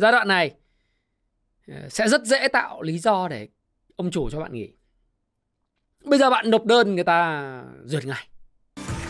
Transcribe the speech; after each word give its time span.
giai 0.00 0.12
đoạn 0.12 0.28
này 0.28 0.54
ờ, 1.68 1.88
sẽ 1.88 2.08
rất 2.08 2.24
dễ 2.24 2.48
tạo 2.48 2.82
lý 2.82 2.98
do 2.98 3.28
để 3.28 3.48
ông 3.96 4.10
chủ 4.10 4.30
cho 4.30 4.40
bạn 4.40 4.52
nghỉ. 4.52 4.68
Bây 6.04 6.18
giờ 6.18 6.30
bạn 6.30 6.50
nộp 6.50 6.64
đơn, 6.64 6.94
người 6.94 7.04
ta 7.04 7.62
duyệt 7.84 8.04
ngay. 8.06 8.26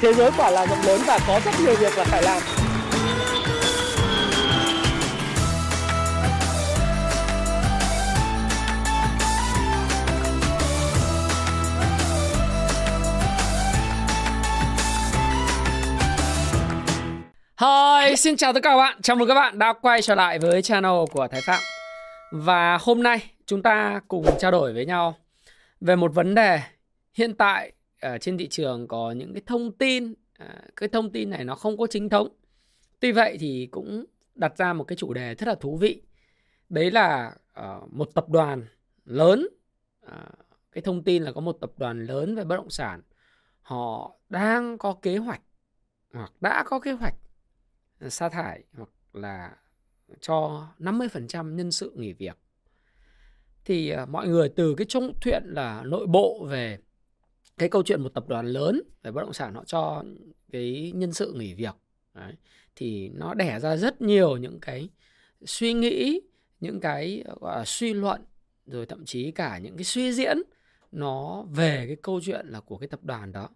Thế 0.01 0.15
giới 0.15 0.31
quả 0.37 0.51
là 0.51 0.67
rộng 0.67 0.83
lớn 0.87 1.01
và 1.07 1.19
có 1.27 1.41
rất 1.45 1.53
nhiều 1.61 1.77
việc 1.77 1.99
là 1.99 2.05
phải 2.05 2.23
làm. 2.23 2.60
Hi, 18.05 18.17
xin 18.17 18.37
chào 18.37 18.53
tất 18.53 18.61
cả 18.63 18.71
các 18.71 18.77
bạn. 18.77 19.03
Chào 19.03 19.17
mừng 19.17 19.29
các 19.29 19.35
bạn 19.35 19.59
đã 19.59 19.73
quay 19.73 20.03
trở 20.03 20.15
lại 20.15 20.39
với 20.39 20.63
channel 20.63 20.93
của 21.13 21.29
Thái 21.29 21.41
Phạm. 21.47 21.61
Và 22.33 22.79
hôm 22.81 23.03
nay 23.03 23.31
chúng 23.47 23.63
ta 23.63 24.01
cùng 24.09 24.25
trao 24.39 24.51
đổi 24.51 24.73
với 24.73 24.87
nhau 24.87 25.15
về 25.81 25.97
một 25.97 26.15
vấn 26.15 26.35
đề 26.35 26.61
hiện 27.15 27.35
tại 27.35 27.73
ở 28.01 28.19
trên 28.19 28.39
thị 28.39 28.49
trường 28.49 28.89
có 28.89 29.13
những 29.13 29.33
cái 29.35 29.43
thông 29.47 29.73
tin 29.73 30.15
ờ, 30.39 30.47
cái 30.77 30.89
thông 30.89 31.13
tin 31.13 31.31
này 31.31 31.45
nó 31.45 31.55
không 31.55 31.77
có 31.77 31.87
chính 31.87 32.09
thống. 32.09 32.29
Tuy 33.01 33.13
vậy 33.13 33.37
thì 33.41 33.69
cũng 33.71 34.05
đặt 34.35 34.57
ra 34.57 34.73
một 34.73 34.85
cái 34.85 34.97
chủ 34.97 35.15
đề 35.15 35.35
rất 35.35 35.49
là 35.49 35.55
thú 35.55 35.77
vị. 35.77 36.03
Đấy 36.69 36.91
là 36.91 37.33
ờ, 37.53 37.81
một 37.91 38.09
tập 38.15 38.29
đoàn 38.29 38.67
lớn 39.05 39.49
cái 40.73 40.83
thông 40.83 41.05
tin 41.05 41.23
là 41.23 41.33
có 41.33 41.41
một 41.41 41.57
tập 41.61 41.71
đoàn 41.77 42.05
lớn 42.05 42.35
về 42.35 42.45
bất 42.45 42.57
động 42.57 42.71
sản 42.71 43.03
họ 43.63 44.17
đang 44.29 44.79
có 44.79 44.97
kế 45.03 45.17
hoạch 45.17 45.43
hoặc 46.15 46.33
đã 46.41 46.63
có 46.67 46.81
kế 46.81 46.93
hoạch 46.93 47.15
sa 48.09 48.29
thải 48.29 48.65
hoặc 48.77 48.89
là 49.13 49.57
cho 50.21 50.69
50% 50.79 51.57
nhân 51.57 51.71
sự 51.73 51.93
nghỉ 51.97 52.13
việc. 52.13 52.39
Thì 53.65 53.91
ờ, 53.91 54.07
mọi 54.07 54.29
người 54.29 54.49
từ 54.49 54.75
cái 54.75 54.87
trung 54.89 55.13
chuyện 55.21 55.43
là 55.47 55.83
nội 55.85 56.07
bộ 56.07 56.47
về 56.51 56.79
cái 57.59 57.69
câu 57.69 57.83
chuyện 57.83 58.03
một 58.03 58.15
tập 58.15 58.25
đoàn 58.29 58.47
lớn 58.47 58.83
về 59.03 59.11
bất 59.11 59.21
động 59.21 59.33
sản 59.33 59.55
họ 59.55 59.65
cho 59.65 60.05
cái 60.53 60.93
nhân 60.95 61.13
sự 61.13 61.33
nghỉ 61.33 61.55
việc, 61.55 61.75
Đấy. 62.15 62.33
thì 62.77 63.09
nó 63.09 63.35
đẻ 63.35 63.61
ra 63.61 63.77
rất 63.77 64.03
nhiều 64.03 64.37
những 64.37 64.59
cái 64.61 64.89
suy 65.45 65.73
nghĩ, 65.73 66.21
những 66.61 66.81
cái, 66.81 67.25
gọi 67.41 67.59
là, 67.59 67.65
suy 67.65 67.95
luận, 67.95 68.25
rồi 68.67 68.87
thậm 68.87 69.05
chí 69.05 69.31
cả 69.31 69.59
những 69.59 69.77
cái 69.77 69.85
suy 69.85 70.13
diễn 70.13 70.39
nó 70.93 71.45
về 71.55 71.85
cái 71.87 71.97
câu 72.03 72.21
chuyện 72.21 72.47
là 72.47 72.61
của 72.61 72.77
cái 72.77 72.89
tập 72.89 73.01
đoàn 73.03 73.33
đó 73.33 73.49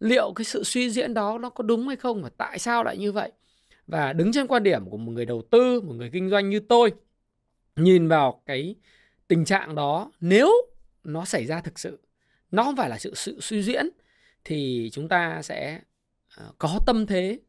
liệu 0.00 0.32
cái 0.36 0.44
sự 0.44 0.64
suy 0.64 0.90
diễn 0.90 1.14
đó 1.14 1.38
nó 1.38 1.50
có 1.50 1.62
đúng 1.62 1.88
hay 1.88 1.96
không 1.96 2.22
và 2.22 2.30
tại 2.38 2.58
sao 2.58 2.84
lại 2.84 2.98
như 2.98 3.12
vậy 3.12 3.32
và 3.86 4.12
đứng 4.12 4.32
trên 4.32 4.46
quan 4.46 4.62
điểm 4.62 4.90
của 4.90 4.96
một 4.96 5.12
người 5.12 5.26
đầu 5.26 5.42
tư, 5.50 5.80
một 5.80 5.94
người 5.94 6.10
kinh 6.12 6.30
doanh 6.30 6.48
như 6.48 6.60
tôi, 6.60 6.92
nhìn 7.76 8.08
vào 8.08 8.42
cái 8.46 8.74
tình 9.28 9.44
trạng 9.44 9.74
đó, 9.74 10.12
nếu 10.20 10.52
nó 11.04 11.24
xảy 11.24 11.46
ra 11.46 11.60
thực 11.60 11.78
sự, 11.78 12.00
nó 12.50 12.64
không 12.64 12.76
phải 12.76 12.88
là 12.88 12.98
sự 12.98 13.14
sự 13.14 13.40
suy 13.40 13.62
diễn, 13.62 13.86
thì 14.44 14.90
chúng 14.92 15.08
ta 15.08 15.42
sẽ 15.42 15.80
ờ, 16.36 16.52
có 16.58 16.80
tâm 16.86 17.06
thế 17.06 17.40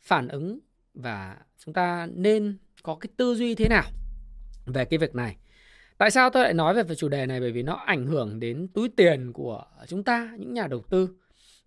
phản 0.00 0.28
ứng 0.28 0.58
và 0.94 1.36
chúng 1.58 1.74
ta 1.74 2.08
nên 2.14 2.58
có 2.82 2.94
cái 2.94 3.08
tư 3.16 3.34
duy 3.34 3.54
thế 3.54 3.68
nào 3.68 3.90
về 4.66 4.84
cái 4.84 4.98
việc 4.98 5.14
này. 5.14 5.36
Tại 5.98 6.10
sao 6.10 6.30
tôi 6.30 6.42
lại 6.42 6.54
nói 6.54 6.84
về 6.84 6.94
chủ 6.94 7.08
đề 7.08 7.26
này? 7.26 7.40
Bởi 7.40 7.52
vì 7.52 7.62
nó 7.62 7.74
ảnh 7.74 8.06
hưởng 8.06 8.40
đến 8.40 8.68
túi 8.68 8.88
tiền 8.88 9.32
của 9.32 9.64
chúng 9.88 10.04
ta, 10.04 10.34
những 10.38 10.54
nhà 10.54 10.66
đầu 10.66 10.82
tư, 10.90 11.08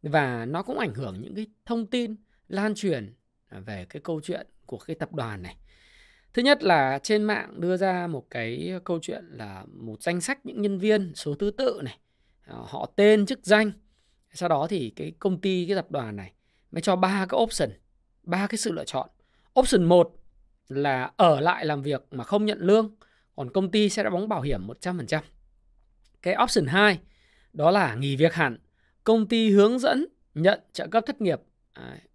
và 0.04 0.46
nó 0.46 0.64
cũng 0.64 0.80
ảnh 0.80 0.94
hưởng 0.94 1.22
những 1.22 1.36
cái 1.36 1.48
thông 1.66 1.86
tin 1.88 2.16
lan 2.48 2.76
truyền 2.76 3.14
về 3.60 3.86
cái 3.90 4.02
câu 4.02 4.22
chuyện 4.24 4.48
của 4.66 4.78
cái 4.78 4.96
tập 4.96 5.14
đoàn 5.14 5.42
này. 5.42 5.58
Thứ 6.34 6.42
nhất 6.42 6.64
là 6.64 7.00
trên 7.04 7.24
mạng 7.24 7.62
đưa 7.62 7.78
ra 7.78 8.08
một 8.08 8.30
cái 8.30 8.74
câu 8.84 9.00
chuyện 9.02 9.26
là 9.32 9.66
một 9.68 10.02
danh 10.02 10.22
sách 10.22 10.46
những 10.46 10.62
nhân 10.62 10.80
viên 10.80 11.12
số 11.16 11.36
thứ 11.36 11.52
tự 11.58 11.82
này, 11.84 11.98
ờ, 12.46 12.66
họ 12.68 12.92
tên, 12.96 13.26
chức 13.26 13.40
danh. 13.44 13.72
Sau 14.34 14.50
đó 14.50 14.68
thì 14.70 14.94
cái 14.96 15.14
công 15.20 15.42
ty, 15.42 15.66
cái 15.68 15.76
tập 15.76 15.92
đoàn 15.92 16.16
này 16.16 16.34
mới 16.72 16.82
cho 16.82 16.96
ba 16.96 17.26
cái 17.30 17.40
option, 17.42 17.70
ba 18.24 18.48
cái 18.48 18.58
sự 18.58 18.72
lựa 18.72 18.86
chọn. 18.86 19.10
Option 19.60 19.84
1 19.84 20.16
là 20.68 21.12
ở 21.18 21.40
lại 21.40 21.66
làm 21.66 21.82
việc 21.82 22.04
mà 22.12 22.24
không 22.24 22.46
nhận 22.46 22.60
lương, 22.60 22.96
còn 23.36 23.52
công 23.52 23.72
ty 23.72 23.90
sẽ 23.90 24.04
đóng 24.04 24.30
bảo 24.30 24.42
hiểm 24.42 24.68
100%. 24.68 25.24
Cái 26.22 26.36
option 26.44 26.66
2 26.66 27.00
đó 27.54 27.72
là 27.72 27.96
nghỉ 27.96 28.16
việc 28.16 28.34
hẳn, 28.34 28.58
công 29.04 29.28
ty 29.28 29.50
hướng 29.50 29.80
dẫn 29.80 30.06
nhận 30.34 30.60
trợ 30.74 30.88
cấp 30.88 31.04
thất 31.08 31.22
nghiệp 31.22 31.40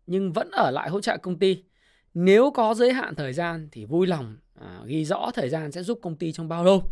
nhưng 0.09 0.33
vẫn 0.33 0.51
ở 0.51 0.71
lại 0.71 0.91
hỗ 0.91 1.01
trợ 1.01 1.17
công 1.17 1.39
ty. 1.39 1.63
Nếu 2.15 2.51
có 2.51 2.75
giới 2.75 2.93
hạn 2.93 3.15
thời 3.15 3.33
gian 3.33 3.69
thì 3.73 3.85
vui 3.85 4.07
lòng 4.07 4.37
à, 4.61 4.81
ghi 4.87 5.05
rõ 5.05 5.31
thời 5.35 5.49
gian 5.49 5.73
sẽ 5.73 5.83
giúp 5.83 5.99
công 6.03 6.17
ty 6.17 6.33
trong 6.33 6.49
bao 6.49 6.65
lâu. 6.65 6.83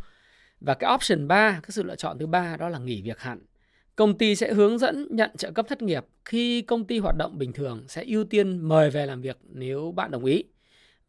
Và 0.60 0.74
cái 0.74 0.94
option 0.94 1.28
3, 1.28 1.60
cái 1.62 1.70
sự 1.70 1.82
lựa 1.82 1.96
chọn 1.96 2.18
thứ 2.18 2.26
ba 2.26 2.56
đó 2.56 2.68
là 2.68 2.78
nghỉ 2.78 3.02
việc 3.02 3.20
hẳn. 3.20 3.38
Công 3.96 4.18
ty 4.18 4.34
sẽ 4.34 4.52
hướng 4.52 4.78
dẫn 4.78 5.08
nhận 5.10 5.30
trợ 5.36 5.50
cấp 5.50 5.66
thất 5.68 5.82
nghiệp 5.82 6.06
khi 6.24 6.62
công 6.62 6.84
ty 6.84 6.98
hoạt 6.98 7.16
động 7.18 7.38
bình 7.38 7.52
thường 7.52 7.84
sẽ 7.88 8.04
ưu 8.04 8.24
tiên 8.24 8.68
mời 8.68 8.90
về 8.90 9.06
làm 9.06 9.20
việc 9.20 9.38
nếu 9.42 9.92
bạn 9.92 10.10
đồng 10.10 10.24
ý. 10.24 10.44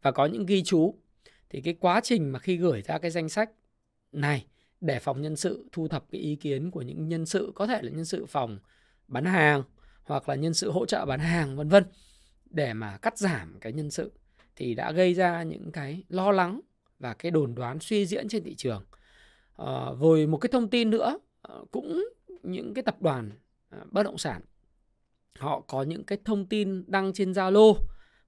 Và 0.02 0.10
có 0.10 0.26
những 0.26 0.46
ghi 0.46 0.62
chú 0.62 0.94
thì 1.50 1.60
cái 1.60 1.74
quá 1.80 2.00
trình 2.04 2.32
mà 2.32 2.38
khi 2.38 2.56
gửi 2.56 2.82
ra 2.82 2.98
cái 2.98 3.10
danh 3.10 3.28
sách 3.28 3.50
này 4.12 4.46
để 4.80 4.98
phòng 4.98 5.22
nhân 5.22 5.36
sự 5.36 5.68
thu 5.72 5.88
thập 5.88 6.04
cái 6.10 6.20
ý 6.20 6.36
kiến 6.36 6.70
của 6.70 6.82
những 6.82 7.08
nhân 7.08 7.26
sự 7.26 7.52
có 7.54 7.66
thể 7.66 7.82
là 7.82 7.90
nhân 7.90 8.04
sự 8.04 8.26
phòng 8.26 8.58
bán 9.08 9.24
hàng 9.24 9.62
hoặc 10.08 10.28
là 10.28 10.34
nhân 10.34 10.54
sự 10.54 10.70
hỗ 10.70 10.86
trợ 10.86 11.04
bán 11.06 11.20
hàng 11.20 11.56
vân 11.56 11.68
vân 11.68 11.84
để 12.50 12.72
mà 12.72 12.96
cắt 12.96 13.18
giảm 13.18 13.58
cái 13.60 13.72
nhân 13.72 13.90
sự 13.90 14.12
thì 14.56 14.74
đã 14.74 14.92
gây 14.92 15.14
ra 15.14 15.42
những 15.42 15.72
cái 15.72 16.04
lo 16.08 16.32
lắng 16.32 16.60
và 16.98 17.14
cái 17.14 17.30
đồn 17.30 17.54
đoán 17.54 17.78
suy 17.80 18.06
diễn 18.06 18.28
trên 18.28 18.44
thị 18.44 18.54
trường. 18.54 18.84
À, 19.56 19.86
rồi 20.00 20.26
một 20.26 20.38
cái 20.38 20.48
thông 20.52 20.70
tin 20.70 20.90
nữa 20.90 21.18
ờ, 21.42 21.64
cũng 21.70 22.08
những 22.42 22.74
cái 22.74 22.82
tập 22.82 23.02
đoàn 23.02 23.30
ờ, 23.70 23.78
bất 23.90 24.02
động 24.02 24.18
sản 24.18 24.42
họ 25.38 25.60
có 25.60 25.82
những 25.82 26.04
cái 26.04 26.18
thông 26.24 26.46
tin 26.46 26.84
đăng 26.86 27.12
trên 27.12 27.32
Zalo 27.32 27.74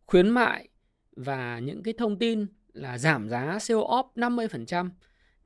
khuyến 0.06 0.28
mại 0.28 0.68
và 1.16 1.58
những 1.58 1.82
cái 1.82 1.94
thông 1.98 2.18
tin 2.18 2.46
là 2.72 2.98
giảm 2.98 3.28
giá 3.28 3.58
sale 3.58 3.80
off 3.80 4.04
50% 4.14 4.90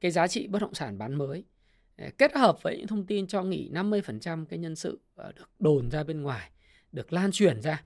cái 0.01 0.11
giá 0.11 0.28
trị 0.28 0.47
bất 0.47 0.62
động 0.62 0.75
sản 0.75 0.99
bán 0.99 1.15
mới 1.15 1.45
Ờ, 1.97 2.06
kết 2.19 2.34
hợp 2.34 2.62
với 2.62 2.77
những 2.78 2.87
thông 2.87 3.06
tin 3.06 3.27
cho 3.27 3.43
nghỉ 3.43 3.69
50% 3.69 4.47
cái 4.47 4.59
nhân 4.59 4.77
sự 4.77 5.00
ờ, 5.15 5.32
được 5.32 5.50
đồn 5.59 5.91
ra 5.91 6.05
bên 6.05 6.22
ngoài, 6.22 6.50
được 6.93 7.12
lan 7.12 7.31
truyền 7.32 7.62
ra. 7.62 7.82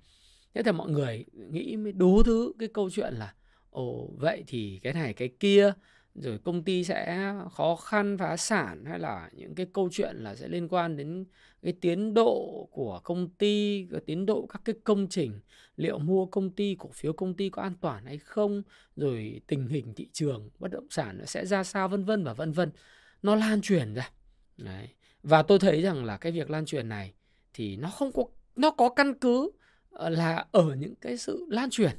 Thế 0.55 0.63
thì 0.63 0.73
mọi 0.73 0.91
người 0.91 1.25
nghĩ 1.33 1.77
mới 1.77 1.93
đủ 1.93 2.23
thứ 2.23 2.53
cái 2.59 2.69
câu 2.75 2.91
chuyện 2.91 3.15
là 3.15 3.35
ồ 3.71 4.11
vậy 4.19 4.45
thì 4.47 4.81
cái 4.83 4.93
này 4.93 5.15
cái 5.15 5.29
kia 5.41 5.73
rồi 6.15 6.39
công 6.45 6.65
ty 6.65 6.85
sẽ 6.85 7.33
khó 7.53 7.77
khăn 7.77 8.19
phá 8.19 8.37
sản 8.37 8.85
hay 8.85 8.99
là 8.99 9.31
những 9.33 9.55
cái 9.55 9.67
câu 9.73 9.89
chuyện 9.93 10.17
là 10.17 10.35
sẽ 10.35 10.49
liên 10.49 10.69
quan 10.69 10.97
đến 10.97 11.25
cái 11.63 11.73
tiến 11.81 12.15
độ 12.15 12.69
của 12.73 13.01
công 13.05 13.29
ty 13.29 13.87
cái 13.91 14.01
tiến 14.07 14.27
độ 14.27 14.47
các 14.47 14.63
cái 14.65 14.75
công 14.85 15.09
trình 15.09 15.41
liệu 15.77 15.99
mua 15.99 16.27
công 16.27 16.51
ty 16.51 16.77
cổ 16.79 16.91
phiếu 16.95 17.13
công 17.13 17.35
ty 17.35 17.51
có 17.51 17.63
an 17.63 17.75
toàn 17.81 18.05
hay 18.07 18.19
không 18.19 18.63
rồi 18.97 19.41
tình 19.47 19.67
hình 19.67 19.95
thị 19.95 20.09
trường 20.13 20.51
bất 20.59 20.71
động 20.71 20.87
sản 20.91 21.19
nó 21.19 21.25
sẽ 21.25 21.47
ra 21.47 21.65
sao 21.65 21.89
vân 21.89 22.05
vân 22.05 22.25
và 22.25 22.33
vân 22.33 22.53
vân 22.53 22.71
nó 23.23 23.34
lan 23.34 23.61
truyền 23.61 23.95
ra. 23.95 24.11
Đấy. 24.56 24.89
và 25.23 25.43
tôi 25.43 25.59
thấy 25.59 25.83
rằng 25.83 26.05
là 26.05 26.17
cái 26.17 26.33
việc 26.33 26.51
lan 26.51 26.65
truyền 26.67 26.89
này 26.89 27.12
thì 27.55 27.77
nó 27.77 27.91
không 27.91 28.12
có, 28.12 28.25
nó 28.56 28.71
có 28.71 28.89
căn 28.89 29.15
cứ 29.15 29.51
ờ, 29.91 30.09
là 30.09 30.47
ở 30.53 30.75
những 30.75 30.95
cái 30.95 31.17
sự 31.17 31.47
lan 31.49 31.71
truyền. 31.71 31.91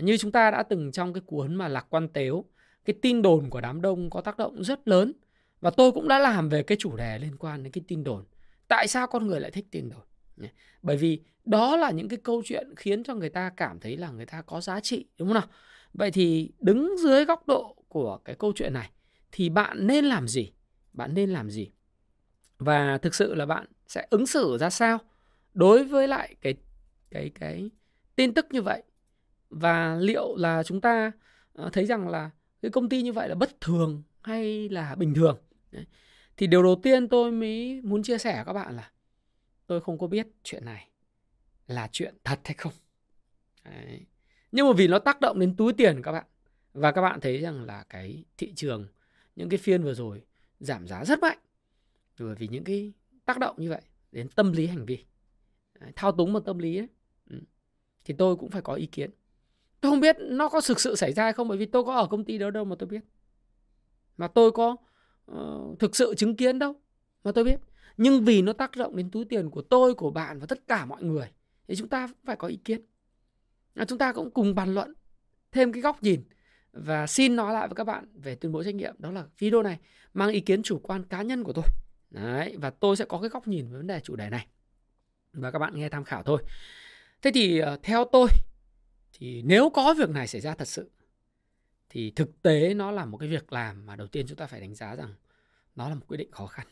Như 0.00 0.16
chúng 0.16 0.32
ta 0.32 0.50
đã 0.50 0.62
từng 0.62 0.92
trong 0.92 1.12
cái 1.12 1.20
cuốn 1.26 1.54
mà 1.54 1.68
lạc 1.68 1.86
quan 1.90 2.08
tếu, 2.08 2.44
cái 2.84 2.94
tin 3.02 3.22
đồn 3.22 3.50
của 3.50 3.60
đám 3.60 3.80
đông 3.80 4.10
có 4.10 4.20
tác 4.20 4.36
động 4.36 4.64
rất 4.64 4.88
lớn. 4.88 5.12
Và 5.60 5.70
tôi 5.70 5.92
cũng 5.92 6.08
đã 6.08 6.18
làm 6.18 6.48
về 6.48 6.62
cái 6.62 6.78
chủ 6.80 6.96
đề 6.96 7.18
liên 7.18 7.36
quan 7.36 7.62
đến 7.62 7.72
cái 7.72 7.84
tin 7.88 8.04
đồn. 8.04 8.24
Tại 8.68 8.88
sao 8.88 9.06
con 9.06 9.26
người 9.26 9.40
lại 9.40 9.50
thích 9.50 9.66
tin 9.70 9.88
đồn? 9.88 10.48
Bởi 10.82 10.96
vì 10.96 11.20
đó 11.44 11.76
là 11.76 11.90
những 11.90 12.08
cái 12.08 12.18
câu 12.22 12.42
chuyện 12.44 12.74
khiến 12.76 13.04
cho 13.04 13.14
người 13.14 13.30
ta 13.30 13.50
cảm 13.56 13.80
thấy 13.80 13.96
là 13.96 14.10
người 14.10 14.26
ta 14.26 14.42
có 14.42 14.60
giá 14.60 14.80
trị, 14.80 15.06
đúng 15.18 15.28
không 15.28 15.34
nào? 15.34 15.48
Vậy 15.92 16.10
thì 16.10 16.52
đứng 16.58 16.96
dưới 16.98 17.24
góc 17.24 17.48
độ 17.48 17.76
của 17.88 18.18
cái 18.24 18.36
câu 18.38 18.52
chuyện 18.56 18.72
này 18.72 18.90
thì 19.36 19.48
bạn 19.48 19.86
nên 19.86 20.04
làm 20.04 20.28
gì? 20.28 20.52
Bạn 20.92 21.14
nên 21.14 21.30
làm 21.30 21.50
gì? 21.50 21.70
Và 22.58 22.98
thực 22.98 23.14
sự 23.14 23.34
là 23.34 23.46
bạn 23.46 23.66
sẽ 23.86 24.06
ứng 24.10 24.26
xử 24.26 24.58
ra 24.60 24.70
sao 24.70 24.98
đối 25.54 25.84
với 25.84 26.08
lại 26.08 26.34
cái 26.40 26.54
cái 27.10 27.30
cái 27.34 27.70
tin 28.16 28.34
tức 28.34 28.46
như 28.50 28.62
vậy? 28.62 28.82
Và 29.50 29.96
liệu 30.00 30.36
là 30.36 30.62
chúng 30.62 30.80
ta 30.80 31.12
ờ, 31.52 31.70
thấy 31.72 31.86
rằng 31.86 32.08
là 32.08 32.30
cái 32.62 32.70
công 32.70 32.88
ty 32.88 33.02
như 33.02 33.12
vậy 33.12 33.28
là 33.28 33.34
bất 33.34 33.60
thường 33.60 34.02
hay 34.22 34.68
là 34.68 34.94
bình 34.94 35.14
thường? 35.14 35.38
Đấy. 35.70 35.86
thì 36.36 36.46
điều 36.46 36.62
đầu 36.62 36.80
tiên 36.82 37.08
tôi 37.08 37.32
mới 37.32 37.80
muốn 37.84 38.02
chia 38.02 38.18
sẻ 38.18 38.42
các 38.46 38.52
bạn 38.52 38.76
là 38.76 38.90
tôi 39.66 39.80
không 39.80 39.98
có 39.98 40.06
biết 40.06 40.26
chuyện 40.42 40.64
này 40.64 40.88
là 41.66 41.88
chuyện 41.92 42.14
thật 42.24 42.40
hay 42.44 42.54
không. 42.54 42.72
Đấy. 43.64 44.06
nhưng 44.52 44.66
mà 44.66 44.72
vì 44.76 44.88
nó 44.88 44.98
tác 44.98 45.20
động 45.20 45.38
đến 45.38 45.56
túi 45.56 45.72
tiền 45.72 46.02
các 46.02 46.12
bạn, 46.12 46.26
và 46.72 46.92
các 46.92 47.02
bạn 47.02 47.20
thấy 47.20 47.38
rằng 47.38 47.64
là 47.64 47.84
cái 47.88 48.24
thị 48.36 48.52
trường 48.56 48.86
những 49.36 49.48
cái 49.48 49.58
phiên 49.58 49.82
vừa 49.82 49.94
rồi 49.94 50.22
giảm 50.60 50.88
giá 50.88 51.04
rất 51.04 51.20
mạnh. 51.20 51.38
Bởi 52.18 52.34
vì 52.34 52.48
những 52.48 52.64
cái 52.64 52.92
tác 53.24 53.38
động 53.38 53.56
như 53.58 53.70
vậy 53.70 53.82
đến 54.12 54.28
tâm 54.28 54.52
lý 54.52 54.66
hành 54.66 54.86
vi. 54.86 55.04
Thao 55.96 56.12
túng 56.12 56.32
một 56.32 56.40
tâm 56.40 56.58
lý 56.58 56.78
ấy, 56.78 56.88
ừ, 57.30 57.40
thì 58.04 58.14
tôi 58.18 58.36
cũng 58.36 58.50
phải 58.50 58.62
có 58.62 58.74
ý 58.74 58.86
kiến. 58.86 59.10
Tôi 59.80 59.92
không 59.92 60.00
biết 60.00 60.16
nó 60.20 60.48
có 60.48 60.60
thực 60.60 60.80
sự 60.80 60.96
xảy 60.96 61.12
ra 61.12 61.22
hay 61.22 61.32
không 61.32 61.48
bởi 61.48 61.58
vì 61.58 61.66
tôi 61.66 61.84
có 61.84 61.94
ở 61.94 62.06
công 62.06 62.24
ty 62.24 62.38
đó 62.38 62.50
đâu 62.50 62.64
mà 62.64 62.76
tôi 62.78 62.88
biết. 62.88 63.00
Mà 64.16 64.28
tôi 64.28 64.52
có 64.52 64.76
uh, 65.32 65.78
thực 65.78 65.96
sự 65.96 66.14
chứng 66.14 66.36
kiến 66.36 66.58
đâu 66.58 66.74
mà 67.24 67.32
tôi 67.32 67.44
biết. 67.44 67.60
Nhưng 67.96 68.24
vì 68.24 68.42
nó 68.42 68.52
tác 68.52 68.76
động 68.76 68.96
đến 68.96 69.10
túi 69.10 69.24
tiền 69.24 69.50
của 69.50 69.62
tôi 69.62 69.94
của 69.94 70.10
bạn 70.10 70.38
và 70.38 70.46
tất 70.46 70.68
cả 70.68 70.84
mọi 70.84 71.02
người 71.02 71.32
thì 71.68 71.76
chúng 71.76 71.88
ta 71.88 72.08
phải 72.24 72.36
có 72.36 72.48
ý 72.48 72.56
kiến. 72.56 72.80
À, 73.74 73.84
chúng 73.84 73.98
ta 73.98 74.12
cũng 74.12 74.30
cùng 74.30 74.54
bàn 74.54 74.74
luận 74.74 74.94
thêm 75.52 75.72
cái 75.72 75.82
góc 75.82 76.02
nhìn 76.02 76.22
và 76.74 77.06
xin 77.06 77.36
nói 77.36 77.52
lại 77.52 77.68
với 77.68 77.74
các 77.74 77.84
bạn 77.84 78.04
về 78.14 78.34
tuyên 78.34 78.52
bố 78.52 78.64
trách 78.64 78.74
nhiệm. 78.74 78.94
Đó 78.98 79.10
là 79.10 79.24
video 79.38 79.62
này 79.62 79.78
mang 80.14 80.28
ý 80.28 80.40
kiến 80.40 80.62
chủ 80.62 80.78
quan 80.78 81.04
cá 81.04 81.22
nhân 81.22 81.44
của 81.44 81.52
tôi. 81.52 81.64
Đấy, 82.10 82.56
và 82.58 82.70
tôi 82.70 82.96
sẽ 82.96 83.04
có 83.04 83.20
cái 83.20 83.28
góc 83.28 83.48
nhìn 83.48 83.66
về 83.70 83.76
vấn 83.76 83.86
đề 83.86 84.00
chủ 84.00 84.16
đề 84.16 84.30
này. 84.30 84.46
Và 85.32 85.50
các 85.50 85.58
bạn 85.58 85.74
nghe 85.76 85.88
tham 85.88 86.04
khảo 86.04 86.22
thôi. 86.22 86.42
Thế 87.22 87.30
thì 87.34 87.58
ờ, 87.58 87.78
theo 87.82 88.04
tôi 88.12 88.28
thì 89.12 89.42
nếu 89.42 89.70
có 89.70 89.94
việc 89.98 90.10
này 90.10 90.26
xảy 90.26 90.40
ra 90.40 90.54
thật 90.54 90.68
sự 90.68 90.90
thì 91.88 92.10
thực 92.10 92.42
tế 92.42 92.74
nó 92.74 92.90
là 92.90 93.04
một 93.04 93.18
cái 93.18 93.28
việc 93.28 93.52
làm 93.52 93.86
mà 93.86 93.96
đầu 93.96 94.06
tiên 94.06 94.26
chúng 94.28 94.36
ta 94.36 94.46
phải 94.46 94.60
đánh 94.60 94.74
giá 94.74 94.96
rằng 94.96 95.14
nó 95.76 95.88
là 95.88 95.94
một 95.94 96.04
quyết 96.08 96.16
định 96.16 96.30
khó 96.30 96.46
khăn. 96.46 96.66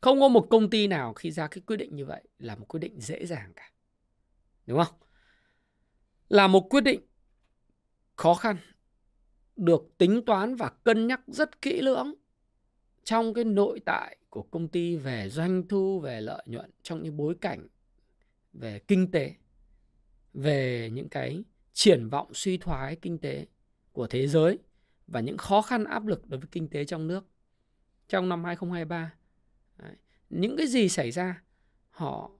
Không 0.00 0.20
có 0.20 0.28
một 0.28 0.46
công 0.50 0.70
ty 0.70 0.86
nào 0.86 1.14
khi 1.14 1.30
ra 1.30 1.46
cái 1.46 1.62
quyết 1.66 1.76
định 1.76 1.96
như 1.96 2.04
vậy 2.04 2.22
là 2.38 2.56
một 2.56 2.64
quyết 2.68 2.80
định 2.80 3.00
dễ 3.00 3.26
dàng 3.26 3.52
cả. 3.56 3.70
Đúng 4.66 4.84
không? 4.84 4.94
Là 6.28 6.46
một 6.46 6.66
quyết 6.70 6.80
định 6.80 7.00
khó 8.16 8.34
khăn, 8.34 8.56
được 9.56 9.98
tính 9.98 10.24
toán 10.26 10.56
và 10.56 10.68
cân 10.68 11.06
nhắc 11.06 11.20
rất 11.26 11.62
kỹ 11.62 11.80
lưỡng 11.80 12.14
trong 13.04 13.34
cái 13.34 13.44
nội 13.44 13.80
tại 13.84 14.16
của 14.30 14.42
công 14.42 14.68
ty 14.68 14.96
về 14.96 15.28
doanh 15.28 15.68
thu, 15.68 16.00
về 16.00 16.20
lợi 16.20 16.44
nhuận, 16.46 16.70
trong 16.82 17.02
những 17.02 17.16
bối 17.16 17.34
cảnh 17.40 17.66
về 18.52 18.78
kinh 18.78 19.10
tế, 19.10 19.34
về 20.34 20.90
những 20.92 21.08
cái 21.08 21.44
triển 21.72 22.08
vọng 22.08 22.34
suy 22.34 22.58
thoái 22.58 22.96
kinh 22.96 23.18
tế 23.18 23.46
của 23.92 24.06
thế 24.06 24.26
giới 24.26 24.58
và 25.06 25.20
những 25.20 25.36
khó 25.36 25.62
khăn 25.62 25.84
áp 25.84 26.06
lực 26.06 26.28
đối 26.28 26.40
với 26.40 26.48
kinh 26.52 26.68
tế 26.68 26.84
trong 26.84 27.06
nước 27.06 27.26
trong 28.08 28.28
năm 28.28 28.44
2023 28.44 29.12
Đấy. 29.76 29.96
những 30.30 30.56
cái 30.56 30.66
gì 30.66 30.88
xảy 30.88 31.10
ra, 31.10 31.42
họ 31.90 32.30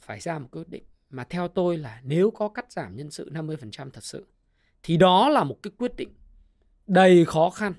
phải 0.00 0.20
ra 0.20 0.38
một 0.38 0.48
quyết 0.52 0.68
định 0.68 0.84
mà 1.10 1.24
theo 1.24 1.48
tôi 1.48 1.78
là 1.78 2.00
nếu 2.04 2.30
có 2.30 2.48
cắt 2.48 2.72
giảm 2.72 2.96
nhân 2.96 3.10
sự 3.10 3.30
50% 3.30 3.90
thật 3.90 4.04
sự 4.04 4.26
thì 4.86 4.96
đó 4.96 5.28
là 5.28 5.44
một 5.44 5.62
cái 5.62 5.70
quyết 5.78 5.96
định 5.96 6.14
đầy 6.86 7.24
khó 7.24 7.50
khăn. 7.50 7.74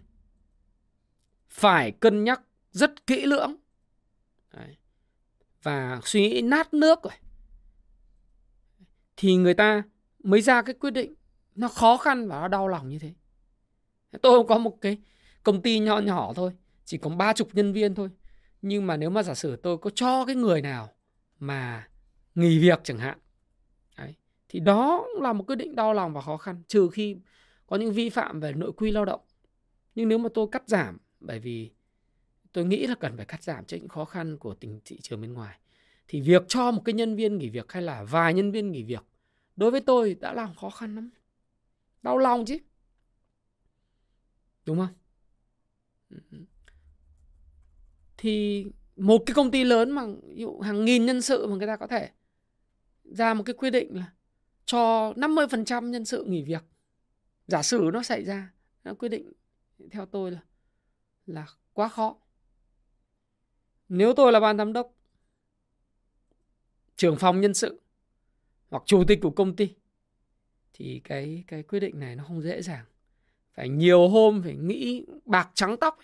Phải 1.49 1.91
cân 1.91 2.23
nhắc 2.23 2.41
rất 2.71 3.07
kỹ 3.07 3.25
lưỡng. 3.25 3.55
Đấy. 4.53 4.75
và 5.63 5.99
suy 6.03 6.21
nghĩ 6.21 6.41
nát 6.41 6.73
nước 6.73 7.03
rồi. 7.03 7.13
Thì 9.17 9.35
người 9.35 9.53
ta 9.53 9.83
mới 10.23 10.41
ra 10.41 10.61
cái 10.61 10.75
quyết 10.79 10.91
định. 10.91 11.13
Nó 11.55 11.67
khó 11.67 11.97
khăn 11.97 12.27
và 12.27 12.41
nó 12.41 12.47
đau 12.47 12.67
lòng 12.67 12.89
như 12.89 12.99
thế. 12.99 13.13
Tôi 14.21 14.39
không 14.39 14.47
có 14.47 14.57
một 14.57 14.77
cái 14.81 14.97
công 15.43 15.61
ty 15.61 15.79
nhỏ 15.79 15.99
nhỏ 15.99 16.33
thôi. 16.35 16.51
Chỉ 16.85 16.97
có 16.97 17.09
ba 17.09 17.33
chục 17.33 17.49
nhân 17.53 17.73
viên 17.73 17.95
thôi. 17.95 18.09
Nhưng 18.61 18.87
mà 18.87 18.97
nếu 18.97 19.09
mà 19.09 19.23
giả 19.23 19.33
sử 19.33 19.55
tôi 19.55 19.77
có 19.77 19.89
cho 19.95 20.25
cái 20.25 20.35
người 20.35 20.61
nào 20.61 20.89
mà 21.39 21.87
nghỉ 22.35 22.59
việc 22.59 22.79
chẳng 22.83 22.97
hạn 22.97 23.19
thì 24.49 24.59
đó 24.59 25.07
là 25.21 25.33
một 25.33 25.43
quyết 25.47 25.55
định 25.55 25.75
đau 25.75 25.93
lòng 25.93 26.13
và 26.13 26.21
khó 26.21 26.37
khăn, 26.37 26.63
trừ 26.67 26.89
khi 26.93 27.17
có 27.67 27.75
những 27.75 27.93
vi 27.93 28.09
phạm 28.09 28.39
về 28.39 28.53
nội 28.53 28.71
quy 28.73 28.91
lao 28.91 29.05
động. 29.05 29.21
Nhưng 29.95 30.09
nếu 30.09 30.17
mà 30.17 30.29
tôi 30.33 30.47
cắt 30.51 30.63
giảm, 30.67 30.97
bởi 31.19 31.39
vì 31.39 31.71
tôi 32.51 32.65
nghĩ 32.65 32.87
là 32.87 32.95
cần 32.95 33.17
phải 33.17 33.25
cắt 33.25 33.43
giảm 33.43 33.65
cho 33.65 33.77
những 33.77 33.87
khó 33.87 34.05
khăn 34.05 34.37
của 34.37 34.53
tình, 34.53 34.79
thị 34.85 34.99
trường 35.01 35.21
bên 35.21 35.33
ngoài, 35.33 35.59
thì 36.07 36.21
việc 36.21 36.43
cho 36.47 36.71
một 36.71 36.81
cái 36.85 36.93
nhân 36.93 37.15
viên 37.15 37.37
nghỉ 37.37 37.49
việc 37.49 37.71
hay 37.71 37.83
là 37.83 38.03
vài 38.03 38.33
nhân 38.33 38.51
viên 38.51 38.71
nghỉ 38.71 38.83
việc 38.83 39.03
đối 39.55 39.71
với 39.71 39.81
tôi 39.81 40.15
đã 40.15 40.33
làm 40.33 40.55
khó 40.55 40.69
khăn 40.69 40.95
lắm. 40.95 41.09
Đau 42.03 42.17
lòng 42.17 42.45
chứ. 42.45 42.57
Đúng 44.65 44.77
không? 44.77 44.93
Thì 48.17 48.65
một 48.95 49.23
cái 49.25 49.33
công 49.33 49.51
ty 49.51 49.63
lớn 49.63 49.91
mà, 49.91 50.05
ví 50.27 50.41
dụ 50.41 50.59
hàng 50.59 50.85
nghìn 50.85 51.05
nhân 51.05 51.21
sự 51.21 51.47
mà 51.47 51.55
người 51.55 51.67
ta 51.67 51.75
có 51.77 51.87
thể 51.87 52.09
ra 53.03 53.33
một 53.33 53.43
cái 53.43 53.53
quy 53.53 53.69
định 53.69 53.95
là 53.95 54.11
cho 54.67 55.13
50% 55.15 55.89
nhân 55.89 56.05
sự 56.05 56.23
nghỉ 56.23 56.43
việc. 56.43 56.63
Giả 57.47 57.63
sử 57.63 57.89
nó 57.93 58.03
xảy 58.03 58.23
ra, 58.23 58.53
nó 58.83 58.93
quyết 58.93 59.09
định 59.09 59.33
theo 59.91 60.05
tôi 60.05 60.31
là 60.31 60.39
là 61.25 61.47
quá 61.73 61.87
khó. 61.87 62.15
Nếu 63.89 64.13
tôi 64.13 64.31
là 64.31 64.39
ban 64.39 64.57
giám 64.57 64.73
đốc, 64.73 64.93
trưởng 66.95 67.17
phòng 67.17 67.41
nhân 67.41 67.53
sự 67.53 67.81
hoặc 68.69 68.83
chủ 68.85 69.03
tịch 69.07 69.19
của 69.21 69.31
công 69.31 69.55
ty 69.55 69.75
thì 70.73 71.01
cái 71.03 71.43
cái 71.47 71.63
quyết 71.63 71.79
định 71.79 71.99
này 71.99 72.15
nó 72.15 72.23
không 72.23 72.41
dễ 72.41 72.61
dàng. 72.61 72.85
Phải 73.53 73.69
nhiều 73.69 74.07
hôm 74.07 74.41
phải 74.43 74.55
nghĩ 74.55 75.05
bạc 75.25 75.49
trắng 75.53 75.77
tóc. 75.77 75.99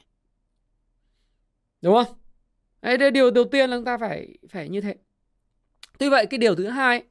Đúng 1.81 1.94
không? 1.94 2.18
Đấy, 2.81 3.12
điều 3.12 3.31
đầu 3.31 3.44
tiên 3.51 3.69
là 3.69 3.77
chúng 3.77 3.86
ta 3.86 3.98
phải 3.98 4.38
phải 4.50 4.69
như 4.69 4.81
thế. 4.81 4.95
Tuy 5.98 6.09
vậy 6.09 6.25
cái 6.30 6.38
điều 6.38 6.56
thứ 6.56 6.68
hai 6.68 7.04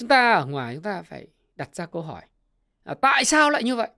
chúng 0.00 0.08
ta 0.08 0.32
ở 0.32 0.46
ngoài 0.46 0.74
chúng 0.74 0.82
ta 0.82 1.02
phải 1.02 1.26
đặt 1.56 1.74
ra 1.74 1.86
câu 1.86 2.02
hỏi 2.02 2.22
à, 2.84 2.94
tại 2.94 3.24
sao 3.24 3.50
lại 3.50 3.62
như 3.62 3.76
vậy? 3.76 3.88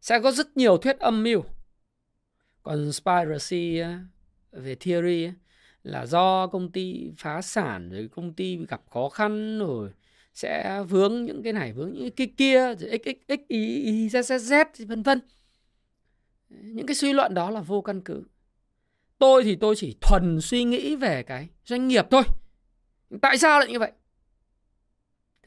Sẽ 0.00 0.20
có 0.20 0.32
rất 0.32 0.56
nhiều 0.56 0.76
thuyết 0.76 0.98
âm 0.98 1.22
mưu. 1.22 1.42
Còn 2.62 2.84
conspiracy 2.84 3.80
về 4.52 4.74
theory 4.74 5.30
là 5.82 6.06
do 6.06 6.46
công 6.46 6.72
ty 6.72 7.10
phá 7.18 7.42
sản 7.42 7.90
rồi 7.90 8.08
công 8.12 8.34
ty 8.34 8.58
gặp 8.68 8.80
khó 8.90 9.08
khăn 9.08 9.58
rồi 9.58 9.90
sẽ 10.34 10.82
vướng 10.88 11.24
những 11.24 11.42
cái 11.42 11.52
này 11.52 11.72
vướng 11.72 11.92
những 11.92 12.10
cái 12.10 12.26
kia 12.36 12.74
rồi 12.74 12.98
x 13.04 13.06
x 13.06 13.28
x 13.28 13.40
y 13.48 13.82
y 13.82 14.08
z 14.08 14.20
z 14.20 14.36
z 14.36 14.86
vân 14.86 15.02
vân. 15.02 15.20
Những 16.48 16.86
cái 16.86 16.94
suy 16.94 17.12
luận 17.12 17.34
đó 17.34 17.50
là 17.50 17.60
vô 17.60 17.82
căn 17.82 18.00
cứ. 18.00 18.24
Tôi 19.18 19.44
thì 19.44 19.56
tôi 19.56 19.74
chỉ 19.76 19.96
thuần 20.00 20.40
suy 20.40 20.64
nghĩ 20.64 20.96
về 20.96 21.22
cái 21.22 21.48
doanh 21.64 21.88
nghiệp 21.88 22.06
thôi. 22.10 22.22
Tại 23.22 23.38
sao 23.38 23.58
lại 23.58 23.68
như 23.68 23.78
vậy? 23.78 23.92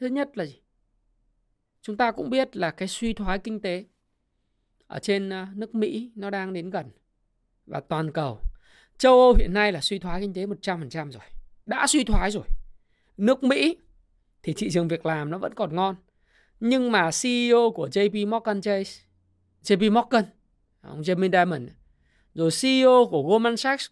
Thứ 0.00 0.06
nhất 0.06 0.38
là 0.38 0.44
gì? 0.44 0.60
Chúng 1.82 1.96
ta 1.96 2.10
cũng 2.10 2.30
biết 2.30 2.56
là 2.56 2.70
cái 2.70 2.88
suy 2.88 3.12
thoái 3.12 3.38
kinh 3.38 3.60
tế 3.60 3.84
ở 4.86 4.98
trên 4.98 5.30
ờ, 5.30 5.46
nước 5.54 5.74
Mỹ 5.74 6.10
nó 6.14 6.30
đang 6.30 6.52
đến 6.52 6.70
gần 6.70 6.90
và 7.66 7.80
toàn 7.80 8.12
cầu. 8.12 8.40
Châu 8.98 9.20
Âu 9.20 9.34
hiện 9.34 9.52
nay 9.52 9.72
là 9.72 9.80
suy 9.80 9.98
thoái 9.98 10.20
kinh 10.20 10.34
tế 10.34 10.46
100% 10.46 11.10
rồi, 11.10 11.22
đã 11.66 11.86
suy 11.86 12.04
thoái 12.04 12.30
rồi. 12.30 12.44
Nước 13.16 13.44
Mỹ 13.44 13.76
thì 14.42 14.52
thị 14.56 14.70
trường 14.70 14.88
việc 14.88 15.06
làm 15.06 15.30
nó 15.30 15.38
vẫn 15.38 15.54
còn 15.54 15.76
ngon, 15.76 15.96
nhưng 16.60 16.92
mà 16.92 17.10
CEO 17.22 17.70
của 17.74 17.88
JP 17.88 18.28
Morgan 18.28 18.60
Chase 18.60 19.00
JP 19.62 19.92
Morgan, 19.92 20.24
ông 20.80 21.00
Jamie 21.00 21.30
Dimon 21.32 21.68
rồi 22.34 22.50
CEO 22.62 23.06
của 23.10 23.22
Goldman 23.22 23.56
Sachs 23.56 23.86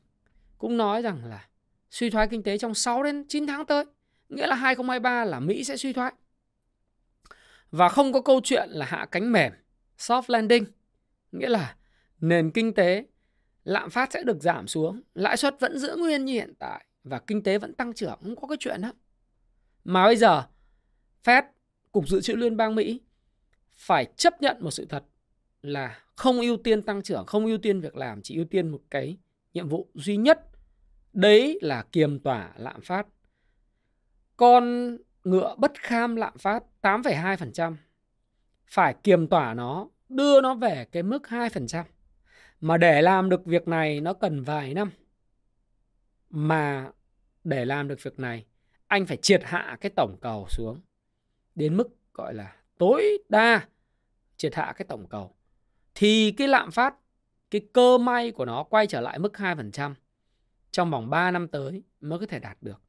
cũng 0.58 0.76
nói 0.76 1.02
rằng 1.02 1.24
là 1.24 1.48
suy 1.90 2.10
thoái 2.10 2.28
kinh 2.28 2.42
tế 2.42 2.58
trong 2.58 2.74
6 2.74 3.02
đến 3.02 3.24
9 3.28 3.46
tháng 3.46 3.66
tới. 3.66 3.84
Nghĩa 4.28 4.46
là 4.46 4.54
2023 4.54 5.24
là 5.24 5.40
Mỹ 5.40 5.64
sẽ 5.64 5.76
suy 5.76 5.92
thoái. 5.92 6.12
Và 7.70 7.88
không 7.88 8.12
có 8.12 8.20
câu 8.20 8.40
chuyện 8.44 8.68
là 8.70 8.86
hạ 8.86 9.06
cánh 9.10 9.32
mềm, 9.32 9.52
soft 9.98 10.22
landing. 10.28 10.64
Nghĩa 11.32 11.48
là 11.48 11.76
nền 12.20 12.50
kinh 12.50 12.74
tế 12.74 13.06
lạm 13.64 13.90
phát 13.90 14.12
sẽ 14.12 14.22
được 14.22 14.42
giảm 14.42 14.68
xuống, 14.68 15.02
lãi 15.14 15.36
suất 15.36 15.60
vẫn 15.60 15.78
giữ 15.78 15.96
nguyên 15.96 16.24
như 16.24 16.32
hiện 16.32 16.54
tại 16.58 16.84
và 17.04 17.18
kinh 17.18 17.42
tế 17.42 17.58
vẫn 17.58 17.74
tăng 17.74 17.94
trưởng, 17.94 18.18
không 18.22 18.36
có 18.36 18.48
cái 18.48 18.56
chuyện 18.60 18.80
đó. 18.80 18.92
Mà 19.84 20.06
bây 20.06 20.16
giờ 20.16 20.42
Fed, 21.24 21.42
Cục 21.92 22.08
Dự 22.08 22.20
trữ 22.20 22.34
Liên 22.34 22.56
bang 22.56 22.74
Mỹ 22.74 23.00
phải 23.74 24.06
chấp 24.16 24.42
nhận 24.42 24.56
một 24.60 24.70
sự 24.70 24.86
thật 24.88 25.04
là 25.62 26.00
không 26.16 26.40
ưu 26.40 26.56
tiên 26.56 26.82
tăng 26.82 27.02
trưởng, 27.02 27.26
không 27.26 27.46
ưu 27.46 27.58
tiên 27.58 27.80
việc 27.80 27.96
làm, 27.96 28.22
chỉ 28.22 28.36
ưu 28.36 28.44
tiên 28.44 28.68
một 28.68 28.80
cái 28.90 29.18
nhiệm 29.54 29.68
vụ 29.68 29.88
duy 29.94 30.16
nhất. 30.16 30.40
Đấy 31.12 31.58
là 31.62 31.84
kiềm 31.92 32.20
tỏa 32.20 32.52
lạm 32.56 32.80
phát. 32.80 33.06
Con 34.38 34.96
ngựa 35.24 35.54
bất 35.58 35.72
kham 35.74 36.16
lạm 36.16 36.38
phát 36.38 36.64
8,2%. 36.82 37.76
Phải 38.66 38.94
kiềm 39.02 39.28
tỏa 39.28 39.54
nó, 39.54 39.88
đưa 40.08 40.40
nó 40.40 40.54
về 40.54 40.86
cái 40.92 41.02
mức 41.02 41.22
2%. 41.28 41.84
Mà 42.60 42.76
để 42.76 43.02
làm 43.02 43.28
được 43.28 43.44
việc 43.44 43.68
này 43.68 44.00
nó 44.00 44.12
cần 44.12 44.42
vài 44.42 44.74
năm. 44.74 44.90
Mà 46.30 46.90
để 47.44 47.64
làm 47.64 47.88
được 47.88 48.02
việc 48.02 48.18
này, 48.18 48.46
anh 48.86 49.06
phải 49.06 49.16
triệt 49.16 49.40
hạ 49.44 49.76
cái 49.80 49.90
tổng 49.96 50.16
cầu 50.20 50.46
xuống. 50.48 50.80
Đến 51.54 51.76
mức 51.76 51.88
gọi 52.12 52.34
là 52.34 52.56
tối 52.78 53.18
đa 53.28 53.68
triệt 54.36 54.54
hạ 54.54 54.72
cái 54.76 54.86
tổng 54.88 55.06
cầu 55.06 55.34
thì 55.94 56.34
cái 56.36 56.48
lạm 56.48 56.70
phát, 56.70 56.94
cái 57.50 57.60
cơ 57.72 57.98
may 57.98 58.30
của 58.30 58.44
nó 58.44 58.62
quay 58.62 58.86
trở 58.86 59.00
lại 59.00 59.18
mức 59.18 59.32
2% 59.32 59.94
trong 60.70 60.90
vòng 60.90 61.10
3 61.10 61.30
năm 61.30 61.48
tới 61.48 61.82
mới 62.00 62.18
có 62.18 62.26
thể 62.26 62.38
đạt 62.38 62.56
được. 62.60 62.82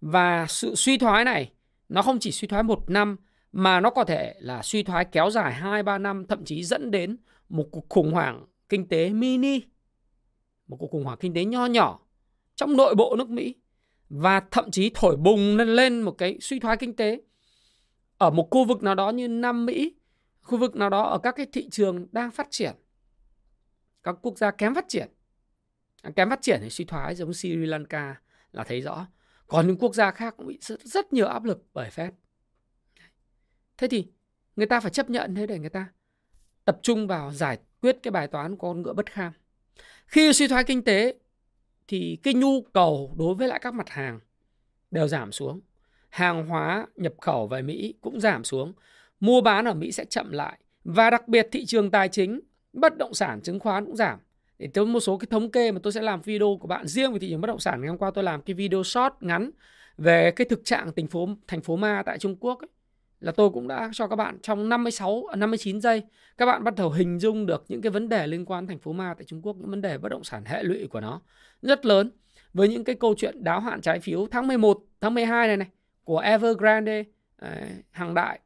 Và 0.00 0.46
sự 0.46 0.74
suy 0.74 0.98
thoái 0.98 1.24
này 1.24 1.52
nó 1.88 2.02
không 2.02 2.18
chỉ 2.18 2.32
suy 2.32 2.48
thoái 2.48 2.62
một 2.62 2.90
năm 2.90 3.16
mà 3.52 3.80
nó 3.80 3.90
có 3.90 4.04
thể 4.04 4.34
là 4.38 4.62
suy 4.62 4.82
thoái 4.82 5.04
kéo 5.04 5.30
dài 5.30 5.60
2-3 5.62 6.02
năm 6.02 6.26
thậm 6.26 6.44
chí 6.44 6.64
dẫn 6.64 6.90
đến 6.90 7.16
một 7.48 7.68
cuộc 7.70 7.88
khủng 7.88 8.12
hoảng 8.12 8.46
kinh 8.68 8.88
tế 8.88 9.08
mini, 9.08 9.60
một 10.68 10.76
cuộc 10.76 10.90
khủng 10.90 11.04
hoảng 11.04 11.18
kinh 11.20 11.34
tế 11.34 11.44
nho 11.44 11.66
nhỏ 11.66 12.00
trong 12.54 12.76
nội 12.76 12.94
bộ 12.94 13.16
nước 13.18 13.28
Mỹ 13.28 13.54
và 14.08 14.40
thậm 14.50 14.70
chí 14.70 14.90
thổi 14.94 15.16
bùng 15.16 15.56
lên 15.56 15.68
lên 15.68 16.02
một 16.02 16.12
cái 16.18 16.38
suy 16.40 16.60
thoái 16.60 16.76
kinh 16.76 16.96
tế 16.96 17.20
ở 18.18 18.30
một 18.30 18.48
khu 18.50 18.64
vực 18.64 18.82
nào 18.82 18.94
đó 18.94 19.10
như 19.10 19.28
Nam 19.28 19.66
Mỹ, 19.66 19.94
khu 20.40 20.58
vực 20.58 20.76
nào 20.76 20.90
đó 20.90 21.02
ở 21.02 21.18
các 21.18 21.34
cái 21.36 21.46
thị 21.52 21.68
trường 21.70 22.06
đang 22.12 22.30
phát 22.30 22.46
triển, 22.50 22.74
các 24.02 24.16
quốc 24.22 24.38
gia 24.38 24.50
kém 24.50 24.74
phát 24.74 24.84
triển, 24.88 25.08
à, 26.02 26.10
kém 26.16 26.30
phát 26.30 26.42
triển 26.42 26.60
thì 26.62 26.70
suy 26.70 26.84
thoái 26.84 27.14
giống 27.14 27.34
Sri 27.34 27.56
Lanka 27.56 28.20
là 28.52 28.64
thấy 28.64 28.80
rõ. 28.80 29.06
Còn 29.48 29.66
những 29.66 29.76
quốc 29.78 29.94
gia 29.94 30.10
khác 30.10 30.34
cũng 30.36 30.46
bị 30.46 30.58
rất, 30.60 30.80
rất 30.80 31.12
nhiều 31.12 31.26
áp 31.26 31.44
lực 31.44 31.64
bởi 31.74 31.90
Fed. 31.90 32.10
Thế 33.78 33.88
thì 33.88 34.06
người 34.56 34.66
ta 34.66 34.80
phải 34.80 34.90
chấp 34.90 35.10
nhận 35.10 35.34
thế 35.34 35.46
để 35.46 35.58
người 35.58 35.70
ta 35.70 35.88
tập 36.64 36.78
trung 36.82 37.06
vào 37.06 37.32
giải 37.32 37.58
quyết 37.80 37.98
cái 38.02 38.10
bài 38.10 38.26
toán 38.26 38.56
con 38.56 38.82
ngựa 38.82 38.92
bất 38.92 39.12
kham. 39.12 39.32
Khi 40.06 40.32
suy 40.32 40.48
thoái 40.48 40.64
kinh 40.64 40.84
tế 40.84 41.14
thì 41.88 42.18
cái 42.22 42.34
nhu 42.34 42.62
cầu 42.62 43.14
đối 43.18 43.34
với 43.34 43.48
lại 43.48 43.58
các 43.62 43.74
mặt 43.74 43.88
hàng 43.88 44.20
đều 44.90 45.08
giảm 45.08 45.32
xuống. 45.32 45.60
Hàng 46.08 46.46
hóa 46.46 46.86
nhập 46.96 47.14
khẩu 47.20 47.46
về 47.46 47.62
Mỹ 47.62 47.94
cũng 48.00 48.20
giảm 48.20 48.44
xuống. 48.44 48.72
Mua 49.20 49.40
bán 49.40 49.64
ở 49.64 49.74
Mỹ 49.74 49.92
sẽ 49.92 50.04
chậm 50.04 50.32
lại. 50.32 50.58
Và 50.84 51.10
đặc 51.10 51.28
biệt 51.28 51.48
thị 51.52 51.66
trường 51.66 51.90
tài 51.90 52.08
chính, 52.08 52.40
bất 52.72 52.96
động 52.96 53.14
sản, 53.14 53.40
chứng 53.42 53.60
khoán 53.60 53.84
cũng 53.84 53.96
giảm. 53.96 54.18
Để 54.58 54.68
tôi 54.74 54.86
một 54.86 55.00
số 55.00 55.16
cái 55.16 55.26
thống 55.30 55.50
kê 55.50 55.72
mà 55.72 55.80
tôi 55.82 55.92
sẽ 55.92 56.02
làm 56.02 56.22
video 56.22 56.58
của 56.60 56.68
bạn 56.68 56.86
riêng 56.86 57.12
về 57.12 57.18
thị 57.18 57.28
trường 57.30 57.40
bất 57.40 57.46
động 57.46 57.58
sản. 57.58 57.80
Ngày 57.80 57.88
hôm 57.88 57.98
qua, 57.98 58.10
tôi 58.14 58.24
làm 58.24 58.42
cái 58.42 58.54
video 58.54 58.82
short 58.82 59.14
ngắn 59.20 59.50
về 59.98 60.30
cái 60.30 60.44
thực 60.44 60.64
trạng 60.64 60.92
thành 60.96 61.06
phố 61.06 61.28
thành 61.46 61.60
phố 61.60 61.76
ma 61.76 62.02
tại 62.06 62.18
Trung 62.18 62.36
Quốc 62.40 62.60
ấy 62.60 62.68
là 63.20 63.32
tôi 63.32 63.50
cũng 63.50 63.68
đã 63.68 63.90
cho 63.92 64.06
các 64.06 64.16
bạn 64.16 64.38
trong 64.42 64.68
56 64.68 65.24
59 65.36 65.76
à, 65.76 65.80
giây, 65.80 66.02
các 66.38 66.46
bạn 66.46 66.64
bắt 66.64 66.74
đầu 66.74 66.90
hình 66.90 67.18
dung 67.18 67.46
được 67.46 67.64
những 67.68 67.82
cái 67.82 67.90
vấn 67.90 68.08
đề 68.08 68.26
liên 68.26 68.44
quan 68.44 68.66
thành 68.66 68.78
phố 68.78 68.92
ma 68.92 69.14
tại 69.18 69.24
Trung 69.24 69.42
Quốc, 69.42 69.56
những 69.56 69.70
vấn 69.70 69.82
đề 69.82 69.98
bất 69.98 70.08
động 70.08 70.24
sản 70.24 70.44
hệ 70.44 70.62
lụy 70.62 70.86
của 70.86 71.00
nó 71.00 71.20
rất 71.62 71.86
lớn 71.86 72.10
với 72.54 72.68
những 72.68 72.84
cái 72.84 72.94
câu 72.94 73.14
chuyện 73.16 73.44
đáo 73.44 73.60
hạn 73.60 73.80
trái 73.80 74.00
phiếu 74.00 74.26
tháng 74.30 74.46
11 74.46 74.78
tháng 75.00 75.14
12 75.14 75.46
này 75.46 75.56
này, 75.56 75.68
của 76.04 76.18
Evergrande 76.18 77.04
à, 77.36 77.68
hàng 77.90 78.14
đại 78.14 78.40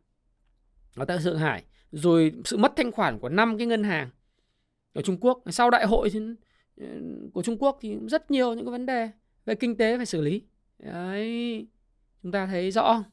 ở 0.97 1.05
tại 1.05 1.19
Thượng 1.23 1.38
Hải 1.38 1.64
rồi 1.93 2.33
sự 2.45 2.57
mất 2.57 2.73
thanh 2.76 2.93
khoản 2.93 3.19
của 3.19 3.29
năm 3.29 3.59
cái 3.59 3.67
ngân 3.67 3.85
hàng 3.85 4.11
ở 4.92 5.02
Trung 5.02 5.16
Quốc 5.20 5.42
sau 5.47 5.70
đại 5.70 5.87
hội 5.87 6.11
thì, 6.11 6.20
ừ, 6.76 6.87
của 7.35 7.42
Trung 7.42 7.56
Quốc 7.59 7.78
thì 7.80 7.97
rất 8.09 8.30
nhiều 8.30 8.54
những 8.54 8.64
cái 8.64 8.73
vấn 8.73 8.87
đề 8.87 9.11
về 9.44 9.54
kinh 9.54 9.76
tế 9.76 9.97
phải 9.97 10.06
xử 10.06 10.20
lý. 10.20 10.42
Đấy 10.78 11.66
chúng 12.23 12.32
ta 12.32 12.47
thấy 12.47 12.70
rõ. 12.70 13.04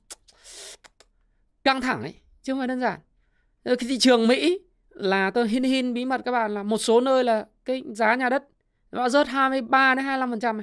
Căng 1.63 1.81
thẳng 1.81 2.01
ấy 2.01 2.13
chứ 2.43 2.53
không 2.53 2.59
phải 2.59 2.67
đơn 2.67 2.79
giản. 2.79 2.99
Ờ, 3.63 3.75
cái 3.75 3.89
thị 3.89 3.97
trường 3.97 4.27
Mỹ 4.27 4.59
là 4.89 5.31
tôi 5.31 5.47
hin 5.47 5.63
hin 5.63 5.93
bí 5.93 6.05
mật 6.05 6.21
các 6.25 6.31
bạn 6.31 6.53
là 6.53 6.63
một 6.63 6.77
số 6.77 7.01
nơi 7.01 7.23
là 7.23 7.47
cái 7.65 7.83
giá 7.87 8.15
nhà 8.15 8.29
đất 8.29 8.43
nó 8.91 9.09
rớt 9.09 9.27
23 9.27 9.95
đến 9.95 10.05
25 10.05 10.29
phần 10.29 10.39
trăm 10.39 10.61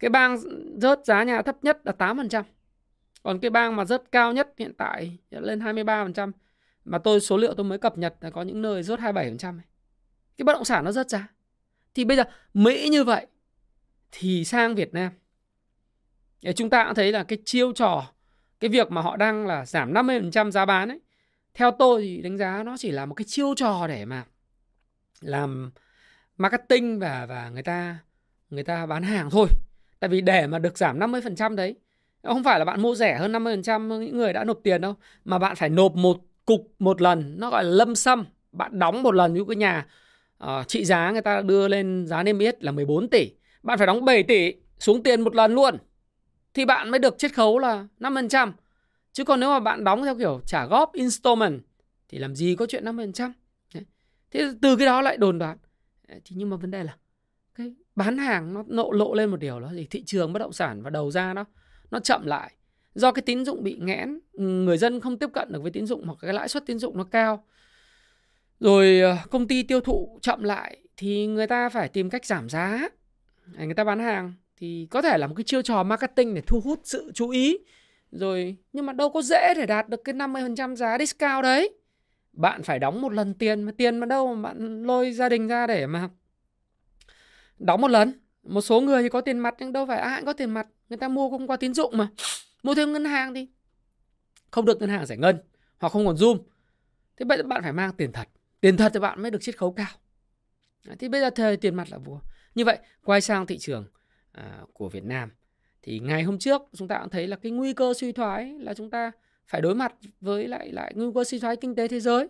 cái 0.00 0.10
bang 0.10 0.38
rớt 0.76 1.04
giá 1.04 1.22
nhà 1.22 1.42
thấp 1.42 1.64
nhất 1.64 1.80
là 1.84 1.92
8 1.92 2.16
phần 2.16 2.28
trăm. 2.28 2.44
Còn 3.22 3.38
cái 3.38 3.50
bang 3.50 3.76
mà 3.76 3.84
rớt 3.84 4.02
cao 4.12 4.32
nhất 4.32 4.54
hiện 4.58 4.74
tại 4.74 5.18
lên 5.30 5.60
23 5.60 6.04
phần 6.04 6.12
trăm 6.12 6.32
mà 6.84 6.98
tôi, 6.98 7.20
số 7.20 7.36
liệu 7.36 7.54
tôi 7.54 7.64
mới 7.64 7.78
cập 7.78 7.98
nhật 7.98 8.14
là 8.20 8.30
có 8.30 8.42
những 8.42 8.62
nơi 8.62 8.82
rớt 8.82 9.00
27% 9.00 9.60
cái 10.38 10.44
bất 10.44 10.52
động 10.52 10.64
sản 10.64 10.84
nó 10.84 10.92
rớt 10.92 11.10
giá 11.10 11.28
thì 11.94 12.04
bây 12.04 12.16
giờ 12.16 12.24
Mỹ 12.54 12.88
như 12.88 13.04
vậy, 13.04 13.26
thì 14.12 14.44
sang 14.44 14.74
Việt 14.74 14.94
Nam. 14.94 15.12
Để 16.42 16.52
chúng 16.52 16.70
ta 16.70 16.84
cũng 16.84 16.94
thấy 16.94 17.12
là 17.12 17.24
cái 17.24 17.38
chiêu 17.44 17.72
trò, 17.72 18.12
cái 18.60 18.70
việc 18.70 18.90
mà 18.90 19.00
họ 19.00 19.16
đang 19.16 19.46
là 19.46 19.66
giảm 19.66 19.92
50% 19.92 20.50
giá 20.50 20.64
bán 20.64 20.88
ấy, 20.88 21.00
theo 21.54 21.70
tôi 21.70 22.02
thì 22.02 22.22
đánh 22.22 22.38
giá 22.38 22.62
nó 22.62 22.76
chỉ 22.76 22.90
là 22.90 23.06
một 23.06 23.14
cái 23.14 23.24
chiêu 23.28 23.54
trò 23.56 23.86
để 23.86 24.04
mà 24.04 24.24
làm 25.20 25.70
marketing 26.36 26.98
và 26.98 27.26
và 27.26 27.48
người 27.48 27.62
ta 27.62 27.98
người 28.50 28.64
ta 28.64 28.86
bán 28.86 29.02
hàng 29.02 29.30
thôi. 29.30 29.48
Tại 30.00 30.10
vì 30.10 30.20
để 30.20 30.46
mà 30.46 30.58
được 30.58 30.78
giảm 30.78 30.98
50% 30.98 31.54
đấy, 31.54 31.74
không 32.22 32.44
phải 32.44 32.58
là 32.58 32.64
bạn 32.64 32.82
mua 32.82 32.94
rẻ 32.94 33.18
hơn 33.18 33.32
50% 33.32 33.98
những 33.98 34.16
người 34.16 34.32
đã 34.32 34.44
nộp 34.44 34.60
tiền 34.62 34.80
đâu, 34.80 34.94
mà 35.24 35.38
bạn 35.38 35.56
phải 35.56 35.68
nộp 35.68 35.94
một 35.94 36.20
cục 36.46 36.74
một 36.78 37.00
lần 37.00 37.34
nó 37.38 37.50
gọi 37.50 37.64
là 37.64 37.70
lâm 37.70 37.94
sâm 37.94 38.24
bạn 38.52 38.78
đóng 38.78 39.02
một 39.02 39.14
lần 39.14 39.34
như 39.34 39.44
cái 39.48 39.56
nhà 39.56 39.86
uh, 40.44 40.68
trị 40.68 40.84
giá 40.84 41.10
người 41.10 41.22
ta 41.22 41.42
đưa 41.42 41.68
lên 41.68 42.06
giá 42.06 42.22
niêm 42.22 42.38
yết 42.38 42.64
là 42.64 42.72
14 42.72 43.08
tỷ 43.08 43.30
bạn 43.62 43.78
phải 43.78 43.86
đóng 43.86 44.04
7 44.04 44.22
tỷ 44.22 44.52
xuống 44.78 45.02
tiền 45.02 45.20
một 45.20 45.34
lần 45.34 45.54
luôn 45.54 45.78
thì 46.54 46.64
bạn 46.64 46.90
mới 46.90 46.98
được 46.98 47.18
chiết 47.18 47.34
khấu 47.34 47.58
là 47.58 47.86
5%. 48.00 48.52
Chứ 49.12 49.24
còn 49.24 49.40
nếu 49.40 49.50
mà 49.50 49.60
bạn 49.60 49.84
đóng 49.84 50.04
theo 50.04 50.18
kiểu 50.18 50.40
trả 50.46 50.66
góp 50.66 50.92
installment 50.92 51.60
thì 52.08 52.18
làm 52.18 52.34
gì 52.34 52.56
có 52.58 52.66
chuyện 52.66 52.84
5%. 52.84 53.32
Đấy. 53.74 53.84
Thế 54.30 54.52
từ 54.62 54.76
cái 54.76 54.86
đó 54.86 55.02
lại 55.02 55.16
đồn 55.16 55.38
đoán. 55.38 55.58
Thì 56.08 56.36
nhưng 56.36 56.50
mà 56.50 56.56
vấn 56.56 56.70
đề 56.70 56.84
là 56.84 56.96
cái 57.54 57.74
bán 57.96 58.18
hàng 58.18 58.54
nó 58.54 58.64
nộ 58.66 58.92
lộ 58.92 59.14
lên 59.14 59.30
một 59.30 59.36
điều 59.36 59.60
đó 59.60 59.70
thì 59.72 59.86
thị 59.86 60.02
trường 60.06 60.32
bất 60.32 60.38
động 60.38 60.52
sản 60.52 60.82
và 60.82 60.90
đầu 60.90 61.10
ra 61.10 61.34
nó 61.34 61.44
nó 61.90 62.00
chậm 62.00 62.26
lại. 62.26 62.52
Do 62.94 63.12
cái 63.12 63.22
tín 63.22 63.44
dụng 63.44 63.62
bị 63.62 63.76
nghẽn, 63.80 64.18
người 64.34 64.78
dân 64.78 65.00
không 65.00 65.18
tiếp 65.18 65.30
cận 65.32 65.52
được 65.52 65.62
với 65.62 65.70
tín 65.70 65.86
dụng 65.86 66.04
hoặc 66.06 66.18
cái 66.20 66.32
lãi 66.32 66.48
suất 66.48 66.66
tín 66.66 66.78
dụng 66.78 66.98
nó 66.98 67.04
cao. 67.04 67.44
Rồi 68.60 69.00
ờ, 69.00 69.16
công 69.30 69.48
ty 69.48 69.62
tiêu 69.62 69.80
thụ 69.80 70.18
chậm 70.22 70.42
lại 70.42 70.76
thì 70.96 71.26
người 71.26 71.46
ta 71.46 71.68
phải 71.68 71.88
tìm 71.88 72.10
cách 72.10 72.24
giảm 72.24 72.48
giá. 72.48 72.88
Người 73.58 73.74
ta 73.74 73.84
bán 73.84 73.98
hàng 73.98 74.34
thì 74.56 74.88
có 74.90 75.02
thể 75.02 75.18
là 75.18 75.26
một 75.26 75.34
cái 75.36 75.44
chiêu 75.44 75.62
trò 75.62 75.82
marketing 75.82 76.34
để 76.34 76.42
thu 76.46 76.60
hút 76.60 76.80
sự 76.84 77.12
chú 77.14 77.28
ý. 77.28 77.58
Rồi 78.12 78.56
nhưng 78.72 78.86
mà 78.86 78.92
đâu 78.92 79.10
có 79.10 79.22
dễ 79.22 79.54
để 79.56 79.66
đạt 79.66 79.88
được 79.88 80.00
cái 80.04 80.14
50% 80.14 80.76
giá 80.76 80.98
discount 80.98 81.42
đấy. 81.42 81.74
Bạn 82.32 82.62
phải 82.62 82.78
đóng 82.78 83.00
một 83.00 83.12
lần 83.12 83.34
tiền 83.34 83.62
mà 83.62 83.72
tiền 83.76 83.98
mà 83.98 84.06
đâu 84.06 84.34
mà 84.34 84.42
bạn 84.42 84.82
lôi 84.82 85.12
gia 85.12 85.28
đình 85.28 85.48
ra 85.48 85.66
để 85.66 85.86
mà 85.86 86.08
đóng 87.58 87.80
một 87.80 87.90
lần. 87.90 88.12
Một 88.42 88.60
số 88.60 88.80
người 88.80 89.02
thì 89.02 89.08
có 89.08 89.20
tiền 89.20 89.38
mặt 89.38 89.54
nhưng 89.58 89.72
đâu 89.72 89.86
phải 89.86 89.98
ai 89.98 90.20
cũng 90.20 90.26
có 90.26 90.32
tiền 90.32 90.50
mặt. 90.50 90.66
Người 90.88 90.96
ta 90.96 91.08
mua 91.08 91.30
cũng 91.30 91.46
qua 91.46 91.56
tín 91.56 91.74
dụng 91.74 91.96
mà 91.96 92.08
mua 92.62 92.74
theo 92.74 92.86
ngân 92.86 93.04
hàng 93.04 93.34
thì 93.34 93.48
không 94.50 94.64
được 94.64 94.80
ngân 94.80 94.90
hàng 94.90 95.06
giải 95.06 95.18
ngân 95.18 95.38
hoặc 95.78 95.88
không 95.88 96.06
còn 96.06 96.16
zoom 96.16 96.38
thế 97.20 97.24
bây 97.24 97.38
giờ 97.38 97.44
bạn 97.44 97.62
phải 97.62 97.72
mang 97.72 97.92
tiền 97.92 98.12
thật. 98.12 98.28
Tiền 98.60 98.76
thật 98.76 98.90
thì 98.94 99.00
bạn 99.00 99.22
mới 99.22 99.30
được 99.30 99.42
chiết 99.42 99.58
khấu 99.58 99.72
cao. 99.72 99.88
Thì 100.98 101.08
bây 101.08 101.20
giờ 101.20 101.30
thời 101.30 101.56
tiền 101.56 101.74
mặt 101.74 101.88
là 101.90 101.98
vua. 101.98 102.20
Như 102.54 102.64
vậy 102.64 102.78
quay 103.04 103.20
sang 103.20 103.46
thị 103.46 103.58
trường 103.58 103.86
à, 104.32 104.60
của 104.72 104.88
Việt 104.88 105.04
Nam. 105.04 105.30
Thì 105.82 105.98
ngày 105.98 106.22
hôm 106.22 106.38
trước 106.38 106.62
chúng 106.76 106.88
ta 106.88 106.98
cũng 106.98 107.10
thấy 107.10 107.26
là 107.26 107.36
cái 107.36 107.52
nguy 107.52 107.72
cơ 107.72 107.94
suy 107.94 108.12
thoái 108.12 108.54
là 108.58 108.74
chúng 108.74 108.90
ta 108.90 109.12
phải 109.46 109.60
đối 109.60 109.74
mặt 109.74 109.94
với 110.20 110.48
lại 110.48 110.72
lại 110.72 110.92
nguy 110.96 111.06
cơ 111.14 111.24
suy 111.24 111.38
thoái 111.38 111.56
kinh 111.56 111.74
tế 111.74 111.88
thế 111.88 112.00
giới. 112.00 112.28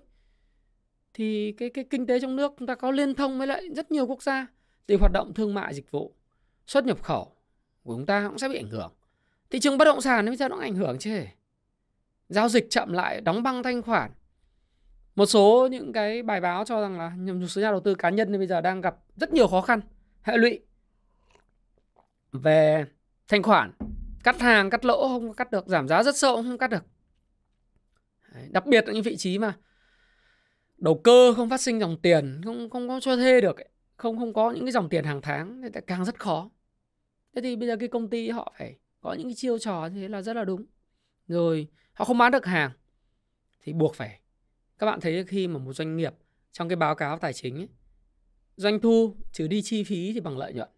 Thì 1.14 1.52
cái 1.52 1.70
cái 1.70 1.84
kinh 1.90 2.06
tế 2.06 2.20
trong 2.20 2.36
nước 2.36 2.52
chúng 2.58 2.66
ta 2.66 2.74
có 2.74 2.90
liên 2.90 3.14
thông 3.14 3.38
với 3.38 3.46
lại 3.46 3.68
rất 3.76 3.90
nhiều 3.90 4.06
quốc 4.06 4.22
gia 4.22 4.46
thì 4.88 4.94
hoạt 4.94 5.12
động 5.12 5.34
thương 5.34 5.54
mại 5.54 5.74
dịch 5.74 5.90
vụ 5.90 6.14
xuất 6.66 6.84
nhập 6.86 7.02
khẩu 7.02 7.36
của 7.82 7.94
chúng 7.94 8.06
ta 8.06 8.28
cũng 8.28 8.38
sẽ 8.38 8.48
bị 8.48 8.56
ảnh 8.56 8.70
hưởng 8.70 8.92
thị 9.50 9.60
trường 9.60 9.78
bất 9.78 9.84
động 9.84 10.00
sản 10.00 10.26
bây 10.26 10.36
giờ 10.36 10.48
nó 10.48 10.56
ảnh 10.56 10.74
hưởng 10.74 10.98
chứ. 10.98 11.24
Giao 12.28 12.48
dịch 12.48 12.66
chậm 12.70 12.92
lại, 12.92 13.20
đóng 13.20 13.42
băng 13.42 13.62
thanh 13.62 13.82
khoản. 13.82 14.10
Một 15.14 15.26
số 15.26 15.68
những 15.70 15.92
cái 15.92 16.22
bài 16.22 16.40
báo 16.40 16.64
cho 16.64 16.80
rằng 16.80 16.98
là 16.98 17.10
một 17.10 17.46
số 17.46 17.60
nhà 17.60 17.70
đầu 17.70 17.80
tư 17.80 17.94
cá 17.94 18.10
nhân 18.10 18.38
bây 18.38 18.46
giờ 18.46 18.60
đang 18.60 18.80
gặp 18.80 18.96
rất 19.16 19.32
nhiều 19.32 19.48
khó 19.48 19.60
khăn. 19.60 19.80
Hệ 20.22 20.36
lụy 20.36 20.60
về 22.32 22.86
thanh 23.28 23.42
khoản. 23.42 23.72
Cắt 24.24 24.40
hàng, 24.40 24.70
cắt 24.70 24.84
lỗ, 24.84 25.08
không 25.08 25.34
cắt 25.34 25.50
được. 25.50 25.66
Giảm 25.66 25.88
giá 25.88 26.02
rất 26.02 26.16
sâu, 26.16 26.36
không 26.36 26.58
cắt 26.58 26.70
được. 26.70 26.84
Đặc 28.50 28.66
biệt 28.66 28.86
là 28.86 28.92
những 28.92 29.02
vị 29.02 29.16
trí 29.16 29.38
mà 29.38 29.56
đầu 30.76 31.00
cơ 31.04 31.34
không 31.36 31.50
phát 31.50 31.60
sinh 31.60 31.80
dòng 31.80 31.96
tiền, 32.02 32.40
không 32.44 32.70
không 32.70 32.88
có 32.88 33.00
cho 33.00 33.16
thuê 33.16 33.40
được 33.40 33.56
không 33.96 34.18
không 34.18 34.32
có 34.32 34.50
những 34.50 34.64
cái 34.64 34.72
dòng 34.72 34.88
tiền 34.88 35.04
hàng 35.04 35.20
tháng, 35.20 35.62
thì 35.62 35.80
càng 35.86 36.04
rất 36.04 36.18
khó. 36.18 36.50
Thế 37.34 37.42
thì 37.42 37.56
bây 37.56 37.68
giờ 37.68 37.76
cái 37.76 37.88
công 37.88 38.08
ty 38.08 38.28
họ 38.28 38.52
phải 38.58 38.76
có 39.00 39.12
những 39.12 39.28
cái 39.28 39.34
chiêu 39.34 39.58
trò 39.58 39.88
thế 39.88 40.08
là 40.08 40.22
rất 40.22 40.36
là 40.36 40.44
đúng 40.44 40.66
rồi 41.28 41.68
họ 41.92 42.04
không 42.04 42.18
bán 42.18 42.32
được 42.32 42.46
hàng 42.46 42.70
thì 43.62 43.72
buộc 43.72 43.94
phải 43.94 44.20
các 44.78 44.86
bạn 44.86 45.00
thấy 45.00 45.24
khi 45.24 45.48
mà 45.48 45.58
một 45.58 45.72
doanh 45.72 45.96
nghiệp 45.96 46.14
trong 46.52 46.68
cái 46.68 46.76
báo 46.76 46.94
cáo 46.94 47.18
tài 47.18 47.32
chính 47.32 47.56
ấy, 47.56 47.68
doanh 48.56 48.80
thu 48.80 49.16
trừ 49.32 49.46
đi 49.48 49.62
chi 49.62 49.84
phí 49.84 50.12
thì 50.12 50.20
bằng 50.20 50.38
lợi 50.38 50.52
nhuận 50.52 50.68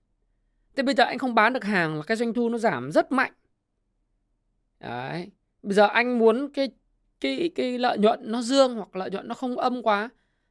Thế 0.76 0.83
bây 0.83 0.95
giờ 0.95 1.05
anh 1.05 1.19
không 1.19 1.35
bán 1.35 1.52
được 1.52 1.64
hàng 1.64 1.97
là 1.97 2.02
cái 2.02 2.17
doanh 2.17 2.35
thu 2.35 2.49
nó 2.49 2.59
giảm 2.59 2.93
rất 2.93 3.12
mạnh. 3.12 3.33
Đấy. 4.81 5.31
Bây 5.62 5.75
giờ 5.75 5.87
anh 5.87 6.19
muốn 6.19 6.52
cái 6.55 6.69
cái 7.21 7.50
cái 7.55 7.79
lợi 7.79 7.99
nhuận 7.99 8.21
nó 8.23 8.43
dương 8.43 8.75
hoặc 8.75 8.97
lợi 8.97 9.11
nhuận 9.11 9.29
nó 9.29 9.35
không 9.35 9.59
âm 9.59 9.83
quá 9.83 10.09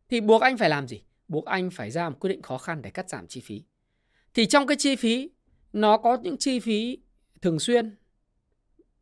thì 0.09 0.21
buộc 0.21 0.41
anh 0.41 0.57
phải 0.57 0.69
làm 0.69 0.87
gì? 0.87 1.03
Buộc 1.27 1.45
anh 1.45 1.69
phải 1.69 1.91
ra 1.91 2.09
một 2.09 2.15
quyết 2.19 2.29
định 2.29 2.41
khó 2.41 2.57
khăn 2.57 2.81
để 2.81 2.89
cắt 2.89 3.09
giảm 3.09 3.27
chi 3.27 3.41
phí. 3.41 3.63
Thì 4.33 4.45
trong 4.45 4.67
cái 4.67 4.77
chi 4.79 4.95
phí 4.95 5.29
nó 5.73 5.97
có 5.97 6.17
những 6.17 6.37
chi 6.37 6.59
phí 6.59 6.97
thường 7.41 7.59
xuyên. 7.59 7.95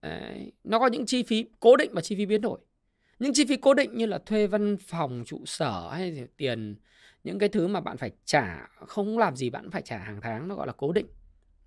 Đấy. 0.01 0.51
Nó 0.63 0.79
có 0.79 0.87
những 0.87 1.05
chi 1.05 1.23
phí 1.23 1.45
cố 1.59 1.77
định 1.77 1.91
và 1.93 2.01
chi 2.01 2.15
phí 2.15 2.25
biến 2.25 2.41
đổi. 2.41 2.59
Những 3.19 3.33
chi 3.33 3.45
phí 3.45 3.57
cố 3.57 3.73
định 3.73 3.97
như 3.97 4.05
là 4.05 4.17
thuê 4.17 4.47
văn 4.47 4.77
phòng, 4.77 5.23
trụ 5.25 5.45
sở 5.45 5.89
hay 5.91 6.27
tiền 6.37 6.75
những 7.23 7.39
cái 7.39 7.49
thứ 7.49 7.67
mà 7.67 7.81
bạn 7.81 7.97
phải 7.97 8.11
trả 8.25 8.67
không 8.87 9.17
làm 9.17 9.35
gì 9.35 9.49
bạn 9.49 9.71
phải 9.71 9.81
trả 9.81 9.97
hàng 9.97 10.21
tháng 10.21 10.47
nó 10.47 10.55
gọi 10.55 10.67
là 10.67 10.73
cố 10.77 10.91
định 10.91 11.07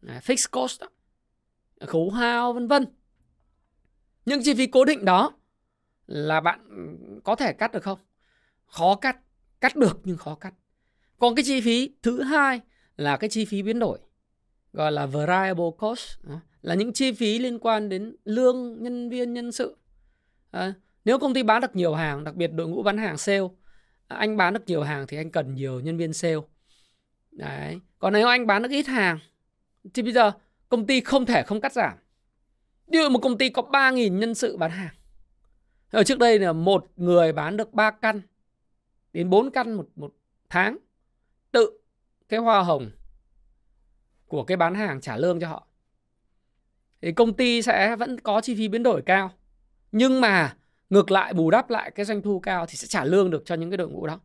Đấy, 0.01 0.19
fixed 0.19 0.49
cost 0.51 0.81
đó. 0.81 0.89
khấu 1.87 2.11
hao 2.11 2.53
vân 2.53 2.69
vân 2.69 2.87
những 4.27 4.41
chi 4.43 4.55
phí 4.55 4.67
cố 4.67 4.85
định 4.85 5.05
đó 5.05 5.33
là 6.07 6.41
bạn 6.41 6.67
có 7.25 7.37
thể 7.37 7.53
cắt 7.53 7.73
được 7.73 7.83
không 7.83 7.99
khó 8.67 8.95
cắt 8.95 9.17
cắt 9.61 9.77
được 9.77 10.01
nhưng 10.05 10.17
khó 10.17 10.35
cắt 10.35 10.55
còn 11.19 11.35
cái 11.35 11.45
chi 11.45 11.61
phí 11.61 11.95
thứ 12.03 12.23
hai 12.23 12.61
là 12.97 13.17
cái 13.17 13.31
chi 13.31 13.45
phí 13.45 13.63
biến 13.63 13.79
đổi 13.79 13.99
gọi 14.73 14.93
là 14.93 15.07
variable 15.07 15.71
cost 15.79 16.19
là 16.63 16.75
những 16.75 16.93
chi 16.93 17.13
phí 17.13 17.39
liên 17.39 17.59
quan 17.59 17.89
đến 17.89 18.17
lương 18.25 18.83
nhân 18.83 19.11
viên 19.11 19.33
nhân 19.33 19.53
sự. 19.53 19.77
À, 20.51 20.75
nếu 21.05 21.19
công 21.19 21.35
ty 21.35 21.43
bán 21.43 21.63
được 21.63 21.77
nhiều 21.77 21.95
hàng 21.95 22.25
đặc 22.25 22.35
biệt 22.35 22.47
đội 22.47 22.69
ngũ 22.69 22.83
bán 22.83 22.99
hàng 22.99 23.19
sale 23.19 23.49
à, 24.09 24.17
anh 24.17 24.37
bán 24.37 24.55
được 24.55 24.63
nhiều 24.67 24.83
hàng 24.83 25.07
thì 25.07 25.17
anh 25.17 25.31
cần 25.31 25.55
nhiều 25.55 25.81
nhân 25.81 25.97
viên 25.97 26.13
sale. 26.13 26.41
Đấy 27.31 27.81
còn 27.99 28.13
nếu 28.13 28.29
anh 28.29 28.47
bán 28.47 28.63
được 28.63 28.71
ít 28.71 28.87
hàng 28.87 29.19
thì 29.95 30.03
bây 30.03 30.13
giờ 30.13 30.33
công 30.69 30.87
ty 30.87 31.01
không 31.01 31.27
thể 31.27 31.43
không 31.43 31.61
cắt 31.61 31.73
giảm. 31.73 31.93
Ví 32.87 32.99
dụ 32.99 33.09
một 33.09 33.19
công 33.23 33.39
ty 33.39 33.49
có 33.49 33.63
3.000 33.63 34.19
nhân 34.19 34.35
sự 34.35 34.57
bán 34.57 34.71
hàng. 34.71 34.95
Ở 35.91 36.05
trước 36.05 36.19
đây 36.19 36.39
là 36.39 36.53
một 36.53 36.91
người 36.97 37.33
bán 37.33 37.57
được 37.57 37.73
3 37.73 37.91
căn 37.91 38.21
đến 39.13 39.31
4 39.31 39.51
căn 39.51 39.73
một, 39.73 39.89
một 39.95 40.15
tháng 40.51 40.79
tự 41.51 41.81
cái 42.29 42.41
hoa 42.41 42.63
hồng 42.63 42.91
của 44.27 44.45
cái 44.45 44.57
bán 44.57 44.75
hàng 44.75 45.01
trả 45.01 45.17
lương 45.17 45.41
cho 45.41 45.49
họ 45.49 45.67
thì 47.03 47.13
công 47.13 47.33
ty 47.33 47.63
sẽ 47.63 47.97
vẫn 47.97 48.21
có 48.21 48.41
chi 48.41 48.55
phí 48.55 48.69
biến 48.69 48.83
đổi 48.83 49.03
cao. 49.07 49.31
Nhưng 49.93 50.21
mà 50.21 50.57
ngược 50.91 51.11
lại, 51.11 51.35
bù 51.35 51.51
đắp 51.51 51.71
lại 51.71 51.91
cái 51.91 52.07
doanh 52.07 52.23
thu 52.23 52.41
cao 52.41 52.67
thì 52.67 52.77
sẽ 52.77 52.87
trả 52.87 53.05
lương 53.05 53.31
được 53.31 53.43
cho 53.47 53.55
những 53.55 53.71
cái 53.71 53.77
đội 53.77 53.89
ngũ 53.89 54.07
đó. 54.07 54.21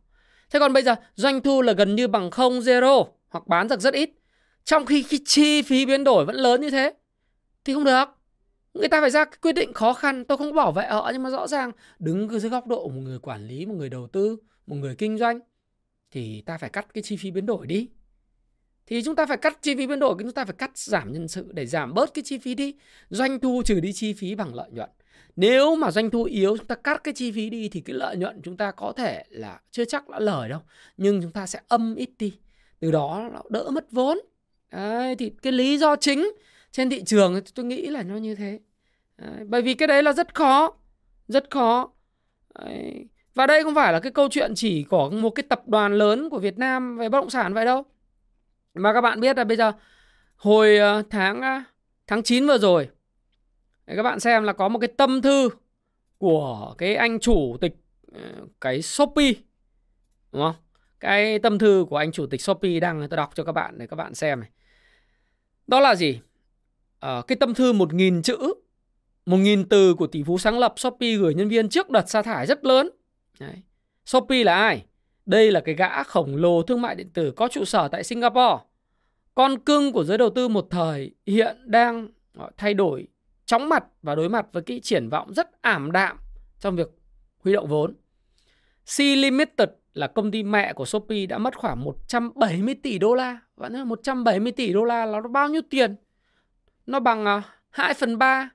Thế 0.50 0.58
còn 0.58 0.72
bây 0.72 0.82
giờ, 0.82 0.94
doanh 1.14 1.40
thu 1.40 1.62
là 1.62 1.72
gần 1.72 1.96
như 1.96 2.08
bằng 2.08 2.30
không, 2.30 2.60
zero, 2.60 3.06
hoặc 3.28 3.46
bán 3.46 3.68
được 3.68 3.80
rất 3.80 3.94
ít. 3.94 4.10
Trong 4.64 4.86
khi 4.86 5.02
cái 5.02 5.20
chi 5.24 5.62
phí 5.62 5.86
biến 5.86 6.04
đổi 6.04 6.24
vẫn 6.24 6.36
lớn 6.36 6.60
như 6.60 6.70
thế, 6.70 6.92
thì 7.64 7.74
không 7.74 7.84
được. 7.84 8.04
Người 8.74 8.88
ta 8.88 9.00
phải 9.00 9.10
ra 9.10 9.24
quyết 9.24 9.52
định 9.52 9.72
khó 9.72 9.92
khăn. 9.92 10.24
Tôi 10.24 10.38
không 10.38 10.54
bảo 10.54 10.72
vệ 10.72 10.86
họ, 10.86 11.10
nhưng 11.12 11.22
mà 11.22 11.30
rõ 11.30 11.46
ràng 11.46 11.72
đứng 11.98 12.40
dưới 12.40 12.50
góc 12.50 12.66
độ 12.66 12.88
một 12.88 13.00
người 13.00 13.18
quản 13.18 13.48
lý, 13.48 13.66
một 13.66 13.74
người 13.74 13.88
đầu 13.88 14.08
tư, 14.12 14.36
một 14.66 14.76
người 14.76 14.94
kinh 14.96 15.18
doanh, 15.18 15.40
thì 16.10 16.42
ta 16.46 16.58
phải 16.58 16.70
cắt 16.70 16.94
cái 16.94 17.02
chi 17.02 17.16
phí 17.16 17.30
biến 17.30 17.46
đổi 17.46 17.66
đi 17.66 17.88
thì 18.88 19.02
chúng 19.02 19.16
ta 19.16 19.26
phải 19.26 19.36
cắt 19.36 19.58
chi 19.62 19.74
phí 19.76 19.86
biến 19.86 19.98
đổi 19.98 20.14
chúng 20.18 20.32
ta 20.32 20.44
phải 20.44 20.54
cắt 20.58 20.78
giảm 20.78 21.12
nhân 21.12 21.28
sự 21.28 21.50
để 21.52 21.66
giảm 21.66 21.94
bớt 21.94 22.14
cái 22.14 22.22
chi 22.24 22.38
phí 22.38 22.54
đi. 22.54 22.74
Doanh 23.08 23.40
thu 23.40 23.62
trừ 23.64 23.80
đi 23.80 23.92
chi 23.92 24.12
phí 24.12 24.34
bằng 24.34 24.54
lợi 24.54 24.70
nhuận. 24.72 24.90
Nếu 25.36 25.76
mà 25.76 25.90
doanh 25.90 26.10
thu 26.10 26.24
yếu 26.24 26.56
chúng 26.56 26.66
ta 26.66 26.74
cắt 26.74 27.04
cái 27.04 27.14
chi 27.14 27.32
phí 27.32 27.50
đi 27.50 27.68
thì 27.68 27.80
cái 27.80 27.96
lợi 27.96 28.16
nhuận 28.16 28.42
chúng 28.42 28.56
ta 28.56 28.70
có 28.70 28.92
thể 28.96 29.24
là 29.28 29.60
chưa 29.70 29.84
chắc 29.84 30.08
đã 30.08 30.18
lời 30.18 30.48
đâu 30.48 30.60
nhưng 30.96 31.22
chúng 31.22 31.32
ta 31.32 31.46
sẽ 31.46 31.60
âm 31.68 31.94
ít 31.94 32.10
đi. 32.18 32.32
Từ 32.80 32.90
đó 32.90 33.28
nó 33.32 33.42
đỡ 33.50 33.70
mất 33.70 33.92
vốn. 33.92 34.18
Đấy, 34.72 35.14
thì 35.16 35.32
cái 35.42 35.52
lý 35.52 35.78
do 35.78 35.96
chính 35.96 36.30
trên 36.72 36.90
thị 36.90 37.02
trường 37.04 37.40
tôi 37.54 37.66
nghĩ 37.66 37.86
là 37.86 38.02
nó 38.02 38.16
như 38.16 38.34
thế. 38.34 38.60
Đấy, 39.18 39.44
bởi 39.46 39.62
vì 39.62 39.74
cái 39.74 39.88
đấy 39.88 40.02
là 40.02 40.12
rất 40.12 40.34
khó 40.34 40.72
rất 41.28 41.50
khó. 41.50 41.90
Đấy. 42.58 43.08
và 43.34 43.46
đây 43.46 43.62
không 43.62 43.74
phải 43.74 43.92
là 43.92 44.00
cái 44.00 44.12
câu 44.12 44.28
chuyện 44.30 44.52
chỉ 44.54 44.82
của 44.82 45.10
một 45.10 45.30
cái 45.30 45.44
tập 45.48 45.68
đoàn 45.68 45.92
lớn 45.94 46.30
của 46.30 46.38
Việt 46.38 46.58
Nam 46.58 46.96
về 46.98 47.08
bất 47.08 47.20
động 47.20 47.30
sản 47.30 47.54
vậy 47.54 47.64
đâu 47.64 47.84
mà 48.74 48.92
các 48.92 49.00
bạn 49.00 49.20
biết 49.20 49.36
là 49.36 49.44
bây 49.44 49.56
giờ 49.56 49.72
hồi 50.36 50.78
ờ, 50.78 51.02
tháng 51.10 51.40
ờ, 51.42 51.62
tháng 52.06 52.22
9 52.22 52.46
vừa 52.46 52.58
rồi 52.58 52.88
các 53.86 54.02
bạn 54.02 54.20
xem 54.20 54.42
là 54.42 54.52
có 54.52 54.68
một 54.68 54.78
cái 54.78 54.88
tâm 54.96 55.22
thư 55.22 55.50
của 56.18 56.74
cái 56.78 56.94
anh 56.94 57.20
chủ 57.20 57.56
tịch 57.60 57.72
ờ, 58.12 58.20
cái 58.60 58.82
Shopee 58.82 59.32
đúng 60.32 60.42
không? 60.42 60.54
Cái 61.00 61.38
tâm 61.38 61.58
thư 61.58 61.86
của 61.90 61.96
anh 61.96 62.12
chủ 62.12 62.26
tịch 62.26 62.40
Shopee 62.40 62.80
đang 62.80 63.08
tôi 63.08 63.16
đọc 63.16 63.30
cho 63.34 63.44
các 63.44 63.52
bạn 63.52 63.78
để 63.78 63.86
các 63.86 63.96
bạn 63.96 64.14
xem 64.14 64.40
này. 64.40 64.50
Đó 65.66 65.80
là 65.80 65.94
gì? 65.94 66.20
À, 67.00 67.22
cái 67.26 67.36
tâm 67.36 67.54
thư 67.54 67.72
1.000 67.72 68.22
chữ 68.22 68.54
1.000 69.26 69.64
từ 69.70 69.94
của 69.94 70.06
tỷ 70.06 70.22
phú 70.22 70.38
sáng 70.38 70.58
lập 70.58 70.74
Shopee 70.76 71.16
gửi 71.16 71.34
nhân 71.34 71.48
viên 71.48 71.68
trước 71.68 71.90
đợt 71.90 72.08
sa 72.08 72.22
thải 72.22 72.46
rất 72.46 72.64
lớn. 72.64 72.90
Đấy. 73.40 73.62
Shopee 74.04 74.44
là 74.44 74.54
ai? 74.54 74.84
Đây 75.28 75.50
là 75.50 75.60
cái 75.60 75.74
gã 75.74 76.02
khổng 76.02 76.36
lồ 76.36 76.62
thương 76.62 76.82
mại 76.82 76.94
điện 76.94 77.10
tử 77.14 77.30
có 77.30 77.48
trụ 77.48 77.64
sở 77.64 77.88
tại 77.88 78.04
Singapore. 78.04 78.64
Con 79.34 79.58
cưng 79.58 79.92
của 79.92 80.04
giới 80.04 80.18
đầu 80.18 80.30
tư 80.30 80.48
một 80.48 80.66
thời 80.70 81.14
hiện 81.26 81.56
đang 81.64 82.08
thay 82.56 82.74
đổi 82.74 83.08
chóng 83.46 83.68
mặt 83.68 83.84
và 84.02 84.14
đối 84.14 84.28
mặt 84.28 84.46
với 84.52 84.62
cái 84.62 84.80
triển 84.82 85.08
vọng 85.08 85.34
rất 85.34 85.62
ảm 85.62 85.92
đạm 85.92 86.16
trong 86.58 86.76
việc 86.76 86.90
huy 87.38 87.52
động 87.52 87.68
vốn. 87.68 87.94
C 88.96 89.00
Limited 89.00 89.68
là 89.94 90.06
công 90.06 90.30
ty 90.30 90.42
mẹ 90.42 90.72
của 90.72 90.84
Shopee 90.84 91.26
đã 91.26 91.38
mất 91.38 91.56
khoảng 91.56 91.84
170 91.84 92.74
tỷ 92.74 92.98
đô 92.98 93.14
la. 93.14 93.38
Bạn 93.56 93.72
biết 93.72 93.84
170 93.84 94.52
tỷ 94.52 94.72
đô 94.72 94.84
la 94.84 95.06
là 95.06 95.20
nó 95.20 95.28
bao 95.28 95.48
nhiêu 95.48 95.62
tiền? 95.70 95.96
Nó 96.86 97.00
bằng 97.00 97.24
à, 97.24 97.42
2 97.70 97.94
phần 97.94 98.18
3 98.18 98.50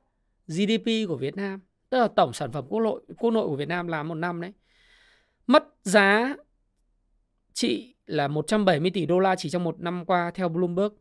GDP 0.48 1.08
của 1.08 1.17
Việt 1.17 1.36
Nam. 1.36 1.60
Tức 1.89 2.00
là 2.00 2.08
tổng 2.08 2.34
sản 2.34 2.52
phẩm 2.52 2.65
quốc 2.69 2.80
nội, 2.80 3.02
quốc 3.17 3.32
nội 3.32 3.48
của 3.48 3.56
Việt 3.56 3.67
Nam 3.67 3.88
làm 3.88 4.08
một 4.08 4.15
năm 4.15 4.41
đấy. 4.41 4.54
Mất 5.48 5.63
giá 5.84 6.36
trị 7.54 7.96
là 8.06 8.28
170 8.28 8.92
tỷ 8.92 9.06
đô 9.06 9.20
la 9.20 9.36
chỉ 9.36 9.50
trong 9.50 9.63
một 9.63 9.80
năm 9.80 10.06
qua 10.06 10.32
theo 10.36 10.50
Bloomberg. 10.50 10.94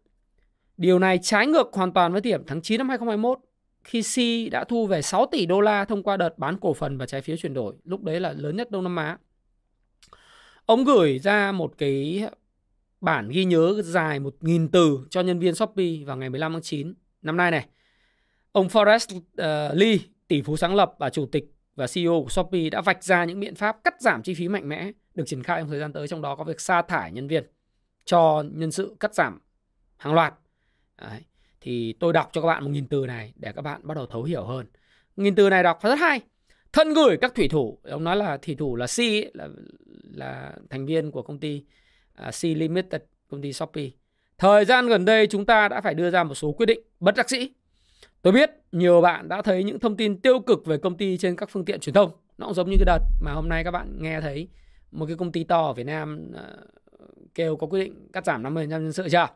Điều 0.77 0.99
này 0.99 1.19
trái 1.23 1.47
ngược 1.47 1.71
hoàn 1.73 1.93
toàn 1.93 2.13
với 2.13 2.21
điểm 2.21 2.43
tháng 2.47 2.63
9 2.63 2.79
năm 2.79 2.89
2021 2.89 3.39
khi 3.85 4.03
C 4.03 4.17
đã 4.53 4.65
thu 4.65 4.87
về 4.87 5.03
6 5.03 5.27
tỷ 5.27 5.47
đô 5.47 5.61
la 5.61 5.85
thông 5.85 6.03
qua 6.03 6.17
đợt 6.17 6.39
bán 6.39 6.57
cổ 6.61 6.75
phần 6.75 6.99
và 6.99 7.07
trái 7.07 7.21
phiếu 7.21 7.37
chuyển 7.37 7.55
đổi, 7.55 7.75
lúc 7.85 8.03
đấy 8.03 8.21
là 8.21 8.33
lớn 8.33 8.57
nhất 8.57 8.71
Đông 8.71 8.85
Nam 8.85 8.97
Á. 8.97 9.19
Ông 10.67 10.85
gửi 10.85 11.19
ra 11.19 11.53
một 11.53 11.75
cái 11.79 12.25
bản 13.01 13.29
ghi 13.29 13.45
nhớ 13.45 13.83
dài 13.85 14.21
1.000 14.21 14.69
từ 14.73 15.07
cho 15.11 15.21
nhân 15.21 15.39
viên 15.39 15.55
Shopee 15.55 16.05
vào 16.07 16.17
ngày 16.17 16.31
15 16.31 16.53
tháng 16.53 16.63
9 16.63 16.95
năm 17.23 17.37
nay 17.37 17.51
này. 17.51 17.67
Ông 18.53 18.69
Forrest 18.69 19.17
uh, 19.17 19.77
Lee, 19.77 19.97
tỷ 20.29 20.43
phú 20.43 20.57
sáng 20.57 20.75
lập 20.75 20.95
và 20.99 21.11
chủ 21.11 21.27
tịch 21.27 21.45
và 21.75 21.87
CEO 21.95 22.23
của 22.23 22.29
Shopee 22.29 22.71
đã 22.71 22.81
vạch 22.81 23.05
ra 23.05 23.25
những 23.25 23.41
biện 23.41 23.55
pháp 23.55 23.85
cắt 23.85 24.01
giảm 24.01 24.23
chi 24.23 24.35
phí 24.35 24.49
mạnh 24.49 24.69
mẽ 24.69 24.93
được 25.15 25.25
triển 25.27 25.43
khai 25.43 25.61
trong 25.61 25.69
thời 25.69 25.81
gian 25.81 25.93
tới, 25.93 26.09
trong 26.09 26.23
đó 26.23 26.37
có 26.37 26.45
việc 26.45 26.61
sa 26.61 26.83
thải 26.83 27.13
nhân 27.13 27.29
viên, 27.29 27.45
cho 28.05 28.45
nhân 28.53 28.73
sự 28.73 28.97
cắt 29.01 29.15
giảm 29.15 29.41
hàng 29.97 30.15
loạt. 30.15 30.35
Đấy 31.01 31.21
thì 31.61 31.93
tôi 32.01 32.13
đọc 32.13 32.31
cho 32.33 32.41
các 32.41 32.47
bạn 32.47 32.65
một 32.65 32.71
nghìn 32.71 32.87
từ 32.87 33.07
này 33.07 33.33
để 33.37 33.53
các 33.53 33.63
bạn 33.63 33.81
bắt 33.85 33.95
đầu 33.95 34.07
thấu 34.07 34.23
hiểu 34.23 34.45
hơn. 34.45 34.67
Nghìn 35.17 35.35
từ 35.35 35.51
này 35.51 35.63
đọc 35.63 35.79
rất 35.83 35.95
hay. 35.95 36.21
Thân 36.73 36.95
gửi 36.95 37.17
các 37.17 37.35
thủy 37.35 37.49
thủ, 37.49 37.79
ông 37.83 38.05
nói 38.05 38.17
là 38.17 38.37
thủy 38.37 38.55
thủ 38.59 38.77
là 38.77 38.87
C 38.87 38.99
là 39.35 39.49
là 40.13 40.53
thành 40.71 40.87
viên 40.87 41.11
của 41.11 41.23
công 41.23 41.39
ty 41.39 41.65
uh, 42.29 42.35
C 42.41 42.45
Limited, 42.45 43.03
công 43.29 43.43
ty 43.43 43.53
Shopee. 43.53 43.89
Thời 44.39 44.65
gian 44.65 44.89
gần 44.89 45.05
đây 45.05 45.27
chúng 45.27 45.47
ta 45.47 45.69
đã 45.69 45.81
phải 45.81 45.95
đưa 45.95 46.11
ra 46.11 46.25
một 46.25 46.35
số 46.35 46.53
quyết 46.53 46.67
định 46.67 46.81
bất 47.01 47.17
đắc 47.17 47.31
dĩ. 47.31 47.49
Tôi 48.23 48.33
biết 48.33 48.51
nhiều 48.73 49.01
bạn 49.01 49.29
đã 49.29 49.43
thấy 49.43 49.65
những 49.65 49.79
thông 49.79 49.97
tin 49.97 50.21
tiêu 50.21 50.41
cực 50.41 50.67
về 50.67 50.77
công 50.79 50.97
ty 50.97 51.17
trên 51.17 51.37
các 51.37 51.49
phương 51.51 51.65
tiện 51.65 51.81
truyền 51.81 51.95
thông. 51.95 52.11
Nó 52.39 52.47
cũng 52.47 52.55
giống 52.55 52.71
như 52.71 52.77
cái 52.79 52.85
đợt 52.85 52.99
mà 53.21 53.33
hôm 53.33 53.49
nay 53.49 53.65
các 53.65 53.71
bạn 53.71 54.03
nghe 54.03 54.21
thấy 54.21 54.49
một 54.93 55.07
cái 55.07 55.17
công 55.17 55.33
ty 55.33 55.45
to 55.45 55.67
ở 55.67 55.73
Việt 55.73 55.85
Nam 55.87 56.31
ờ, 56.35 56.57
kêu 57.35 57.57
có 57.57 57.67
quyết 57.67 57.81
định 57.81 58.09
cắt 58.13 58.27
giảm 58.27 58.43
50% 58.43 58.67
nhân 58.69 58.93
sự 58.93 59.09
chưa? 59.13 59.27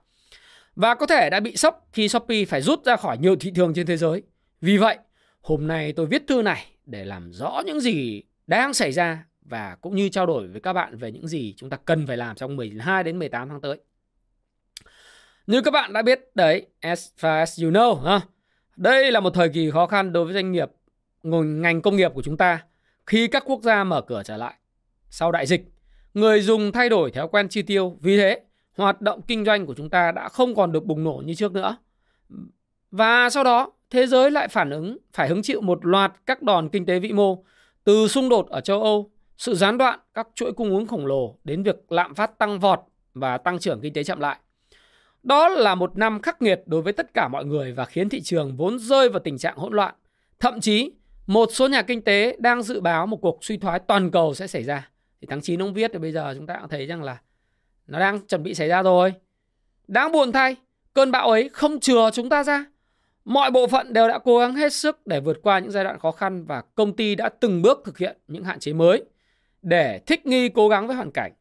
và 0.76 0.94
có 0.94 1.06
thể 1.06 1.30
đã 1.30 1.40
bị 1.40 1.56
sốc 1.56 1.88
khi 1.92 2.08
Shopee 2.08 2.44
phải 2.44 2.62
rút 2.62 2.84
ra 2.84 2.96
khỏi 2.96 3.18
nhiều 3.18 3.36
thị 3.36 3.52
trường 3.54 3.74
trên 3.74 3.86
thế 3.86 3.96
giới. 3.96 4.22
Vì 4.60 4.76
vậy, 4.76 4.98
hôm 5.40 5.66
nay 5.66 5.92
tôi 5.92 6.06
viết 6.06 6.22
thư 6.26 6.42
này 6.42 6.66
để 6.86 7.04
làm 7.04 7.32
rõ 7.32 7.62
những 7.66 7.80
gì 7.80 8.22
đang 8.46 8.74
xảy 8.74 8.92
ra 8.92 9.24
và 9.42 9.76
cũng 9.80 9.96
như 9.96 10.08
trao 10.08 10.26
đổi 10.26 10.46
với 10.48 10.60
các 10.60 10.72
bạn 10.72 10.96
về 10.96 11.12
những 11.12 11.28
gì 11.28 11.54
chúng 11.56 11.70
ta 11.70 11.76
cần 11.84 12.06
phải 12.06 12.16
làm 12.16 12.36
trong 12.36 12.56
12 12.56 13.04
đến 13.04 13.18
18 13.18 13.48
tháng 13.48 13.60
tới. 13.60 13.80
Như 15.46 15.60
các 15.60 15.70
bạn 15.70 15.92
đã 15.92 16.02
biết 16.02 16.20
đấy, 16.34 16.66
as 16.80 17.08
far 17.20 17.38
as 17.38 17.62
you 17.62 17.70
know, 17.70 18.02
ha, 18.02 18.20
đây 18.76 19.12
là 19.12 19.20
một 19.20 19.30
thời 19.30 19.48
kỳ 19.48 19.70
khó 19.70 19.86
khăn 19.86 20.12
đối 20.12 20.24
với 20.24 20.34
doanh 20.34 20.52
nghiệp, 20.52 20.70
ngành 21.22 21.82
công 21.82 21.96
nghiệp 21.96 22.10
của 22.14 22.22
chúng 22.22 22.36
ta 22.36 22.64
khi 23.06 23.26
các 23.26 23.42
quốc 23.46 23.62
gia 23.62 23.84
mở 23.84 24.02
cửa 24.02 24.22
trở 24.24 24.36
lại. 24.36 24.54
Sau 25.18 25.33
đại 25.33 25.46
dịch, 25.46 25.64
người 26.14 26.40
dùng 26.40 26.72
thay 26.72 26.88
đổi 26.88 27.11
thói 27.11 27.29
quen 27.29 27.48
chi 27.48 27.62
tiêu, 27.62 27.98
vì 28.00 28.16
thế 28.16 28.40
hoạt 28.76 29.00
động 29.00 29.20
kinh 29.22 29.44
doanh 29.44 29.66
của 29.66 29.74
chúng 29.74 29.90
ta 29.90 30.12
đã 30.12 30.29
không 30.29 30.55
còn 30.55 30.72
được 30.72 30.85
bùng 30.85 31.05
nổ 31.05 31.22
như 31.24 31.35
trước 31.35 31.52
nữa. 31.52 31.76
Và 32.90 33.31
sau 33.31 33.44
đó, 33.44 33.72
thế 33.90 34.07
giới 34.07 34.31
lại 34.31 34.48
phản 34.48 34.70
ứng 34.70 34.98
phải 35.12 35.29
hứng 35.29 35.42
chịu 35.42 35.61
một 35.61 35.87
loạt 35.87 36.12
các 36.26 36.42
đòn 36.42 36.68
kinh 36.68 36.87
tế 36.87 36.98
vĩ 36.98 37.12
mô 37.12 37.44
từ 37.85 38.09
xung 38.09 38.29
đột 38.29 38.48
ở 38.48 38.61
châu 38.61 38.83
Âu, 38.83 39.11
sự 39.37 39.55
gián 39.55 39.79
đoạn 39.79 39.98
các 40.14 40.29
chuỗi 40.35 40.52
cung 40.52 40.70
ứng 40.70 40.87
khổng 40.87 41.07
lồ 41.07 41.38
đến 41.44 41.62
việc 41.62 41.92
lạm 41.92 42.14
phát 42.14 42.38
tăng 42.38 42.59
vọt 42.59 42.81
và 43.14 43.38
tăng 43.38 43.59
trưởng 43.59 43.81
kinh 43.81 43.92
tế 43.92 44.05
chậm 44.05 44.20
lại. 44.20 44.38
Đó 45.22 45.48
là 45.48 45.74
một 45.74 45.98
năm 45.98 46.22
khắc 46.22 46.42
nghiệt 46.42 46.62
đối 46.66 46.83
với 46.83 46.92
tất 46.92 47.14
cả 47.14 47.29
mọi 47.29 47.44
người 47.44 47.72
và 47.72 47.85
khiến 47.85 48.09
thị 48.09 48.20
trường 48.20 48.57
vốn 48.57 48.79
rơi 48.79 49.09
vào 49.09 49.20
tình 49.20 49.38
trạng 49.38 49.57
hỗn 49.57 49.72
loạn. 49.72 49.94
Thậm 50.40 50.61
chí, 50.61 50.92
một 51.26 51.48
số 51.52 51.68
nhà 51.68 51.83
kinh 51.83 52.02
tế 52.02 52.37
đang 52.38 52.62
dự 52.62 52.81
báo 52.81 53.07
một 53.07 53.16
cuộc 53.16 53.38
suy 53.44 53.57
thoái 53.57 53.79
toàn 53.79 54.11
cầu 54.11 54.35
sẽ 54.35 54.46
xảy 54.46 54.62
ra. 54.62 54.90
Thì 55.20 55.26
tháng 55.31 55.40
9 55.40 55.62
ông 55.62 55.74
viết 55.74 55.90
thì 55.92 55.98
bây 55.98 56.12
giờ 56.12 56.35
chúng 56.37 56.46
ta 56.46 56.59
cũng 56.61 56.68
thấy 56.68 56.87
rằng 56.87 57.02
là 57.02 57.20
nó 57.87 57.98
đang 57.98 58.26
chuẩn 58.26 58.42
bị 58.42 58.55
xảy 58.55 58.68
ra 58.68 58.83
rồi. 58.83 59.12
Đáng 59.88 60.12
buồn 60.12 60.33
thay, 60.33 60.57
cơn 60.94 61.11
bão 61.11 61.31
ấy 61.31 61.48
không 61.48 61.81
chừa 61.81 62.11
chúng 62.12 62.29
ta 62.29 62.44
ra. 62.44 62.64
Mọi 63.24 63.50
bộ 63.50 63.66
phận 63.66 63.92
đều 63.92 64.09
đã 64.09 64.18
cố 64.18 64.38
gắng 64.38 64.55
hết 64.55 64.72
sức 64.72 65.07
để 65.07 65.20
vượt 65.20 65.38
qua 65.42 65.59
những 65.59 65.70
giai 65.70 65.85
đoạn 65.85 65.98
khó 65.98 66.11
khăn 66.11 66.44
và 66.44 66.62
công 66.74 66.96
ty 66.96 67.14
đã 67.14 67.29
từng 67.29 67.62
bước 67.62 67.83
thực 67.85 67.98
hiện 67.98 68.16
những 68.29 68.44
hạn 68.44 68.61
chế 68.61 68.72
mới 68.72 69.05
để 69.62 70.00
thích 70.07 70.26
nghi 70.26 70.48
cố 70.48 70.68
gắng 70.68 70.87
với 70.87 70.96
hoàn 70.96 71.11
cảnh. 71.11 71.33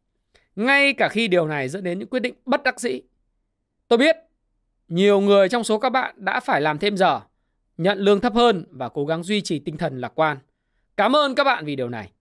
Ngay 0.56 0.94
cả 0.94 1.10
khi 1.10 1.28
điều 1.28 1.48
này 1.48 1.70
dẫn 1.70 1.84
đến 1.84 2.00
những 2.00 2.08
quyết 2.08 2.20
định 2.20 2.36
bất 2.46 2.64
đắc 2.64 2.80
dĩ. 2.80 3.02
Tôi 3.88 3.98
biết 3.98 4.16
nhiều 4.88 5.22
người 5.22 5.50
trong 5.50 5.64
số 5.64 5.80
các 5.80 5.90
bạn 5.90 6.16
đã 6.18 6.40
phải 6.40 6.62
làm 6.62 6.78
thêm 6.78 6.98
giờ, 6.98 7.22
nhận 7.78 8.00
lương 8.00 8.22
thấp 8.22 8.34
hơn 8.34 8.66
và 8.70 8.90
cố 8.90 9.06
gắng 9.06 9.24
duy 9.24 9.42
trì 9.42 9.60
tinh 9.60 9.78
thần 9.78 10.02
lạc 10.02 10.12
quan. 10.16 10.38
Cảm 10.98 11.16
ơn 11.16 11.36
các 11.36 11.44
bạn 11.44 11.66
vì 11.66 11.76
điều 11.76 11.90
này. 11.90 12.12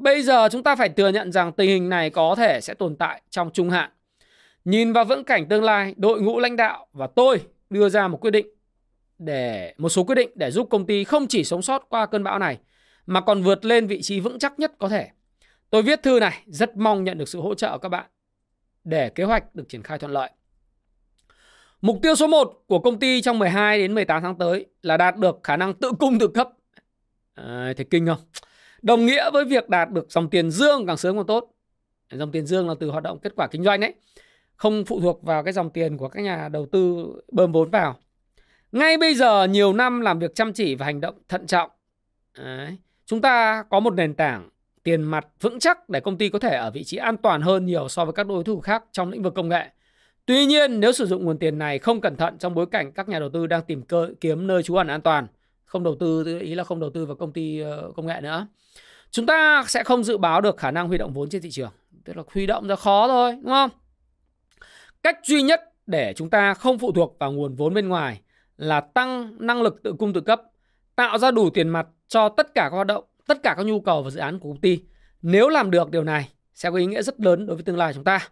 Bây 0.00 0.22
giờ 0.22 0.48
chúng 0.52 0.62
ta 0.62 0.76
phải 0.76 0.88
thừa 0.88 1.08
nhận 1.08 1.32
rằng 1.32 1.52
tình 1.52 1.68
hình 1.68 1.88
này 1.88 2.10
có 2.10 2.34
thể 2.34 2.60
sẽ 2.62 2.74
tồn 2.74 2.96
tại 2.96 3.22
trong 3.30 3.50
trung 3.52 3.70
hạn. 3.70 3.90
Nhìn 4.64 4.92
vào 4.92 5.04
vững 5.04 5.24
cảnh 5.24 5.48
tương 5.48 5.64
lai, 5.64 5.94
đội 5.96 6.22
ngũ 6.22 6.38
lãnh 6.38 6.56
đạo 6.56 6.86
và 6.92 7.06
tôi 7.06 7.40
đưa 7.70 7.88
ra 7.88 8.08
một 8.08 8.18
quyết 8.20 8.30
định 8.30 8.46
để 9.18 9.74
một 9.78 9.88
số 9.88 10.04
quyết 10.04 10.14
định 10.14 10.30
để 10.34 10.50
giúp 10.50 10.66
công 10.70 10.86
ty 10.86 11.04
không 11.04 11.26
chỉ 11.26 11.44
sống 11.44 11.62
sót 11.62 11.86
qua 11.88 12.06
cơn 12.06 12.24
bão 12.24 12.38
này 12.38 12.58
mà 13.06 13.20
còn 13.20 13.42
vượt 13.42 13.64
lên 13.64 13.86
vị 13.86 14.02
trí 14.02 14.20
vững 14.20 14.38
chắc 14.38 14.58
nhất 14.58 14.72
có 14.78 14.88
thể. 14.88 15.08
Tôi 15.70 15.82
viết 15.82 16.02
thư 16.02 16.20
này 16.20 16.42
rất 16.46 16.76
mong 16.76 17.04
nhận 17.04 17.18
được 17.18 17.28
sự 17.28 17.40
hỗ 17.40 17.54
trợ 17.54 17.72
của 17.72 17.78
các 17.78 17.88
bạn 17.88 18.06
để 18.84 19.10
kế 19.10 19.24
hoạch 19.24 19.54
được 19.54 19.68
triển 19.68 19.82
khai 19.82 19.98
thuận 19.98 20.12
lợi. 20.12 20.30
Mục 21.80 21.98
tiêu 22.02 22.14
số 22.14 22.26
1 22.26 22.64
của 22.66 22.78
công 22.78 22.98
ty 22.98 23.20
trong 23.22 23.38
12 23.38 23.78
đến 23.78 23.94
18 23.94 24.22
tháng 24.22 24.38
tới 24.38 24.66
là 24.82 24.96
đạt 24.96 25.16
được 25.16 25.40
khả 25.42 25.56
năng 25.56 25.74
tự 25.74 25.92
cung 25.98 26.18
tự 26.18 26.28
cấp. 26.28 26.48
À, 27.34 27.72
thấy 27.76 27.86
kinh 27.90 28.06
không? 28.06 28.18
Đồng 28.82 29.06
nghĩa 29.06 29.30
với 29.30 29.44
việc 29.44 29.68
đạt 29.68 29.90
được 29.90 30.06
dòng 30.10 30.30
tiền 30.30 30.50
dương 30.50 30.86
càng 30.86 30.96
sớm 30.96 31.16
càng 31.16 31.26
tốt. 31.26 31.54
Dòng 32.10 32.32
tiền 32.32 32.46
dương 32.46 32.68
là 32.68 32.74
từ 32.80 32.90
hoạt 32.90 33.02
động 33.02 33.18
kết 33.18 33.32
quả 33.36 33.46
kinh 33.46 33.64
doanh 33.64 33.80
đấy. 33.80 33.94
Không 34.56 34.84
phụ 34.84 35.00
thuộc 35.00 35.22
vào 35.22 35.42
cái 35.42 35.52
dòng 35.52 35.70
tiền 35.70 35.96
của 35.96 36.08
các 36.08 36.20
nhà 36.20 36.48
đầu 36.48 36.66
tư 36.72 37.06
bơm 37.32 37.52
vốn 37.52 37.70
vào. 37.70 37.96
Ngay 38.72 38.96
bây 38.96 39.14
giờ 39.14 39.44
nhiều 39.44 39.72
năm 39.72 40.00
làm 40.00 40.18
việc 40.18 40.34
chăm 40.34 40.52
chỉ 40.52 40.74
và 40.74 40.86
hành 40.86 41.00
động 41.00 41.14
thận 41.28 41.46
trọng. 41.46 41.70
Đấy. 42.38 42.76
Chúng 43.06 43.20
ta 43.20 43.64
có 43.70 43.80
một 43.80 43.94
nền 43.94 44.14
tảng 44.14 44.48
tiền 44.82 45.02
mặt 45.02 45.26
vững 45.40 45.58
chắc 45.58 45.88
để 45.88 46.00
công 46.00 46.18
ty 46.18 46.28
có 46.28 46.38
thể 46.38 46.56
ở 46.56 46.70
vị 46.70 46.84
trí 46.84 46.96
an 46.96 47.16
toàn 47.16 47.42
hơn 47.42 47.66
nhiều 47.66 47.88
so 47.88 48.04
với 48.04 48.12
các 48.12 48.26
đối 48.26 48.44
thủ 48.44 48.60
khác 48.60 48.84
trong 48.92 49.10
lĩnh 49.10 49.22
vực 49.22 49.34
công 49.34 49.48
nghệ. 49.48 49.66
Tuy 50.26 50.46
nhiên, 50.46 50.80
nếu 50.80 50.92
sử 50.92 51.06
dụng 51.06 51.24
nguồn 51.24 51.38
tiền 51.38 51.58
này 51.58 51.78
không 51.78 52.00
cẩn 52.00 52.16
thận 52.16 52.38
trong 52.38 52.54
bối 52.54 52.66
cảnh 52.66 52.92
các 52.92 53.08
nhà 53.08 53.18
đầu 53.18 53.28
tư 53.28 53.46
đang 53.46 53.62
tìm 53.62 53.82
cơ 53.82 54.08
kiếm 54.20 54.46
nơi 54.46 54.62
trú 54.62 54.74
ẩn 54.74 54.86
an 54.86 55.00
toàn, 55.00 55.26
không 55.70 55.84
đầu 55.84 55.96
tư 56.00 56.38
ý 56.40 56.54
là 56.54 56.64
không 56.64 56.80
đầu 56.80 56.90
tư 56.90 57.06
vào 57.06 57.16
công 57.16 57.32
ty 57.32 57.60
ờ, 57.60 57.92
công 57.96 58.06
nghệ 58.06 58.20
nữa. 58.22 58.46
Chúng 59.10 59.26
ta 59.26 59.64
sẽ 59.66 59.84
không 59.84 60.04
dự 60.04 60.18
báo 60.18 60.40
được 60.40 60.56
khả 60.56 60.70
năng 60.70 60.88
huy 60.88 60.98
động 60.98 61.12
vốn 61.12 61.28
trên 61.28 61.42
thị 61.42 61.50
trường. 61.50 61.70
Tức 62.04 62.16
là 62.16 62.22
huy 62.32 62.46
động 62.46 62.68
ra 62.68 62.76
khó 62.76 63.08
thôi, 63.08 63.32
đúng 63.32 63.52
không? 63.52 63.70
Cách 65.02 65.18
duy 65.24 65.42
nhất 65.42 65.60
để 65.86 66.12
chúng 66.16 66.30
ta 66.30 66.54
không 66.54 66.78
phụ 66.78 66.92
thuộc 66.92 67.16
vào 67.18 67.32
nguồn 67.32 67.54
vốn 67.54 67.74
bên 67.74 67.88
ngoài 67.88 68.20
là 68.56 68.80
tăng 68.80 69.36
năng 69.38 69.62
lực 69.62 69.82
tự 69.82 69.94
cung 69.98 70.12
tự 70.12 70.20
cấp, 70.20 70.42
tạo 70.96 71.18
ra 71.18 71.30
đủ 71.30 71.50
tiền 71.50 71.68
mặt 71.68 71.86
cho 72.08 72.28
tất 72.28 72.54
cả 72.54 72.62
các 72.62 72.76
hoạt 72.76 72.86
động, 72.86 73.04
tất 73.26 73.42
cả 73.42 73.54
các 73.56 73.66
nhu 73.66 73.80
cầu 73.80 74.02
và 74.02 74.10
dự 74.10 74.20
án 74.20 74.38
của 74.38 74.48
công 74.48 74.60
ty. 74.60 74.80
Nếu 75.22 75.48
làm 75.48 75.70
được 75.70 75.90
điều 75.90 76.04
này 76.04 76.28
sẽ 76.54 76.70
có 76.70 76.76
ý 76.76 76.86
nghĩa 76.86 77.02
rất 77.02 77.20
lớn 77.20 77.46
đối 77.46 77.56
với 77.56 77.62
tương 77.62 77.78
lai 77.78 77.92
chúng 77.94 78.04
ta. 78.04 78.28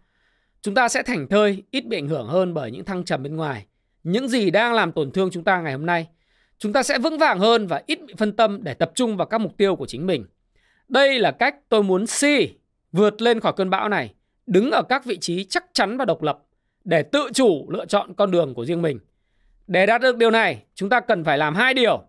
Chúng 0.63 0.75
ta 0.75 0.89
sẽ 0.89 1.03
thảnh 1.03 1.29
thơi, 1.29 1.63
ít 1.71 1.87
bị 1.87 1.99
ảnh 1.99 2.09
hưởng 2.09 2.29
hơn 2.29 2.55
bởi 2.55 2.71
những 2.71 2.85
thăng 2.85 3.05
trầm 3.05 3.23
bên 3.23 3.37
ngoài. 3.37 3.67
Những 4.03 4.29
gì 4.29 4.51
đang 4.51 4.75
làm 4.75 4.93
tổn 4.93 5.11
thương 5.11 5.31
chúng 5.31 5.45
ta 5.45 5.61
ngày 5.61 5.73
hôm 5.73 5.87
nay, 5.87 6.09
chúng 6.59 6.73
ta 6.73 6.83
sẽ 6.83 6.99
vững 6.99 7.19
vàng 7.19 7.39
hơn 7.39 7.67
và 7.67 7.83
ít 7.87 7.99
bị 8.07 8.15
phân 8.17 8.37
tâm 8.37 8.59
để 8.63 8.75
tập 8.75 8.93
trung 8.95 9.17
vào 9.17 9.27
các 9.27 9.39
mục 9.39 9.57
tiêu 9.57 9.77
của 9.77 9.87
chính 9.87 10.07
mình. 10.07 10.27
Đây 10.89 11.19
là 11.19 11.31
cách 11.31 11.57
tôi 11.69 11.83
muốn 11.83 12.07
Si 12.07 12.55
vượt 12.93 13.23
lên 13.23 13.41
khỏi 13.41 13.53
cơn 13.57 13.71
bão 13.71 13.89
này, 13.89 14.15
đứng 14.47 14.71
ở 14.71 14.83
các 14.89 15.05
vị 15.05 15.19
trí 15.21 15.45
chắc 15.45 15.65
chắn 15.73 15.97
và 15.97 16.05
độc 16.05 16.23
lập 16.23 16.39
để 16.85 17.03
tự 17.03 17.29
chủ 17.35 17.71
lựa 17.71 17.87
chọn 17.87 18.15
con 18.15 18.31
đường 18.31 18.55
của 18.55 18.65
riêng 18.65 18.83
mình. 18.83 18.99
Để 19.67 19.87
đạt 19.87 20.01
được 20.01 20.17
điều 20.17 20.31
này, 20.31 20.63
chúng 20.75 20.89
ta 20.89 21.01
cần 21.01 21.25
phải 21.25 21.39
làm 21.39 21.55
hai 21.55 21.75
điều. 21.75 22.03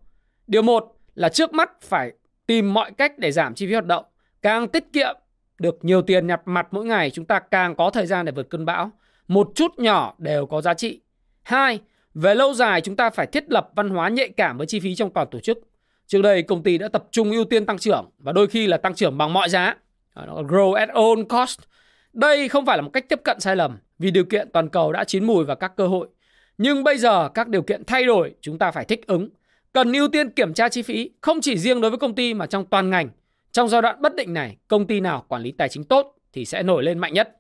Điều 0.48 0.62
một 0.62 0.96
là 1.16 1.30
trước 1.30 1.54
mắt 1.54 1.82
phải 1.82 2.12
tìm 2.48 2.74
mọi 2.74 2.92
cách 2.92 3.20
để 3.20 3.32
giảm 3.32 3.56
chi 3.56 3.68
phí 3.68 3.74
hoạt 3.74 3.86
động. 3.86 4.06
Càng 4.42 4.68
tiết 4.68 4.84
kiệm 4.94 5.16
được 5.60 5.78
nhiều 5.82 6.02
tiền 6.02 6.28
nhặt 6.28 6.42
mặt 6.46 6.68
mỗi 6.72 6.86
ngày, 6.86 7.10
chúng 7.10 7.26
ta 7.26 7.40
càng 7.40 7.76
có 7.76 7.90
thời 7.90 8.06
gian 8.06 8.26
để 8.26 8.32
vượt 8.32 8.50
cơn 8.50 8.66
bão. 8.66 8.92
Một 9.28 9.52
chút 9.56 9.72
nhỏ 9.78 10.16
đều 10.18 10.46
có 10.46 10.62
giá 10.62 10.74
trị. 10.74 11.02
Hai, 11.42 11.80
về 12.14 12.36
lâu 12.36 12.54
dài 12.54 12.82
chúng 12.82 12.96
ta 12.96 13.10
phải 13.10 13.28
thiết 13.28 13.52
lập 13.52 13.70
văn 13.76 13.90
hóa 13.90 14.10
nhạy 14.10 14.30
cảm 14.30 14.58
với 14.58 14.68
chi 14.68 14.80
phí 14.80 14.96
trong 14.96 15.14
toàn 15.14 15.28
tổ 15.32 15.40
chức. 15.40 15.58
Trước 16.08 16.22
đây 16.22 16.44
công 16.44 16.64
ty 16.64 16.78
đã 16.78 16.88
tập 16.88 17.04
trung 17.12 17.32
ưu 17.32 17.46
tiên 17.46 17.66
tăng 17.66 17.78
trưởng 17.78 18.10
và 18.18 18.32
đôi 18.32 18.48
khi 18.48 18.68
là 18.68 18.78
tăng 18.78 18.96
trưởng 18.96 19.18
bằng 19.18 19.34
mọi 19.34 19.50
giá. 19.50 19.76
Grow 20.26 20.74
at 20.74 20.90
all 20.90 21.24
cost. 21.30 21.60
Đây 22.14 22.50
không 22.50 22.66
phải 22.66 22.78
là 22.78 22.82
một 22.82 22.90
cách 22.94 23.10
tiếp 23.10 23.20
cận 23.24 23.40
sai 23.40 23.56
lầm 23.56 23.78
vì 24.00 24.12
điều 24.12 24.26
kiện 24.26 24.52
toàn 24.52 24.70
cầu 24.70 24.92
đã 24.92 25.04
chín 25.04 25.24
mùi 25.24 25.46
và 25.46 25.56
các 25.56 25.76
cơ 25.76 25.88
hội. 25.88 26.08
Nhưng 26.58 26.84
bây 26.84 26.98
giờ 26.98 27.30
các 27.30 27.48
điều 27.48 27.62
kiện 27.62 27.86
thay 27.86 28.06
đổi, 28.06 28.36
chúng 28.42 28.58
ta 28.58 28.72
phải 28.72 28.86
thích 28.86 29.08
ứng. 29.08 29.30
Cần 29.74 29.94
ưu 29.94 30.08
tiên 30.08 30.30
kiểm 30.30 30.54
tra 30.54 30.70
chi 30.70 30.82
phí, 30.82 31.12
không 31.22 31.42
chỉ 31.42 31.58
riêng 31.58 31.82
đối 31.82 31.92
với 31.92 31.98
công 31.98 32.16
ty 32.16 32.34
mà 32.34 32.46
trong 32.46 32.66
toàn 32.66 32.90
ngành. 32.90 33.10
Trong 33.52 33.70
giai 33.70 33.82
đoạn 33.82 34.02
bất 34.02 34.16
định 34.16 34.34
này, 34.34 34.58
công 34.68 34.88
ty 34.88 35.00
nào 35.00 35.26
quản 35.28 35.42
lý 35.42 35.52
tài 35.52 35.70
chính 35.70 35.84
tốt 35.84 36.16
thì 36.34 36.46
sẽ 36.46 36.64
nổi 36.64 36.84
lên 36.84 37.00
mạnh 37.00 37.14
nhất. 37.14 37.38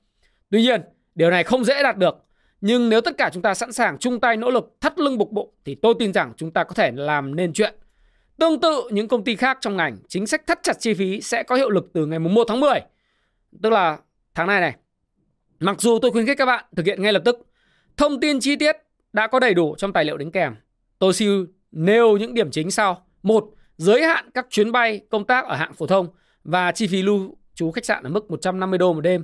Tuy 0.49 0.61
nhiên, 0.61 0.81
điều 1.15 1.29
này 1.29 1.43
không 1.43 1.63
dễ 1.63 1.83
đạt 1.83 1.97
được. 1.97 2.25
Nhưng 2.61 2.89
nếu 2.89 3.01
tất 3.01 3.17
cả 3.17 3.29
chúng 3.33 3.43
ta 3.43 3.53
sẵn 3.53 3.71
sàng 3.71 3.97
chung 3.97 4.19
tay 4.19 4.37
nỗ 4.37 4.51
lực 4.51 4.75
thắt 4.81 4.99
lưng 4.99 5.17
bục 5.17 5.31
bụng 5.31 5.53
thì 5.65 5.75
tôi 5.75 5.93
tin 5.99 6.13
rằng 6.13 6.33
chúng 6.37 6.51
ta 6.51 6.63
có 6.63 6.73
thể 6.73 6.91
làm 6.91 7.35
nên 7.35 7.53
chuyện. 7.53 7.75
Tương 8.37 8.59
tự 8.59 8.89
những 8.91 9.07
công 9.07 9.23
ty 9.23 9.35
khác 9.35 9.57
trong 9.61 9.77
ngành, 9.77 9.97
chính 10.07 10.27
sách 10.27 10.47
thắt 10.47 10.59
chặt 10.63 10.79
chi 10.79 10.93
phí 10.93 11.21
sẽ 11.21 11.43
có 11.43 11.55
hiệu 11.55 11.69
lực 11.69 11.89
từ 11.93 12.05
ngày 12.05 12.19
1 12.19 12.43
tháng 12.47 12.59
10. 12.59 12.79
Tức 13.63 13.69
là 13.69 13.97
tháng 14.35 14.47
này 14.47 14.61
này. 14.61 14.75
Mặc 15.59 15.81
dù 15.81 15.99
tôi 16.01 16.11
khuyến 16.11 16.25
khích 16.25 16.37
các 16.37 16.45
bạn 16.45 16.65
thực 16.75 16.85
hiện 16.85 17.01
ngay 17.01 17.13
lập 17.13 17.21
tức, 17.25 17.47
thông 17.97 18.19
tin 18.19 18.39
chi 18.39 18.55
tiết 18.55 18.75
đã 19.13 19.27
có 19.27 19.39
đầy 19.39 19.53
đủ 19.53 19.75
trong 19.77 19.93
tài 19.93 20.05
liệu 20.05 20.17
đính 20.17 20.31
kèm. 20.31 20.55
Tôi 20.99 21.13
xin 21.13 21.45
nêu 21.71 22.17
những 22.17 22.33
điểm 22.33 22.51
chính 22.51 22.71
sau. 22.71 23.05
Một, 23.23 23.49
giới 23.77 24.03
hạn 24.03 24.29
các 24.33 24.47
chuyến 24.49 24.71
bay 24.71 25.01
công 25.09 25.25
tác 25.25 25.45
ở 25.45 25.55
hạng 25.55 25.73
phổ 25.73 25.87
thông 25.87 26.07
và 26.43 26.71
chi 26.71 26.87
phí 26.87 27.01
lưu 27.01 27.37
trú 27.55 27.71
khách 27.71 27.85
sạn 27.85 28.03
ở 28.03 28.09
mức 28.09 28.31
150 28.31 28.77
đô 28.77 28.93
một 28.93 29.01
đêm. 29.01 29.23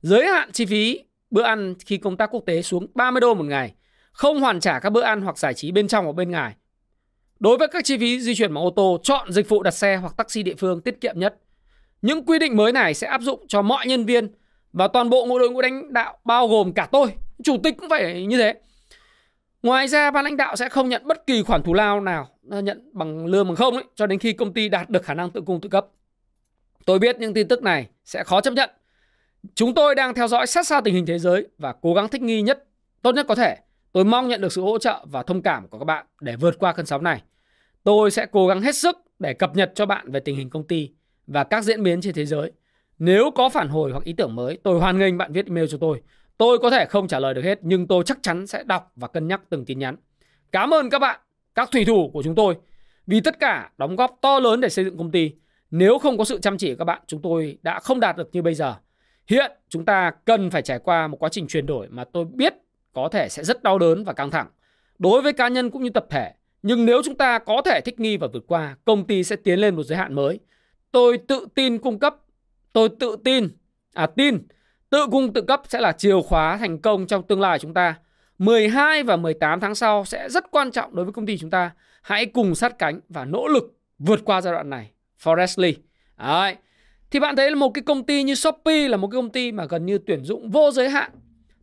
Giới 0.00 0.26
hạn 0.26 0.52
chi 0.52 0.66
phí 0.66 1.04
bữa 1.32 1.42
ăn 1.42 1.74
khi 1.86 1.96
công 1.96 2.16
tác 2.16 2.34
quốc 2.34 2.42
tế 2.46 2.62
xuống 2.62 2.86
30 2.94 3.20
đô 3.20 3.34
một 3.34 3.44
ngày. 3.44 3.74
Không 4.12 4.40
hoàn 4.40 4.60
trả 4.60 4.78
các 4.78 4.90
bữa 4.90 5.02
ăn 5.02 5.22
hoặc 5.22 5.38
giải 5.38 5.54
trí 5.54 5.72
bên 5.72 5.88
trong 5.88 6.04
hoặc 6.04 6.12
bên 6.12 6.30
ngoài. 6.30 6.54
Đối 7.40 7.58
với 7.58 7.68
các 7.68 7.84
chi 7.84 7.98
phí 7.98 8.20
di 8.20 8.34
chuyển 8.34 8.54
bằng 8.54 8.64
ô 8.64 8.70
tô, 8.76 9.00
chọn 9.02 9.32
dịch 9.32 9.48
vụ 9.48 9.62
đặt 9.62 9.70
xe 9.70 9.96
hoặc 9.96 10.14
taxi 10.16 10.42
địa 10.42 10.54
phương 10.58 10.80
tiết 10.80 11.00
kiệm 11.00 11.18
nhất. 11.18 11.36
Những 12.02 12.24
quy 12.26 12.38
định 12.38 12.56
mới 12.56 12.72
này 12.72 12.94
sẽ 12.94 13.06
áp 13.06 13.20
dụng 13.20 13.46
cho 13.48 13.62
mọi 13.62 13.86
nhân 13.86 14.04
viên 14.04 14.28
và 14.72 14.88
toàn 14.88 15.10
bộ 15.10 15.26
ngũ 15.26 15.38
đội 15.38 15.50
ngũ 15.50 15.62
đánh 15.62 15.92
đạo 15.92 16.18
bao 16.24 16.48
gồm 16.48 16.72
cả 16.72 16.88
tôi. 16.92 17.14
Chủ 17.44 17.56
tịch 17.62 17.74
cũng 17.78 17.90
phải 17.90 18.26
như 18.26 18.38
thế. 18.38 18.54
Ngoài 19.62 19.88
ra 19.88 20.10
ban 20.10 20.24
lãnh 20.24 20.36
đạo 20.36 20.56
sẽ 20.56 20.68
không 20.68 20.88
nhận 20.88 21.02
bất 21.06 21.26
kỳ 21.26 21.42
khoản 21.42 21.62
thù 21.62 21.74
lao 21.74 22.00
nào 22.00 22.28
à, 22.50 22.60
nhận 22.60 22.90
bằng 22.92 23.26
lương 23.26 23.46
bằng 23.46 23.56
không 23.56 23.74
ấy, 23.74 23.84
cho 23.94 24.06
đến 24.06 24.18
khi 24.18 24.32
công 24.32 24.52
ty 24.52 24.68
đạt 24.68 24.90
được 24.90 25.04
khả 25.04 25.14
năng 25.14 25.30
tự 25.30 25.40
cung 25.46 25.60
tự 25.60 25.68
cấp. 25.68 25.86
Tôi 26.86 26.98
biết 26.98 27.18
những 27.18 27.34
tin 27.34 27.48
tức 27.48 27.62
này 27.62 27.88
sẽ 28.04 28.24
khó 28.24 28.40
chấp 28.40 28.54
nhận. 28.54 28.70
Chúng 29.54 29.74
tôi 29.74 29.94
đang 29.94 30.14
theo 30.14 30.28
dõi 30.28 30.46
sát 30.46 30.66
sao 30.66 30.80
tình 30.80 30.94
hình 30.94 31.06
thế 31.06 31.18
giới 31.18 31.46
và 31.58 31.74
cố 31.82 31.94
gắng 31.94 32.08
thích 32.08 32.22
nghi 32.22 32.42
nhất, 32.42 32.64
tốt 33.02 33.14
nhất 33.14 33.26
có 33.28 33.34
thể. 33.34 33.56
Tôi 33.92 34.04
mong 34.04 34.28
nhận 34.28 34.40
được 34.40 34.52
sự 34.52 34.62
hỗ 34.62 34.78
trợ 34.78 35.04
và 35.10 35.22
thông 35.22 35.42
cảm 35.42 35.68
của 35.68 35.78
các 35.78 35.84
bạn 35.84 36.06
để 36.20 36.36
vượt 36.36 36.58
qua 36.58 36.72
cơn 36.72 36.86
sóng 36.86 37.02
này. 37.02 37.22
Tôi 37.84 38.10
sẽ 38.10 38.26
cố 38.26 38.46
gắng 38.46 38.62
hết 38.62 38.76
sức 38.76 38.96
để 39.18 39.34
cập 39.34 39.56
nhật 39.56 39.72
cho 39.74 39.86
bạn 39.86 40.10
về 40.10 40.20
tình 40.20 40.36
hình 40.36 40.50
công 40.50 40.66
ty 40.66 40.90
và 41.26 41.44
các 41.44 41.64
diễn 41.64 41.82
biến 41.82 42.00
trên 42.00 42.14
thế 42.14 42.26
giới. 42.26 42.52
Nếu 42.98 43.30
có 43.30 43.48
phản 43.48 43.68
hồi 43.68 43.92
hoặc 43.92 44.04
ý 44.04 44.12
tưởng 44.12 44.34
mới, 44.34 44.58
tôi 44.62 44.80
hoan 44.80 44.98
nghênh 44.98 45.18
bạn 45.18 45.32
viết 45.32 45.46
email 45.46 45.66
cho 45.70 45.78
tôi. 45.80 46.00
Tôi 46.38 46.58
có 46.58 46.70
thể 46.70 46.86
không 46.86 47.08
trả 47.08 47.18
lời 47.18 47.34
được 47.34 47.42
hết 47.44 47.58
nhưng 47.62 47.86
tôi 47.86 48.04
chắc 48.06 48.18
chắn 48.22 48.46
sẽ 48.46 48.62
đọc 48.64 48.92
và 48.96 49.08
cân 49.08 49.28
nhắc 49.28 49.40
từng 49.48 49.64
tin 49.64 49.78
nhắn. 49.78 49.96
Cảm 50.52 50.74
ơn 50.74 50.90
các 50.90 50.98
bạn, 50.98 51.20
các 51.54 51.70
thủy 51.72 51.84
thủ 51.84 52.10
của 52.12 52.22
chúng 52.22 52.34
tôi 52.34 52.56
vì 53.06 53.20
tất 53.20 53.38
cả 53.40 53.70
đóng 53.78 53.96
góp 53.96 54.18
to 54.20 54.40
lớn 54.40 54.60
để 54.60 54.68
xây 54.68 54.84
dựng 54.84 54.98
công 54.98 55.10
ty. 55.10 55.30
Nếu 55.70 55.98
không 55.98 56.18
có 56.18 56.24
sự 56.24 56.38
chăm 56.38 56.58
chỉ 56.58 56.70
của 56.74 56.78
các 56.78 56.84
bạn, 56.84 57.02
chúng 57.06 57.22
tôi 57.22 57.58
đã 57.62 57.80
không 57.80 58.00
đạt 58.00 58.16
được 58.16 58.28
như 58.32 58.42
bây 58.42 58.54
giờ. 58.54 58.74
Hiện 59.26 59.52
chúng 59.68 59.84
ta 59.84 60.10
cần 60.24 60.50
phải 60.50 60.62
trải 60.62 60.78
qua 60.78 61.06
một 61.06 61.16
quá 61.20 61.28
trình 61.28 61.46
chuyển 61.46 61.66
đổi 61.66 61.88
mà 61.88 62.04
tôi 62.04 62.24
biết 62.24 62.54
có 62.92 63.08
thể 63.12 63.28
sẽ 63.28 63.44
rất 63.44 63.62
đau 63.62 63.78
đớn 63.78 64.04
và 64.04 64.12
căng 64.12 64.30
thẳng 64.30 64.46
đối 64.98 65.22
với 65.22 65.32
cá 65.32 65.48
nhân 65.48 65.70
cũng 65.70 65.82
như 65.82 65.90
tập 65.90 66.06
thể. 66.10 66.32
Nhưng 66.62 66.86
nếu 66.86 67.02
chúng 67.04 67.16
ta 67.16 67.38
có 67.38 67.62
thể 67.64 67.80
thích 67.80 68.00
nghi 68.00 68.16
và 68.16 68.26
vượt 68.32 68.44
qua, 68.46 68.76
công 68.84 69.06
ty 69.06 69.24
sẽ 69.24 69.36
tiến 69.36 69.58
lên 69.58 69.76
một 69.76 69.82
giới 69.82 69.98
hạn 69.98 70.14
mới. 70.14 70.40
Tôi 70.92 71.18
tự 71.18 71.46
tin 71.54 71.78
cung 71.78 71.98
cấp, 71.98 72.16
tôi 72.72 72.88
tự 73.00 73.16
tin, 73.24 73.48
à 73.94 74.06
tin 74.06 74.38
Tự 74.92 75.06
cung 75.10 75.32
tự 75.32 75.42
cấp 75.42 75.62
sẽ 75.68 75.80
là 75.80 75.92
chìa 75.92 76.20
khóa 76.20 76.56
thành 76.56 76.78
công 76.78 77.06
trong 77.06 77.22
tương 77.22 77.40
lai 77.40 77.58
của 77.58 77.62
chúng 77.62 77.74
ta. 77.74 77.94
12 78.38 79.02
và 79.02 79.16
18 79.16 79.60
tháng 79.60 79.74
sau 79.74 80.04
sẽ 80.04 80.28
rất 80.28 80.50
quan 80.50 80.70
trọng 80.70 80.94
đối 80.94 81.04
với 81.04 81.12
công 81.12 81.26
ty 81.26 81.38
chúng 81.38 81.50
ta. 81.50 81.70
Hãy 82.02 82.26
cùng 82.26 82.54
sát 82.54 82.78
cánh 82.78 83.00
và 83.08 83.24
nỗ 83.24 83.46
lực 83.46 83.78
vượt 83.98 84.20
qua 84.24 84.40
giai 84.40 84.52
đoạn 84.52 84.70
này. 84.70 84.90
Forestly. 85.22 85.74
Đấy. 86.18 86.56
Thì 87.12 87.20
bạn 87.20 87.36
thấy 87.36 87.50
là 87.50 87.56
một 87.56 87.70
cái 87.74 87.82
công 87.82 88.04
ty 88.04 88.22
như 88.22 88.34
Shopee 88.34 88.88
là 88.88 88.96
một 88.96 89.08
cái 89.08 89.16
công 89.16 89.30
ty 89.30 89.52
mà 89.52 89.64
gần 89.64 89.86
như 89.86 89.98
tuyển 90.06 90.24
dụng 90.24 90.50
vô 90.50 90.70
giới 90.70 90.88
hạn. 90.88 91.10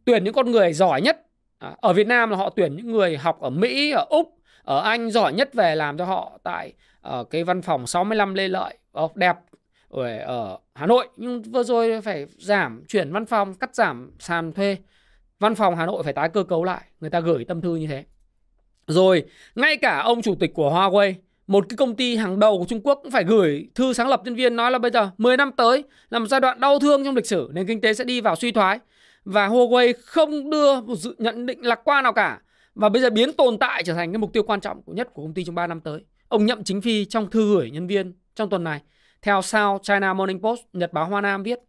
Tuyển 0.05 0.23
những 0.23 0.33
con 0.33 0.51
người 0.51 0.73
giỏi 0.73 1.01
nhất. 1.01 1.21
À, 1.57 1.75
ở 1.77 1.93
Việt 1.93 2.07
Nam 2.07 2.29
là 2.29 2.37
họ 2.37 2.49
tuyển 2.49 2.75
những 2.75 2.91
người 2.91 3.17
học 3.17 3.39
ở 3.41 3.49
Mỹ, 3.49 3.91
ở 3.91 4.05
Úc, 4.09 4.37
ở 4.63 4.81
Anh 4.81 5.11
giỏi 5.11 5.33
nhất 5.33 5.53
về 5.53 5.75
làm 5.75 5.97
cho 5.97 6.05
họ 6.05 6.39
tại 6.43 6.73
ở 7.01 7.23
cái 7.23 7.43
văn 7.43 7.61
phòng 7.61 7.87
65 7.87 8.33
Lê 8.33 8.47
Lợi 8.47 8.77
ờ, 8.91 9.07
đẹp 9.15 9.35
ở, 9.89 10.17
ở 10.17 10.57
Hà 10.75 10.85
Nội 10.85 11.07
nhưng 11.17 11.41
vừa 11.41 11.63
rồi 11.63 12.01
phải 12.01 12.25
giảm 12.37 12.83
chuyển 12.87 13.11
văn 13.13 13.25
phòng 13.25 13.53
cắt 13.53 13.75
giảm 13.75 14.11
sàn 14.19 14.53
thuê 14.53 14.77
văn 15.39 15.55
phòng 15.55 15.75
Hà 15.75 15.85
Nội 15.85 16.03
phải 16.03 16.13
tái 16.13 16.29
cơ 16.29 16.43
cấu 16.43 16.63
lại 16.63 16.81
người 16.99 17.09
ta 17.09 17.19
gửi 17.19 17.45
tâm 17.45 17.61
thư 17.61 17.75
như 17.75 17.87
thế 17.87 18.03
rồi 18.87 19.23
ngay 19.55 19.77
cả 19.77 19.99
ông 19.99 20.21
chủ 20.21 20.35
tịch 20.39 20.53
của 20.53 20.71
Huawei 20.71 21.13
một 21.49 21.65
cái 21.69 21.77
công 21.77 21.95
ty 21.95 22.15
hàng 22.15 22.39
đầu 22.39 22.59
của 22.59 22.65
Trung 22.65 22.81
Quốc 22.83 22.99
cũng 23.03 23.11
phải 23.11 23.23
gửi 23.23 23.69
thư 23.75 23.93
sáng 23.93 24.07
lập 24.07 24.21
nhân 24.25 24.35
viên 24.35 24.55
nói 24.55 24.71
là 24.71 24.77
bây 24.77 24.91
giờ 24.91 25.09
10 25.17 25.37
năm 25.37 25.51
tới 25.51 25.83
là 26.09 26.19
một 26.19 26.25
giai 26.25 26.39
đoạn 26.39 26.59
đau 26.59 26.79
thương 26.79 27.03
trong 27.03 27.15
lịch 27.15 27.25
sử 27.25 27.49
nền 27.53 27.67
kinh 27.67 27.81
tế 27.81 27.93
sẽ 27.93 28.03
đi 28.03 28.21
vào 28.21 28.35
suy 28.35 28.51
thoái 28.51 28.79
và 29.25 29.47
Huawei 29.47 29.93
không 30.05 30.49
đưa 30.49 30.81
một 30.81 30.95
dự 30.95 31.15
nhận 31.17 31.45
định 31.45 31.65
lạc 31.65 31.79
quan 31.83 32.03
nào 32.03 32.13
cả 32.13 32.41
và 32.75 32.89
bây 32.89 33.01
giờ 33.01 33.09
biến 33.09 33.33
tồn 33.33 33.57
tại 33.57 33.83
trở 33.83 33.93
thành 33.93 34.11
cái 34.11 34.17
mục 34.17 34.33
tiêu 34.33 34.43
quan 34.43 34.61
trọng 34.61 34.81
của 34.81 34.93
nhất 34.93 35.09
của 35.13 35.21
công 35.21 35.33
ty 35.33 35.43
trong 35.43 35.55
3 35.55 35.67
năm 35.67 35.81
tới. 35.81 36.01
Ông 36.27 36.45
Nhậm 36.45 36.63
Chính 36.63 36.81
Phi 36.81 37.05
trong 37.05 37.29
thư 37.29 37.55
gửi 37.55 37.71
nhân 37.71 37.87
viên 37.87 38.13
trong 38.35 38.49
tuần 38.49 38.63
này 38.63 38.81
theo 39.21 39.41
sao 39.41 39.79
China 39.83 40.13
Morning 40.13 40.41
Post, 40.41 40.61
Nhật 40.73 40.93
báo 40.93 41.05
Hoa 41.05 41.21
Nam 41.21 41.43
viết. 41.43 41.59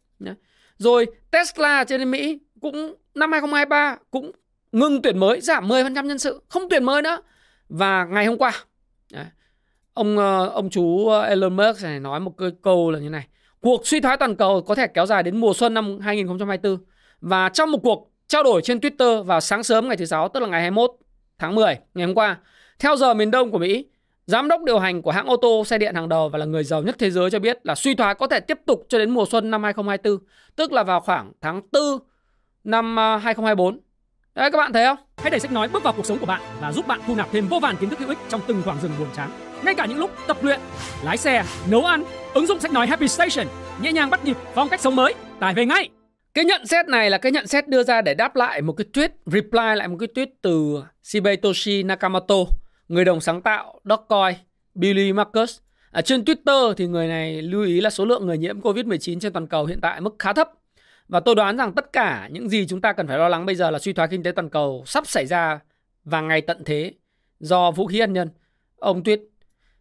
Rồi 0.76 1.06
Tesla 1.30 1.84
trên 1.84 2.10
Mỹ 2.10 2.38
cũng 2.60 2.94
năm 3.14 3.32
2023 3.32 3.96
cũng 4.10 4.32
ngừng 4.72 5.02
tuyển 5.02 5.18
mới, 5.18 5.40
giảm 5.40 5.68
10% 5.68 6.06
nhân 6.06 6.18
sự, 6.18 6.42
không 6.48 6.68
tuyển 6.70 6.84
mới 6.84 7.02
nữa. 7.02 7.22
Và 7.68 8.04
ngày 8.04 8.26
hôm 8.26 8.38
qua 8.38 8.52
đấy, 9.12 9.26
ông 9.94 10.18
ờ, 10.18 10.46
ông 10.48 10.70
chú 10.70 11.08
ờ, 11.08 11.22
Elon 11.22 11.56
Musk 11.56 11.82
này 11.82 12.00
nói 12.00 12.20
một 12.20 12.38
cái 12.38 12.50
câu 12.62 12.90
là 12.90 12.98
như 12.98 13.08
này. 13.08 13.26
Cuộc 13.60 13.86
suy 13.86 14.00
thoái 14.00 14.16
toàn 14.16 14.36
cầu 14.36 14.62
có 14.62 14.74
thể 14.74 14.86
kéo 14.86 15.06
dài 15.06 15.22
đến 15.22 15.36
mùa 15.36 15.54
xuân 15.54 15.74
năm 15.74 15.98
2024 16.00 16.78
và 17.20 17.48
trong 17.48 17.70
một 17.72 17.78
cuộc 17.82 18.12
trao 18.28 18.42
đổi 18.42 18.62
trên 18.62 18.78
Twitter 18.78 19.22
vào 19.22 19.40
sáng 19.40 19.62
sớm 19.62 19.88
ngày 19.88 19.96
thứ 19.96 20.04
sáu 20.04 20.28
tức 20.28 20.40
là 20.40 20.46
ngày 20.46 20.60
21 20.60 20.90
tháng 21.38 21.54
10 21.54 21.78
ngày 21.94 22.06
hôm 22.06 22.14
qua 22.14 22.38
theo 22.78 22.96
giờ 22.96 23.14
miền 23.14 23.30
Đông 23.30 23.50
của 23.50 23.58
Mỹ 23.58 23.86
Giám 24.30 24.48
đốc 24.48 24.62
điều 24.62 24.78
hành 24.78 25.02
của 25.02 25.10
hãng 25.10 25.26
ô 25.26 25.36
tô 25.36 25.64
xe 25.64 25.78
điện 25.78 25.94
hàng 25.94 26.08
đầu 26.08 26.28
và 26.28 26.38
là 26.38 26.44
người 26.44 26.64
giàu 26.64 26.82
nhất 26.82 26.96
thế 26.98 27.10
giới 27.10 27.30
cho 27.30 27.38
biết 27.38 27.58
là 27.66 27.74
suy 27.74 27.94
thoái 27.94 28.14
có 28.14 28.26
thể 28.26 28.40
tiếp 28.40 28.58
tục 28.66 28.86
cho 28.88 28.98
đến 28.98 29.10
mùa 29.10 29.24
xuân 29.30 29.50
năm 29.50 29.62
2024, 29.62 30.26
tức 30.56 30.72
là 30.72 30.82
vào 30.82 31.00
khoảng 31.00 31.32
tháng 31.40 31.62
4 31.72 31.82
năm 32.64 32.96
ờ, 32.96 33.16
2024. 33.16 33.80
Đấy 34.34 34.50
các 34.50 34.58
bạn 34.58 34.72
thấy 34.72 34.84
không? 34.84 34.98
Hãy 35.16 35.30
để 35.30 35.38
sách 35.38 35.52
nói 35.52 35.68
bước 35.68 35.82
vào 35.82 35.92
cuộc 35.92 36.06
sống 36.06 36.18
của 36.18 36.26
bạn 36.26 36.40
và 36.60 36.72
giúp 36.72 36.86
bạn 36.86 37.00
thu 37.06 37.14
nạp 37.14 37.28
thêm 37.32 37.48
vô 37.48 37.60
vàn 37.60 37.76
kiến 37.76 37.90
thức 37.90 37.98
hữu 37.98 38.08
ích 38.08 38.18
trong 38.28 38.40
từng 38.46 38.62
khoảng 38.64 38.80
rừng 38.80 38.92
buồn 38.98 39.08
chán. 39.16 39.49
Ngay 39.64 39.74
cả 39.74 39.86
những 39.86 39.98
lúc 39.98 40.10
tập 40.26 40.36
luyện, 40.42 40.60
lái 41.04 41.16
xe, 41.16 41.44
nấu 41.70 41.84
ăn, 41.84 42.04
ứng 42.34 42.46
dụng 42.46 42.60
sách 42.60 42.72
nói 42.72 42.86
Happy 42.86 43.08
Station 43.08 43.46
nhẹ 43.82 43.92
nhàng 43.92 44.10
bắt 44.10 44.24
nhịp 44.24 44.36
phong 44.54 44.68
cách 44.68 44.80
sống 44.80 44.96
mới. 44.96 45.14
Tải 45.40 45.54
về 45.54 45.66
ngay. 45.66 45.88
Cái 46.34 46.44
nhận 46.44 46.66
xét 46.66 46.88
này 46.88 47.10
là 47.10 47.18
cái 47.18 47.32
nhận 47.32 47.46
xét 47.46 47.68
đưa 47.68 47.82
ra 47.82 48.02
để 48.02 48.14
đáp 48.14 48.36
lại 48.36 48.62
một 48.62 48.72
cái 48.72 48.86
tweet, 48.92 49.08
reply 49.26 49.76
lại 49.76 49.88
một 49.88 49.96
cái 50.00 50.08
tweet 50.14 50.26
từ 50.42 50.82
Shibetoshi 51.02 51.82
Nakamoto 51.82 52.36
người 52.88 53.04
đồng 53.04 53.20
sáng 53.20 53.42
tạo 53.42 53.80
Dogecoin 53.84 54.34
Billy 54.74 55.12
Marcus. 55.12 55.58
À, 55.90 56.02
trên 56.02 56.20
Twitter 56.20 56.74
thì 56.74 56.86
người 56.86 57.08
này 57.08 57.42
lưu 57.42 57.62
ý 57.62 57.80
là 57.80 57.90
số 57.90 58.04
lượng 58.04 58.26
người 58.26 58.38
nhiễm 58.38 58.60
COVID-19 58.60 59.20
trên 59.20 59.32
toàn 59.32 59.46
cầu 59.46 59.64
hiện 59.64 59.80
tại 59.80 60.00
mức 60.00 60.14
khá 60.18 60.32
thấp. 60.32 60.50
Và 61.08 61.20
tôi 61.20 61.34
đoán 61.34 61.56
rằng 61.56 61.72
tất 61.72 61.92
cả 61.92 62.28
những 62.32 62.48
gì 62.48 62.66
chúng 62.68 62.80
ta 62.80 62.92
cần 62.92 63.06
phải 63.06 63.18
lo 63.18 63.28
lắng 63.28 63.46
bây 63.46 63.54
giờ 63.54 63.70
là 63.70 63.78
suy 63.78 63.92
thoái 63.92 64.08
kinh 64.08 64.22
tế 64.22 64.32
toàn 64.32 64.48
cầu 64.48 64.84
sắp 64.86 65.06
xảy 65.06 65.26
ra 65.26 65.60
và 66.04 66.20
ngày 66.20 66.40
tận 66.40 66.62
thế 66.64 66.92
do 67.40 67.70
vũ 67.70 67.86
khí 67.86 68.00
hạt 68.00 68.06
nhân. 68.06 68.28
Ông 68.78 69.02
tweet. 69.02 69.18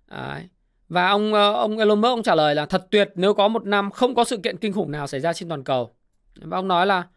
Đấy. 0.09 0.49
và 0.89 1.07
ông 1.09 1.33
ờ, 1.33 1.53
ông 1.53 1.77
Elon 1.77 2.01
Musk 2.01 2.09
ông 2.09 2.23
trả 2.23 2.35
lời 2.35 2.55
là 2.55 2.65
thật 2.65 2.87
tuyệt 2.91 3.11
nếu 3.15 3.33
có 3.33 3.47
một 3.47 3.65
năm 3.65 3.91
không 3.91 4.15
có 4.15 4.23
sự 4.23 4.37
kiện 4.37 4.57
kinh 4.57 4.73
khủng 4.73 4.91
nào 4.91 5.07
xảy 5.07 5.19
ra 5.19 5.33
trên 5.33 5.49
toàn 5.49 5.63
cầu. 5.63 5.95
Và 6.41 6.57
ông 6.57 6.67
nói 6.67 6.85
là 6.85 7.07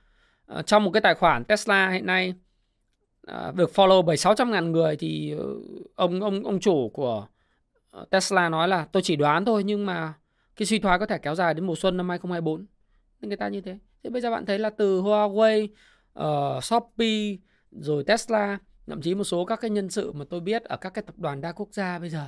ờ, 0.47 0.63
trong 0.63 0.85
một 0.85 0.91
cái 0.91 1.01
tài 1.01 1.15
khoản 1.15 1.45
Tesla 1.45 1.91
hiện 1.91 2.07
nay 2.07 2.35
ờ, 3.27 3.53
được 3.57 3.71
follow 3.75 4.03
bởi 4.03 4.17
600 4.17 4.51
ngàn 4.51 4.73
người 4.73 4.97
thì 4.97 5.35
ông 5.95 6.21
ông 6.21 6.45
ông 6.45 6.61
chủ 6.61 6.91
của 6.95 7.27
Tesla 8.11 8.49
nói 8.49 8.69
là 8.69 8.87
tôi 8.93 9.03
chỉ 9.03 9.17
đoán 9.17 9.45
thôi 9.45 9.65
nhưng 9.65 9.87
mà 9.87 10.15
cái 10.57 10.67
suy 10.67 10.79
thoái 10.79 10.99
có 10.99 11.07
thể 11.07 11.19
kéo 11.19 11.35
dài 11.35 11.55
đến 11.55 11.67
mùa 11.67 11.75
xuân 11.77 11.97
năm 11.97 12.09
2024 12.09 12.67
nên 13.21 13.29
người 13.29 13.37
ta 13.37 13.49
như 13.49 13.61
thế 13.61 13.79
thế 14.03 14.11
bây 14.11 14.23
giờ 14.23 14.31
bạn 14.31 14.47
thấy 14.47 14.59
là 14.59 14.71
từ 14.71 15.01
Huawei 15.01 15.69
uh, 16.21 16.65
Shopee 16.65 17.37
rồi 17.71 18.05
Tesla 18.05 18.59
thậm 18.87 19.03
chí 19.03 19.15
một 19.15 19.25
số 19.25 19.45
các 19.45 19.61
cái 19.61 19.71
nhân 19.71 19.91
sự 19.91 20.13
mà 20.13 20.25
tôi 20.31 20.41
biết 20.41 20.65
ở 20.65 20.77
các 20.77 20.95
cái 20.95 21.03
tập 21.07 21.19
đoàn 21.19 21.41
đa 21.41 21.53
quốc 21.53 21.69
gia 21.73 21.99
bây 21.99 22.11
giờ 22.11 22.27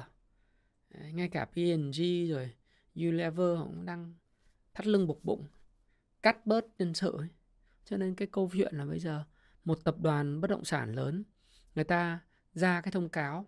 ngay 1.13 1.29
cả 1.29 1.45
P&G 1.45 2.31
rồi, 2.31 2.55
Unilever 2.95 3.59
cũng 3.59 3.87
đang 3.87 4.15
thắt 4.75 4.87
lưng 4.87 5.07
buộc 5.07 5.25
bụng, 5.25 5.47
cắt 6.23 6.47
bớt 6.47 6.67
nhân 6.79 6.95
sự 6.95 7.17
ấy. 7.19 7.29
cho 7.85 7.97
nên 7.97 8.15
cái 8.15 8.29
câu 8.33 8.51
chuyện 8.53 8.75
là 8.77 8.85
bây 8.85 9.01
giờ 9.01 9.25
một 9.65 9.85
tập 9.85 9.97
đoàn 10.01 10.41
bất 10.41 10.51
động 10.51 10.65
sản 10.65 10.95
lớn, 10.95 11.25
người 11.75 11.85
ta 11.85 12.21
ra 12.55 12.81
cái 12.81 12.93
thông 12.93 13.09
cáo, 13.09 13.47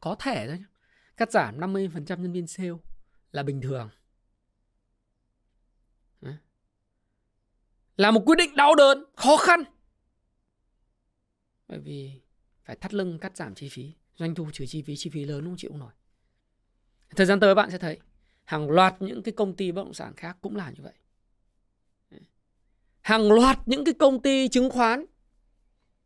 có 0.00 0.16
thể 0.20 0.46
thôi, 0.48 0.64
cắt 1.16 1.32
giảm 1.32 1.60
50% 1.60 2.22
nhân 2.22 2.32
viên 2.32 2.46
sale 2.46 2.70
là 3.32 3.42
bình 3.42 3.60
thường. 3.60 3.90
Là 7.96 8.10
một 8.10 8.22
quyết 8.26 8.38
định 8.38 8.56
đau 8.56 8.74
đớn, 8.74 9.04
khó 9.16 9.36
khăn. 9.36 9.62
Bởi 11.68 11.78
vì 11.78 12.20
phải 12.64 12.76
thắt 12.76 12.94
lưng, 12.94 13.18
cắt 13.18 13.36
giảm 13.36 13.54
chi 13.54 13.68
phí, 13.68 13.94
doanh 14.16 14.34
thu 14.34 14.50
trừ 14.52 14.66
chi 14.66 14.82
phí 14.82 14.94
chi 14.96 15.10
phí 15.10 15.24
lớn 15.24 15.44
không 15.44 15.56
chịu 15.56 15.76
nổi 15.76 15.92
thời 17.16 17.26
gian 17.26 17.40
tới 17.40 17.54
bạn 17.54 17.70
sẽ 17.70 17.78
thấy 17.78 17.98
hàng 18.44 18.70
loạt 18.70 19.02
những 19.02 19.22
cái 19.22 19.32
công 19.32 19.56
ty 19.56 19.72
bất 19.72 19.84
động 19.84 19.94
sản 19.94 20.12
khác 20.16 20.36
cũng 20.40 20.56
là 20.56 20.70
như 20.70 20.82
vậy. 20.82 20.92
Hàng 23.00 23.32
loạt 23.32 23.58
những 23.66 23.84
cái 23.84 23.94
công 23.94 24.22
ty 24.22 24.48
chứng 24.48 24.70
khoán 24.70 25.04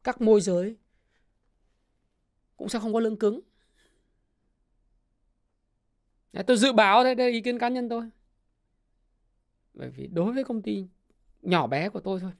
các 0.05 0.21
môi 0.21 0.40
giới 0.40 0.77
cũng 2.57 2.68
sẽ 2.68 2.79
không 2.79 2.92
có 2.92 3.01
lương 3.01 3.18
cứng. 3.18 3.40
Tôi 6.47 6.57
dự 6.57 6.73
báo 6.73 7.05
đây, 7.05 7.14
đây 7.14 7.31
là 7.31 7.33
ý 7.33 7.40
kiến 7.40 7.59
cá 7.59 7.68
nhân 7.68 7.88
tôi. 7.88 8.11
Bởi 9.75 9.90
vì 9.90 10.07
đối 10.07 10.33
với 10.33 10.44
công 10.44 10.62
ty 10.62 10.87
nhỏ 11.42 11.66
bé 11.66 11.88
của 11.88 12.01
tôi 12.01 12.21
thôi 12.21 12.33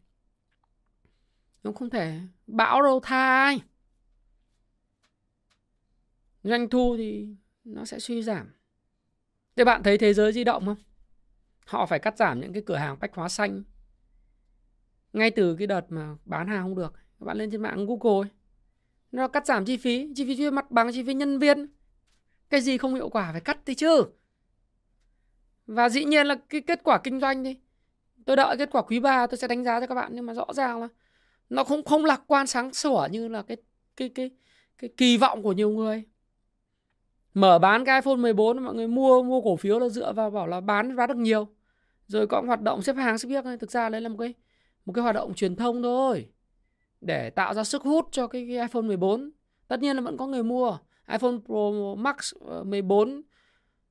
nó 1.63 1.73
không 1.73 1.91
thể 1.91 2.21
bão 2.47 2.83
đâu 2.83 3.01
thai. 3.01 3.61
Doanh 6.43 6.69
thu 6.69 6.97
thì 6.97 7.29
nó 7.65 7.85
sẽ 7.85 7.99
suy 7.99 8.23
giảm 8.23 8.53
thế 9.59 9.65
bạn 9.65 9.83
thấy 9.83 9.99
thế 9.99 10.15
giới 10.15 10.33
di 10.33 10.45
động 10.45 10.67
không? 10.67 10.77
Họ 11.67 11.87
phải 11.87 11.99
cắt 11.99 12.17
giảm 12.17 12.41
những 12.41 12.53
cái 12.53 12.63
cửa 12.67 12.77
hàng 12.77 12.97
bách 13.01 13.15
hóa 13.15 13.29
xanh. 13.29 13.63
Ngay 15.13 15.31
từ 15.31 15.57
cái 15.57 15.67
đợt 15.67 15.83
mà 15.89 16.17
bán 16.25 16.49
hàng 16.49 16.63
không 16.63 16.75
được 16.75 16.93
các 16.95 17.27
bạn 17.27 17.37
lên 17.37 17.51
trên 17.51 17.63
mạng 17.63 17.87
Google 17.87 18.29
ấy. 18.29 18.31
nó 19.13 19.29
cắt 19.29 19.47
giảm 19.47 19.65
chi 19.65 19.77
phí 19.77 20.09
chi 20.17 20.37
phí 20.37 20.51
mặt 20.51 20.71
bằng, 20.71 20.93
chi 20.93 21.03
phí 21.03 21.15
nhân 21.15 21.39
viên. 21.39 21.67
Cái 22.51 22.61
gì 22.61 22.79
không 22.79 22.95
hiệu 22.95 23.09
quả 23.09 23.33
phải 23.33 23.41
cắt 23.41 23.65
đi 23.65 23.75
chứ. 23.75 24.05
Và 25.67 25.89
dĩ 25.89 26.05
nhiên 26.05 26.27
là 26.27 26.37
cái 26.49 26.61
kết 26.61 26.81
quả 26.85 27.01
kinh 27.05 27.21
doanh 27.21 27.43
đi. 27.43 27.61
Tôi 28.25 28.37
đợi 28.37 28.57
kết 28.59 28.69
quả 28.73 28.83
quý 28.83 29.01
3 29.01 29.27
tôi 29.27 29.39
sẽ 29.39 29.49
đánh 29.49 29.65
giá 29.65 29.81
cho 29.81 29.87
các 29.87 29.95
bạn, 29.95 30.11
nhưng 30.15 30.27
mà 30.27 30.35
rõ 30.35 30.47
ràng 30.55 30.81
là 30.81 30.89
nó 31.51 31.65
không 31.65 31.85
không 31.85 32.05
lạc 32.05 32.23
quan 32.27 32.47
sáng 32.47 32.75
sủa 32.75 33.09
như 33.11 33.29
là 33.29 33.43
cái 33.43 33.57
cái 33.97 34.09
cái 34.09 34.31
cái 34.79 34.91
kỳ 34.97 35.17
vọng 35.17 35.43
của 35.43 35.53
nhiều 35.53 35.71
người 35.71 36.05
mở 37.41 37.59
bán 37.59 37.85
cái 37.85 38.01
iPhone 38.01 38.17
14 38.17 38.65
mọi 38.65 38.75
người 38.75 38.89
mua 38.89 39.23
mua 39.23 39.41
cổ 39.41 39.57
phiếu 39.57 39.79
là 39.79 39.89
dựa 39.89 40.13
vào 40.13 40.31
bảo 40.31 40.47
là 40.47 40.61
bán 40.61 40.97
bán 40.97 41.09
được 41.09 41.17
nhiều 41.17 41.49
rồi 42.07 42.27
có 42.27 42.41
hoạt 42.41 42.63
động 42.63 42.83
xếp 42.83 42.97
hàng 42.97 43.19
xếp 43.19 43.29
biết 43.29 43.59
thực 43.61 43.71
ra 43.71 43.89
đấy 43.89 44.01
là 44.01 44.09
một 44.09 44.17
cái 44.19 44.35
một 44.87 44.93
cái 44.93 45.03
hoạt 45.03 45.15
động 45.15 45.35
truyền 45.35 45.57
thông 45.57 45.83
thôi 45.83 46.29
để 47.01 47.31
tạo 47.31 47.55
ra 47.55 47.65
sức 47.65 47.83
hút 47.83 48.09
cho 48.13 48.27
cái, 48.27 48.47
cái 48.49 48.61
iPhone 48.61 48.83
14. 48.83 49.31
Tất 49.69 49.81
nhiên 49.81 49.97
là 49.97 50.03
vẫn 50.03 50.17
có 50.17 50.27
người 50.27 50.43
mua. 50.43 50.79
iPhone 51.13 51.37
Pro 51.47 51.95
Max 51.97 52.35
ờ, 52.41 52.65
14 52.65 53.19
uh, 53.19 53.25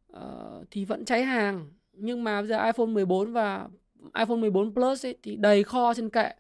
ờ, 0.07 0.63
thì 0.71 0.85
vẫn 0.85 1.05
cháy 1.05 1.23
hàng. 1.23 1.71
Nhưng 1.93 2.23
mà 2.23 2.41
bây 2.41 2.47
giờ 2.47 2.65
iPhone 2.65 2.85
14 2.85 3.33
và 3.33 3.67
iPhone 4.15 4.37
14 4.37 4.73
Plus 4.73 5.05
ấy, 5.05 5.17
thì 5.23 5.35
đầy 5.35 5.63
kho 5.63 5.93
trên 5.93 6.09
kệ. 6.09 6.31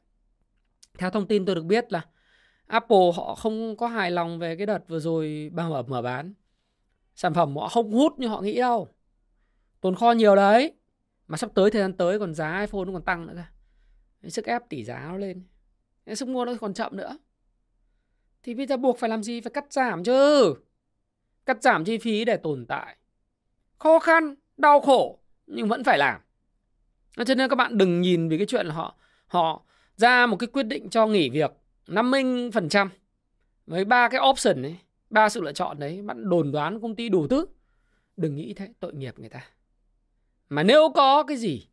Theo 0.97 1.09
thông 1.09 1.27
tin 1.27 1.45
tôi 1.45 1.55
được 1.55 1.65
biết 1.65 1.93
là 1.93 2.05
Apple 2.67 3.11
họ 3.15 3.35
không 3.35 3.75
có 3.77 3.87
hài 3.87 4.11
lòng 4.11 4.39
về 4.39 4.55
cái 4.55 4.65
đợt 4.65 4.87
vừa 4.87 4.99
rồi 4.99 5.51
bằng 5.53 5.69
mở 5.69 5.83
mở 5.87 6.01
bán. 6.01 6.33
Sản 7.17 7.33
phẩm 7.33 7.55
họ 7.55 7.67
không 7.67 7.91
hút 7.91 8.19
như 8.19 8.27
họ 8.27 8.41
nghĩ 8.41 8.57
đâu. 8.57 8.93
Tồn 9.81 9.95
kho 9.95 10.11
nhiều 10.11 10.35
đấy. 10.35 10.73
Mà 11.27 11.37
sắp 11.37 11.49
tới 11.55 11.71
thời 11.71 11.81
gian 11.81 11.93
tới 11.93 12.19
còn 12.19 12.33
giá 12.33 12.59
iPhone 12.61 12.85
nó 12.85 12.93
còn 12.93 13.01
tăng 13.01 13.27
nữa 13.27 13.33
cơ. 13.35 14.29
Sức 14.29 14.45
ép 14.45 14.69
tỷ 14.69 14.83
giá 14.83 15.05
nó 15.09 15.17
lên 15.17 15.43
sức 16.15 16.27
mua 16.27 16.45
nó 16.45 16.53
còn 16.61 16.73
chậm 16.73 16.97
nữa. 16.97 17.17
Thì 18.43 18.53
bây 18.53 18.67
giờ 18.67 18.77
buộc 18.77 18.99
phải 18.99 19.09
làm 19.09 19.23
gì? 19.23 19.41
Phải 19.41 19.51
cắt 19.53 19.73
giảm 19.73 20.03
chứ. 20.03 20.53
Cắt 21.45 21.63
giảm 21.63 21.85
chi 21.85 21.97
phí 21.97 22.25
để 22.25 22.37
tồn 22.37 22.65
tại. 22.65 22.97
Khó 23.77 23.99
khăn, 23.99 24.35
đau 24.57 24.81
khổ, 24.81 25.19
nhưng 25.47 25.67
vẫn 25.67 25.83
phải 25.83 25.97
làm. 25.97 26.21
Cho 27.25 27.35
nên 27.35 27.49
các 27.49 27.55
bạn 27.55 27.77
đừng 27.77 28.01
nhìn 28.01 28.29
vì 28.29 28.37
cái 28.37 28.47
chuyện 28.47 28.65
là 28.65 28.73
họ 28.73 28.95
họ 29.27 29.61
ra 29.95 30.25
một 30.25 30.37
cái 30.37 30.47
quyết 30.47 30.63
định 30.63 30.89
cho 30.89 31.07
nghỉ 31.07 31.29
việc 31.29 31.51
50% 31.87 32.89
với 33.65 33.85
ba 33.85 34.09
cái 34.09 34.21
option 34.29 34.63
ấy 34.63 34.77
ba 35.09 35.29
sự 35.29 35.41
lựa 35.41 35.53
chọn 35.53 35.79
đấy, 35.79 36.01
bạn 36.01 36.29
đồn 36.29 36.51
đoán 36.51 36.81
công 36.81 36.95
ty 36.95 37.09
đủ 37.09 37.27
thứ. 37.27 37.45
Đừng 38.17 38.35
nghĩ 38.35 38.53
thế, 38.53 38.73
tội 38.79 38.93
nghiệp 38.93 39.19
người 39.19 39.29
ta. 39.29 39.49
Mà 40.49 40.63
nếu 40.63 40.91
có 40.95 41.23
cái 41.23 41.37
gì, 41.37 41.67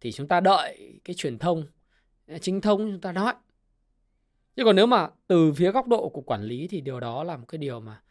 thì 0.00 0.12
chúng 0.12 0.28
ta 0.28 0.40
đợi 0.40 1.00
cái 1.04 1.14
truyền 1.14 1.38
thông 1.38 1.66
chính 2.40 2.60
thông 2.60 2.78
chúng 2.78 3.00
ta 3.00 3.12
nói. 3.12 3.34
Chứ 4.56 4.64
còn 4.64 4.76
nếu 4.76 4.86
mà 4.86 5.08
từ 5.26 5.52
phía 5.52 5.72
góc 5.72 5.88
độ 5.88 6.08
của 6.08 6.20
quản 6.20 6.42
lý 6.42 6.68
thì 6.68 6.80
điều 6.80 7.00
đó 7.00 7.24
là 7.24 7.36
một 7.36 7.46
cái 7.48 7.58
điều 7.58 7.80
mà 7.80 8.02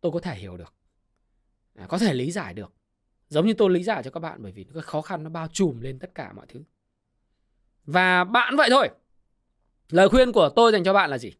tôi 0.00 0.12
có 0.12 0.20
thể 0.20 0.34
hiểu 0.34 0.56
được. 0.56 0.74
À, 1.74 1.86
có 1.88 1.98
thể 1.98 2.14
lý 2.14 2.30
giải 2.30 2.54
được. 2.54 2.72
Giống 3.28 3.46
như 3.46 3.54
tôi 3.54 3.70
lý 3.70 3.82
giải 3.82 4.02
cho 4.02 4.10
các 4.10 4.20
bạn 4.20 4.42
bởi 4.42 4.52
vì 4.52 4.64
cái 4.64 4.82
khó 4.82 5.02
khăn 5.02 5.22
nó 5.22 5.30
bao 5.30 5.48
trùm 5.48 5.80
lên 5.80 5.98
tất 5.98 6.14
cả 6.14 6.32
mọi 6.32 6.46
thứ. 6.48 6.62
Và 7.84 8.24
bạn 8.24 8.56
vậy 8.56 8.68
thôi. 8.70 8.88
Lời 9.90 10.08
khuyên 10.08 10.32
của 10.32 10.48
tôi 10.56 10.72
dành 10.72 10.84
cho 10.84 10.92
bạn 10.92 11.10
là 11.10 11.18
gì? 11.18 11.32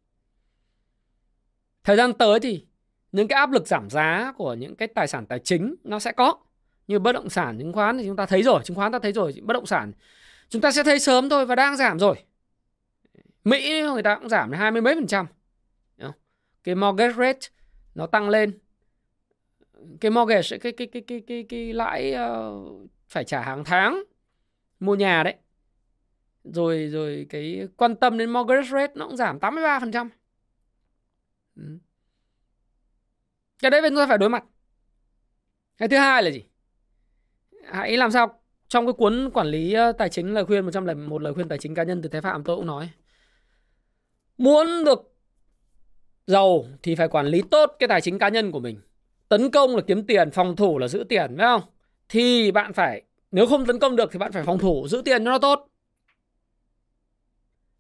Thời 1.85 1.97
gian 1.97 2.13
tới 2.13 2.41
thì 2.41 2.67
những 3.17 3.29
cái 3.29 3.37
áp 3.39 3.53
lực 3.53 3.67
giảm 3.67 3.91
giá 3.91 4.33
của 4.37 4.55
những 4.55 4.77
cái 4.77 4.89
tài 4.89 5.09
sản 5.09 5.27
tài 5.27 5.39
chính 5.39 5.75
nó 5.85 5.99
sẽ 5.99 6.13
có 6.13 6.37
như 6.87 6.99
bất 6.99 7.13
động 7.13 7.31
sản 7.31 7.59
chứng 7.59 7.73
khoán 7.73 7.99
thì 7.99 8.05
chúng 8.07 8.17
ta 8.17 8.27
thấy 8.27 8.43
rồi 8.43 8.61
chứng 8.65 8.77
khoán 8.77 8.93
ta 8.93 8.99
thấy 8.99 9.13
rồi 9.13 9.35
bất 9.43 9.55
động 9.55 9.67
sản 9.67 9.93
chúng 10.49 10.63
ta 10.63 10.71
sẽ 10.71 10.83
thấy 10.85 10.99
sớm 10.99 11.29
thôi 11.29 11.47
và 11.47 11.55
đang 11.55 11.77
giảm 11.77 11.99
rồi 11.99 12.17
Mỹ 13.45 13.83
người 13.83 14.03
ta 14.03 14.17
cũng 14.17 14.29
giảm 14.29 14.51
đến 14.51 14.61
hai 14.61 14.71
mươi 14.71 14.83
mấy 14.83 14.95
phần 14.95 15.07
trăm. 15.07 15.27
Cái 16.67 16.75
mortgage 16.75 17.15
rate 17.15 17.49
nó 17.95 18.07
tăng 18.07 18.29
lên. 18.29 18.59
Cái 20.01 20.11
mortgage 20.11 20.59
cái 20.59 20.73
cái 20.73 20.87
cái 20.87 21.03
cái 21.07 21.23
cái 21.27 21.47
cái 21.49 21.73
lãi 21.73 22.15
uh, 22.15 22.91
phải 23.09 23.25
trả 23.25 23.43
hàng 23.43 23.65
tháng 23.65 24.03
mua 24.81 24.95
nhà 24.95 25.23
đấy. 25.23 25.35
Rồi 26.45 26.87
rồi 26.87 27.27
cái 27.29 27.69
quan 27.77 27.97
tâm 27.97 28.19
đến 28.19 28.31
mortgage 28.31 28.69
rate 28.69 28.93
nó 28.97 29.07
cũng 29.07 29.17
giảm 29.17 29.39
83%. 29.39 30.09
Ừ 31.57 31.63
cái 33.59 33.71
đấy 33.71 33.81
chúng 33.85 33.97
ta 33.97 34.07
phải 34.07 34.19
đối 34.19 34.29
mặt. 34.29 34.45
Cái 35.79 35.89
thứ 35.89 35.97
hai 35.97 36.23
là 36.23 36.31
gì? 36.31 36.45
Hãy 37.65 37.97
làm 37.97 38.11
sao? 38.11 38.41
Trong 38.69 38.87
cái 38.87 38.93
cuốn 38.93 39.31
quản 39.35 39.47
lý 39.47 39.73
ờ, 39.73 39.93
tài 39.93 40.09
chính 40.09 40.35
lời 40.35 40.45
khuyên 40.45 40.65
101 40.65 41.23
lời 41.23 41.35
khuyên 41.35 41.49
tài 41.49 41.59
chính 41.59 41.75
cá 41.75 41.83
nhân 41.83 42.03
từ 42.03 42.09
Thái 42.09 42.21
Phạm, 42.21 42.45
tôi 42.45 42.57
cũng 42.57 42.67
nói. 42.67 42.91
Muốn 44.39 44.85
được 44.85 45.15
giàu 46.27 46.65
thì 46.83 46.95
phải 46.95 47.09
quản 47.09 47.27
lý 47.27 47.43
tốt 47.51 47.77
cái 47.79 47.89
tài 47.89 48.01
chính 48.01 48.19
cá 48.19 48.29
nhân 48.29 48.53
của 48.53 48.61
mình. 48.61 48.81
Tấn 49.29 49.51
công 49.51 49.77
là 49.77 49.83
kiếm 49.87 50.07
tiền, 50.07 50.31
phòng 50.31 50.57
thủ 50.57 50.79
là 50.79 50.89
giữ 50.89 51.05
tiền, 51.09 51.37
phải 51.37 51.47
không? 51.47 51.63
Thì 52.09 52.51
bạn 52.51 52.73
phải, 52.73 53.03
nếu 53.31 53.47
không 53.47 53.67
tấn 53.67 53.79
công 53.79 53.97
được 53.97 54.13
thì 54.13 54.19
bạn 54.19 54.33
phải 54.33 54.45
phòng 54.45 54.59
thủ, 54.59 54.89
giữ 54.89 55.03
tiền 55.05 55.25
cho 55.25 55.31
nó 55.31 55.39
tốt. 55.39 55.69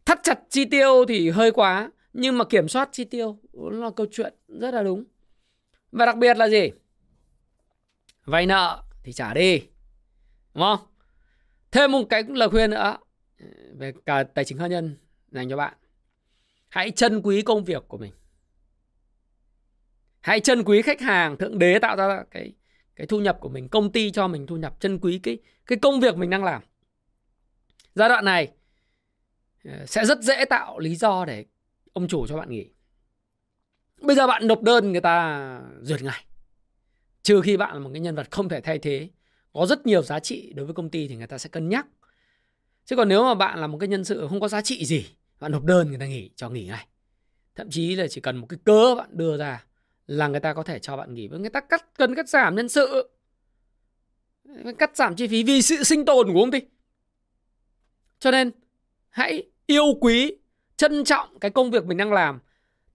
Thắt 0.04 0.20
chặt 0.22 0.40
chi 0.50 0.64
tiêu 0.64 1.04
thì 1.08 1.30
hơi 1.30 1.50
quá, 1.50 1.90
nhưng 2.12 2.38
mà 2.38 2.44
kiểm 2.44 2.68
soát 2.68 2.88
chi 2.92 3.04
tiêu 3.04 3.38
là 3.52 3.90
câu 3.96 4.06
chuyện 4.10 4.34
rất 4.48 4.74
là 4.74 4.82
đúng 4.82 5.04
và 5.92 6.06
đặc 6.06 6.16
biệt 6.16 6.36
là 6.36 6.48
gì? 6.48 6.70
Vay 8.24 8.46
nợ 8.46 8.82
thì 9.02 9.12
trả 9.12 9.34
đi, 9.34 9.60
đúng 10.54 10.62
không? 10.62 10.78
Thêm 11.70 11.92
một 11.92 12.04
cái 12.10 12.22
lời 12.28 12.48
khuyên 12.48 12.70
nữa 12.70 12.76
ờ, 12.76 13.46
về 13.74 13.92
cả 14.06 14.22
tài 14.22 14.44
chính 14.44 14.58
cá 14.58 14.66
nhân 14.66 14.96
dành 15.30 15.50
cho 15.50 15.56
bạn. 15.56 15.74
Hãy 16.68 16.90
trân 16.90 17.22
quý 17.22 17.42
công 17.42 17.64
việc 17.64 17.82
của 17.88 17.98
mình. 17.98 18.12
Hãy 20.20 20.40
trân 20.40 20.62
quý 20.64 20.82
khách 20.82 21.00
hàng, 21.00 21.36
thượng 21.36 21.58
đế 21.58 21.78
tạo 21.78 21.96
ra 21.96 22.24
cái 22.30 22.52
cái 22.96 23.06
thu 23.06 23.20
nhập 23.20 23.38
của 23.40 23.48
mình, 23.48 23.68
công 23.68 23.92
ty 23.92 24.10
cho 24.10 24.28
mình 24.28 24.46
thu 24.46 24.56
nhập, 24.56 24.76
trân 24.80 24.98
quý 24.98 25.20
cái 25.22 25.38
cái 25.66 25.78
công 25.78 26.00
việc 26.00 26.16
mình 26.16 26.30
đang 26.30 26.44
làm. 26.44 26.62
Giai 27.94 28.08
đoạn 28.08 28.24
này 28.24 28.52
ờ, 29.64 29.86
sẽ 29.86 30.04
rất 30.04 30.20
dễ 30.20 30.44
tạo 30.44 30.78
lý 30.78 30.94
do 30.94 31.24
để 31.24 31.44
ông 31.92 32.08
chủ 32.08 32.26
cho 32.26 32.36
bạn 32.36 32.50
nghỉ 32.50 32.70
bây 34.00 34.16
giờ 34.16 34.26
bạn 34.26 34.46
nộp 34.46 34.62
đơn 34.62 34.92
người 34.92 35.00
ta 35.00 35.60
duyệt 35.82 36.02
ngay. 36.02 36.24
Trừ 37.22 37.40
khi 37.40 37.56
bạn 37.56 37.74
là 37.74 37.78
một 37.80 37.90
cái 37.92 38.00
nhân 38.00 38.14
vật 38.14 38.30
không 38.30 38.48
thể 38.48 38.60
thay 38.60 38.78
thế, 38.78 39.10
có 39.52 39.66
rất 39.66 39.86
nhiều 39.86 40.02
giá 40.02 40.20
trị 40.20 40.52
đối 40.56 40.66
với 40.66 40.74
công 40.74 40.90
ty 40.90 41.08
thì 41.08 41.16
người 41.16 41.26
ta 41.26 41.38
sẽ 41.38 41.48
cân 41.48 41.68
nhắc. 41.68 41.86
Chứ 42.84 42.96
còn 42.96 43.08
nếu 43.08 43.24
mà 43.24 43.34
bạn 43.34 43.58
là 43.58 43.66
một 43.66 43.78
cái 43.78 43.88
nhân 43.88 44.04
sự 44.04 44.26
không 44.28 44.40
có 44.40 44.48
giá 44.48 44.62
trị 44.62 44.84
gì, 44.84 45.06
bạn 45.40 45.52
nộp 45.52 45.64
đơn 45.64 45.88
người 45.88 45.98
ta 45.98 46.06
nghỉ, 46.06 46.30
cho 46.36 46.50
nghỉ 46.50 46.64
ngay. 46.64 46.86
Thậm 47.54 47.70
chí 47.70 47.94
là 47.94 48.06
chỉ 48.08 48.20
cần 48.20 48.36
một 48.36 48.46
cái 48.46 48.58
cớ 48.64 48.94
bạn 48.94 49.08
đưa 49.12 49.36
ra 49.36 49.64
là 50.06 50.28
người 50.28 50.40
ta 50.40 50.54
có 50.54 50.62
thể 50.62 50.78
cho 50.78 50.96
bạn 50.96 51.14
nghỉ 51.14 51.28
với 51.28 51.38
người 51.38 51.50
ta 51.50 51.60
cắt 51.60 51.96
cần 51.98 52.14
cắt 52.14 52.28
giảm 52.28 52.56
nhân 52.56 52.68
sự. 52.68 53.10
Cắt 54.78 54.96
giảm 54.96 55.16
chi 55.16 55.26
phí 55.26 55.42
vì 55.42 55.62
sự 55.62 55.82
sinh 55.82 56.04
tồn 56.04 56.26
của 56.32 56.40
công 56.40 56.50
ty. 56.50 56.60
Cho 58.18 58.30
nên, 58.30 58.50
hãy 59.08 59.42
yêu 59.66 59.84
quý, 60.00 60.36
trân 60.76 61.04
trọng 61.04 61.38
cái 61.38 61.50
công 61.50 61.70
việc 61.70 61.84
mình 61.84 61.98
đang 61.98 62.12
làm. 62.12 62.40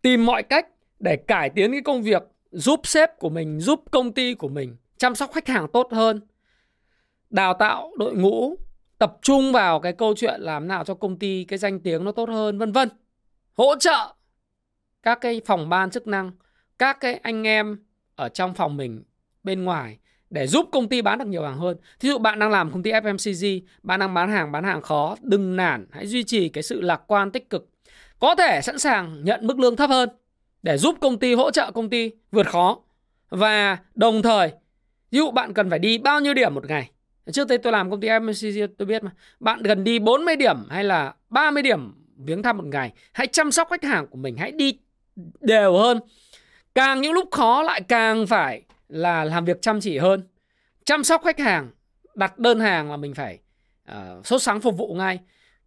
Tìm 0.01 0.25
mọi 0.25 0.43
cách 0.43 0.67
để 1.01 1.15
cải 1.15 1.49
tiến 1.49 1.71
cái 1.71 1.81
công 1.81 2.03
việc 2.03 2.23
giúp 2.51 2.79
sếp 2.83 3.19
của 3.19 3.29
mình 3.29 3.59
giúp 3.59 3.83
công 3.91 4.13
ty 4.13 4.33
của 4.33 4.49
mình 4.49 4.75
chăm 4.97 5.15
sóc 5.15 5.31
khách 5.33 5.47
hàng 5.47 5.67
tốt 5.73 5.87
hơn 5.91 6.21
đào 7.29 7.53
tạo 7.53 7.91
đội 7.97 8.15
ngũ 8.15 8.55
tập 8.97 9.17
trung 9.21 9.51
vào 9.51 9.79
cái 9.79 9.93
câu 9.93 10.13
chuyện 10.17 10.41
làm 10.41 10.67
nào 10.67 10.83
cho 10.83 10.93
công 10.93 11.19
ty 11.19 11.43
cái 11.43 11.59
danh 11.59 11.79
tiếng 11.79 12.03
nó 12.03 12.11
tốt 12.11 12.29
hơn 12.29 12.57
vân 12.57 12.71
vân 12.71 12.89
hỗ 13.53 13.75
trợ 13.79 14.13
các 15.03 15.17
cái 15.21 15.41
phòng 15.45 15.69
ban 15.69 15.91
chức 15.91 16.07
năng 16.07 16.31
các 16.79 16.99
cái 16.99 17.13
anh 17.13 17.47
em 17.47 17.79
ở 18.15 18.29
trong 18.29 18.53
phòng 18.53 18.77
mình 18.77 19.03
bên 19.43 19.63
ngoài 19.63 19.97
để 20.29 20.47
giúp 20.47 20.69
công 20.71 20.89
ty 20.89 21.01
bán 21.01 21.19
được 21.19 21.27
nhiều 21.27 21.43
hàng 21.43 21.57
hơn. 21.57 21.77
Thí 21.99 22.09
dụ 22.09 22.17
bạn 22.17 22.39
đang 22.39 22.49
làm 22.49 22.71
công 22.71 22.83
ty 22.83 22.91
FMCG, 22.91 23.61
bạn 23.83 23.99
đang 23.99 24.13
bán 24.13 24.29
hàng 24.29 24.51
bán 24.51 24.63
hàng 24.63 24.81
khó, 24.81 25.15
đừng 25.21 25.55
nản, 25.55 25.87
hãy 25.91 26.07
duy 26.07 26.23
trì 26.23 26.49
cái 26.49 26.63
sự 26.63 26.81
lạc 26.81 27.01
quan 27.07 27.31
tích 27.31 27.49
cực. 27.49 27.69
Có 28.19 28.35
thể 28.35 28.61
sẵn 28.61 28.79
sàng 28.79 29.23
nhận 29.23 29.47
mức 29.47 29.59
lương 29.59 29.75
thấp 29.75 29.89
hơn 29.89 30.09
để 30.63 30.77
giúp 30.77 30.95
công 31.01 31.19
ty 31.19 31.33
hỗ 31.33 31.51
trợ 31.51 31.71
công 31.71 31.89
ty 31.89 32.11
vượt 32.31 32.47
khó. 32.47 32.79
Và 33.29 33.77
đồng 33.95 34.21
thời, 34.21 34.51
ví 35.11 35.17
dụ 35.17 35.31
bạn 35.31 35.53
cần 35.53 35.69
phải 35.69 35.79
đi 35.79 35.97
bao 35.97 36.19
nhiêu 36.19 36.33
điểm 36.33 36.55
một 36.55 36.65
ngày. 36.67 36.91
Trước 37.31 37.47
đây 37.47 37.57
tôi 37.57 37.73
làm 37.73 37.91
công 37.91 38.01
ty 38.01 38.07
MCG 38.19 38.59
tôi 38.77 38.85
biết 38.85 39.03
mà. 39.03 39.11
Bạn 39.39 39.61
cần 39.63 39.83
đi 39.83 39.99
40 39.99 40.35
điểm 40.35 40.57
hay 40.69 40.83
là 40.83 41.13
30 41.29 41.63
điểm 41.63 41.93
viếng 42.17 42.43
thăm 42.43 42.57
một 42.57 42.65
ngày. 42.65 42.93
Hãy 43.11 43.27
chăm 43.27 43.51
sóc 43.51 43.67
khách 43.69 43.83
hàng 43.83 44.07
của 44.07 44.17
mình, 44.17 44.37
hãy 44.37 44.51
đi 44.51 44.77
đều 45.39 45.77
hơn 45.77 45.99
càng 46.75 47.01
những 47.01 47.13
lúc 47.13 47.27
khó 47.31 47.63
lại 47.63 47.81
càng 47.81 48.27
phải 48.27 48.61
là 48.89 49.23
làm 49.23 49.45
việc 49.45 49.61
chăm 49.61 49.81
chỉ 49.81 49.97
hơn 49.97 50.23
chăm 50.85 51.03
sóc 51.03 51.21
khách 51.23 51.39
hàng 51.39 51.71
đặt 52.15 52.39
đơn 52.39 52.59
hàng 52.59 52.91
là 52.91 52.97
mình 52.97 53.13
phải 53.13 53.39
uh, 53.91 54.25
sốt 54.27 54.41
sáng 54.41 54.61
phục 54.61 54.77
vụ 54.77 54.93
ngay 54.93 55.19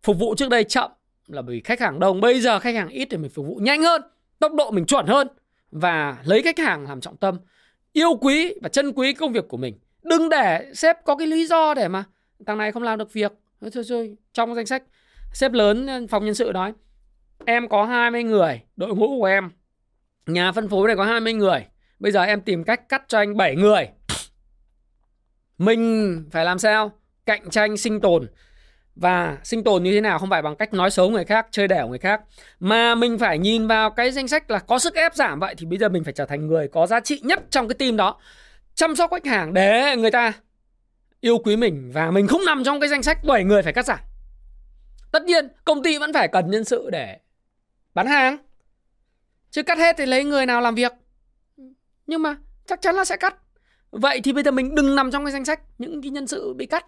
phục 0.03 0.19
vụ 0.19 0.35
trước 0.35 0.49
đây 0.49 0.65
chậm 0.65 0.91
là 1.27 1.43
vì 1.43 1.61
khách 1.61 1.81
hàng 1.81 2.01
đông 2.01 2.21
bây 2.21 2.41
giờ 2.41 2.59
khách 2.59 2.75
hàng 2.75 2.89
ít 2.89 3.09
thì 3.11 3.17
mình 3.17 3.31
phục 3.31 3.47
vụ 3.47 3.55
nhanh 3.55 3.83
hơn 3.83 4.03
tốc 4.45 4.55
độ 4.55 4.71
mình 4.71 4.87
chuẩn 4.87 5.07
hơn 5.07 5.29
và 5.71 6.19
lấy 6.25 6.43
khách 6.43 6.59
hàng 6.59 6.89
làm 6.89 7.01
trọng 7.01 7.17
tâm. 7.17 7.39
Yêu 7.93 8.15
quý 8.21 8.55
và 8.63 8.69
trân 8.69 8.93
quý 8.93 9.13
công 9.13 9.33
việc 9.33 9.49
của 9.49 9.57
mình. 9.57 9.79
Đừng 10.03 10.29
để 10.29 10.73
sếp 10.75 11.05
có 11.05 11.17
cái 11.17 11.27
lý 11.27 11.47
do 11.47 11.75
để 11.75 11.89
mà 11.89 12.05
thằng 12.47 12.59
này 12.59 12.73
không 12.73 12.83
làm 12.83 12.99
được 12.99 13.13
việc. 13.13 13.33
Thôi 13.61 13.71
thôi 13.89 14.17
trong 14.33 14.55
danh 14.55 14.67
sách. 14.67 14.83
Sếp 15.33 15.53
lớn, 15.53 16.07
phòng 16.09 16.25
nhân 16.25 16.35
sự 16.35 16.51
nói, 16.55 16.73
em 17.45 17.69
có 17.69 17.85
20 17.85 18.23
người, 18.23 18.61
đội 18.77 18.95
ngũ 18.95 19.19
của 19.19 19.25
em, 19.25 19.51
Nhà 20.27 20.53
phân 20.53 20.69
phối 20.69 20.87
này 20.87 20.97
có 20.97 21.05
20 21.05 21.33
người, 21.33 21.67
Bây 21.99 22.13
giờ 22.13 22.23
em 22.23 22.41
tìm 22.41 22.65
cách 22.65 22.89
cắt 22.89 23.05
cho 23.09 23.19
anh 23.19 23.37
7 23.37 23.57
người. 23.57 23.89
Mình 25.59 26.25
phải 26.33 26.45
làm 26.45 26.59
sao? 26.59 26.93
Cạnh 27.27 27.51
tranh 27.51 27.77
sinh 27.77 28.01
tồn. 28.01 28.27
Và 28.97 29.39
sinh 29.45 29.65
tồn 29.65 29.83
như 29.83 29.93
thế 29.93 30.01
nào 30.01 30.19
Không 30.19 30.31
phải 30.31 30.43
bằng 30.43 30.57
cách 30.57 30.75
nói 30.75 30.91
xấu 30.91 31.11
người 31.11 31.25
khác, 31.25 31.47
Chơi 31.51 31.69
đẻo 31.69 31.89
người 31.89 31.99
khác. 31.99 32.21
Mà 32.61 32.95
mình 32.95 33.19
phải 33.19 33.39
nhìn 33.39 33.67
vào 33.67 33.91
cái 33.91 34.11
danh 34.11 34.29
sách 34.29 34.51
là 34.51 34.59
Có 34.59 34.79
sức 34.79 34.95
ép 34.95 35.15
giảm 35.15 35.41
vậy 35.41 35.55
Thì 35.59 35.67
bây 35.67 35.79
giờ 35.79 35.89
mình 35.89 36.05
phải 36.05 36.13
trở 36.13 36.27
thành 36.27 36.47
người 36.47 36.69
có 36.69 36.87
giá 36.87 37.01
trị 37.01 37.21
nhất 37.23 37.41
trong 37.51 37.69
cái 37.69 37.75
team 37.79 37.97
đó. 37.97 38.21
Chăm 38.75 38.97
sóc 38.97 39.11
khách 39.11 39.27
hàng 39.27 39.55
để 39.55 39.97
người 39.97 40.11
ta 40.11 40.33
yêu 41.21 41.39
quý 41.39 41.57
mình 41.57 41.91
Và 41.95 42.11
mình 42.11 42.27
không 42.27 42.45
nằm 42.47 42.65
trong 42.65 42.81
cái 42.81 42.89
danh 42.89 43.03
sách 43.03 43.25
7 43.25 43.45
người 43.45 43.63
phải 43.63 43.73
cắt 43.73 43.87
giảm. 43.87 43.99
Tất 45.15 45.25
nhiên, 45.25 45.49
công 45.65 45.83
ty 45.83 45.99
vẫn 45.99 46.13
phải 46.13 46.29
cần 46.29 46.51
nhân 46.51 46.65
sự 46.65 46.91
để 46.91 47.19
bán 47.95 48.07
hàng. 48.07 48.37
Chứ 49.51 49.63
cắt 49.63 49.79
hết 49.79 49.97
thì 49.99 50.07
lấy 50.07 50.25
người 50.25 50.47
nào 50.47 50.61
làm 50.61 50.75
việc? 50.75 50.93
Nhưng 52.07 52.23
mà 52.23 52.37
chắc 52.67 52.83
chắn 52.83 52.95
là 52.95 53.05
sẽ 53.05 53.17
cắt. 53.17 53.37
Vậy 53.91 54.21
thì 54.25 54.33
bây 54.33 54.43
giờ 54.43 54.51
mình 54.51 54.75
đừng 54.75 54.97
nằm 54.97 55.11
trong 55.11 55.25
cái 55.25 55.33
danh 55.33 55.45
sách 55.45 55.61
Những 55.79 56.03
cái 56.03 56.11
nhân 56.11 56.27
sự 56.27 56.55
bị 56.55 56.67
cắt. 56.67 56.87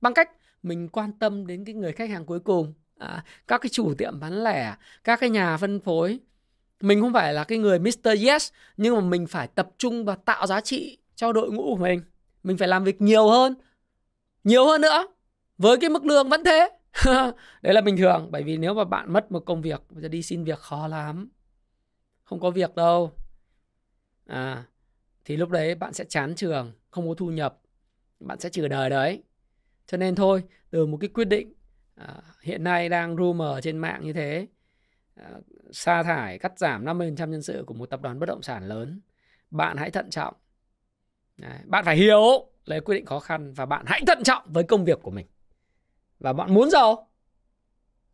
Bằng 0.00 0.14
cách 0.14 0.30
mình 0.62 0.88
quan 0.88 1.12
tâm 1.12 1.46
đến 1.46 1.64
cái 1.64 1.74
người 1.74 1.92
khách 1.92 2.10
hàng 2.10 2.24
cuối 2.24 2.40
cùng 2.40 2.74
à, 2.98 3.24
Các 3.48 3.60
cái 3.60 3.70
chủ 3.70 3.94
tiệm 3.94 4.20
bán 4.20 4.44
lẻ 4.44 4.74
Các 5.04 5.20
cái 5.20 5.30
nhà 5.30 5.56
phân 5.56 5.80
phối. 5.80 6.20
Mình 6.80 7.00
không 7.00 7.12
phải 7.12 7.34
là 7.34 7.44
cái 7.44 7.58
người 7.58 7.78
Mr. 7.78 8.08
Yes 8.26 8.52
Nhưng 8.76 8.94
mà 8.94 9.00
mình 9.00 9.26
phải 9.26 9.46
tập 9.46 9.68
trung 9.78 10.04
và 10.04 10.16
tạo 10.16 10.46
giá 10.46 10.60
trị 10.60 10.98
cho 11.14 11.32
đội 11.32 11.52
ngũ 11.52 11.62
của 11.62 11.82
mình. 11.82 12.02
Mình 12.42 12.56
phải 12.56 12.68
làm 12.68 12.84
việc 12.84 13.00
nhiều 13.00 13.28
hơn 13.28 13.54
Nhiều 14.44 14.66
hơn 14.66 14.80
nữa. 14.80 15.06
Với 15.58 15.76
cái 15.80 15.90
mức 15.90 16.04
lương 16.04 16.28
vẫn 16.28 16.44
thế. 16.44 16.68
Đấy 17.62 17.74
là 17.74 17.80
bình 17.80 17.96
thường 17.96 18.28
Bởi 18.30 18.42
vì 18.42 18.56
nếu 18.56 18.74
mà 18.74 18.84
bạn 18.84 19.12
mất 19.12 19.32
một 19.32 19.40
công 19.46 19.62
việc 19.62 19.82
Bây 19.90 20.02
giờ 20.02 20.08
đi 20.08 20.22
xin 20.22 20.44
việc 20.44 20.58
khó 20.58 20.86
lắm. 20.88 21.28
Không 22.24 22.40
có 22.40 22.50
việc 22.50 22.74
đâu. 22.74 23.12
À 24.26 24.64
thì 25.28 25.36
lúc 25.36 25.50
đấy 25.50 25.74
bạn 25.74 25.92
sẽ 25.92 26.04
chán 26.04 26.34
trường 26.34 26.72
không 26.90 27.08
có 27.08 27.14
thu 27.14 27.30
nhập. 27.30 27.58
Bạn 28.20 28.40
sẽ 28.40 28.48
trừ 28.48 28.68
đời 28.68 28.90
đấy 28.90 29.22
cho 29.88 29.96
nên 29.96 30.14
thôi 30.14 30.42
từ 30.70 30.86
một 30.86 30.98
cái 31.00 31.08
quyết 31.08 31.24
định 31.24 31.52
à, 31.94 32.14
hiện 32.42 32.64
nay 32.64 32.88
đang 32.88 33.16
rumor 33.16 33.58
trên 33.62 33.78
mạng 33.78 34.00
như 34.04 34.12
thế 34.12 34.46
à, 35.14 35.30
sa 35.72 36.02
thải 36.02 36.38
cắt 36.38 36.58
giảm 36.58 36.84
50% 36.84 37.28
nhân 37.28 37.42
sự 37.42 37.64
của 37.66 37.74
một 37.74 37.86
tập 37.86 38.02
đoàn 38.02 38.18
bất 38.18 38.26
động 38.26 38.42
sản 38.42 38.68
lớn 38.68 39.00
bạn 39.50 39.76
hãy 39.76 39.90
thận 39.90 40.10
trọng. 40.10 40.34
Đấy, 41.36 41.58
bạn 41.64 41.84
phải 41.84 41.96
hiểu 41.96 42.48
lấy 42.64 42.80
quyết 42.80 42.94
định 42.94 43.06
khó 43.06 43.20
khăn 43.20 43.52
và 43.52 43.66
bạn 43.66 43.84
hãy 43.86 44.00
thận 44.06 44.22
trọng 44.24 44.42
với 44.46 44.64
công 44.64 44.84
việc 44.84 44.98
của 45.02 45.10
mình. 45.10 45.26
Và 46.18 46.32
bạn 46.32 46.54
muốn 46.54 46.70
giàu 46.70 47.08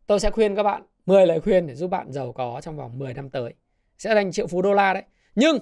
tôi 0.07 0.21
sẽ 0.21 0.31
khuyên 0.31 0.57
các 0.57 0.63
bạn 0.63 0.83
10 1.07 1.27
lời 1.27 1.41
khuyên 1.41 1.67
để 1.67 1.75
giúp 1.75 1.89
bạn 1.89 2.13
giàu 2.13 2.33
có 2.33 2.61
trong 2.63 2.77
vòng 2.77 2.99
10 2.99 3.15
năm 3.15 3.31
tới. 3.31 3.55
Sẽ 3.99 4.15
thành 4.15 4.33
triệu 4.33 4.47
phú 4.47 4.63
đô 4.63 4.73
la 4.73 4.95
đấy. 4.95 5.03
Nhưng 5.35 5.59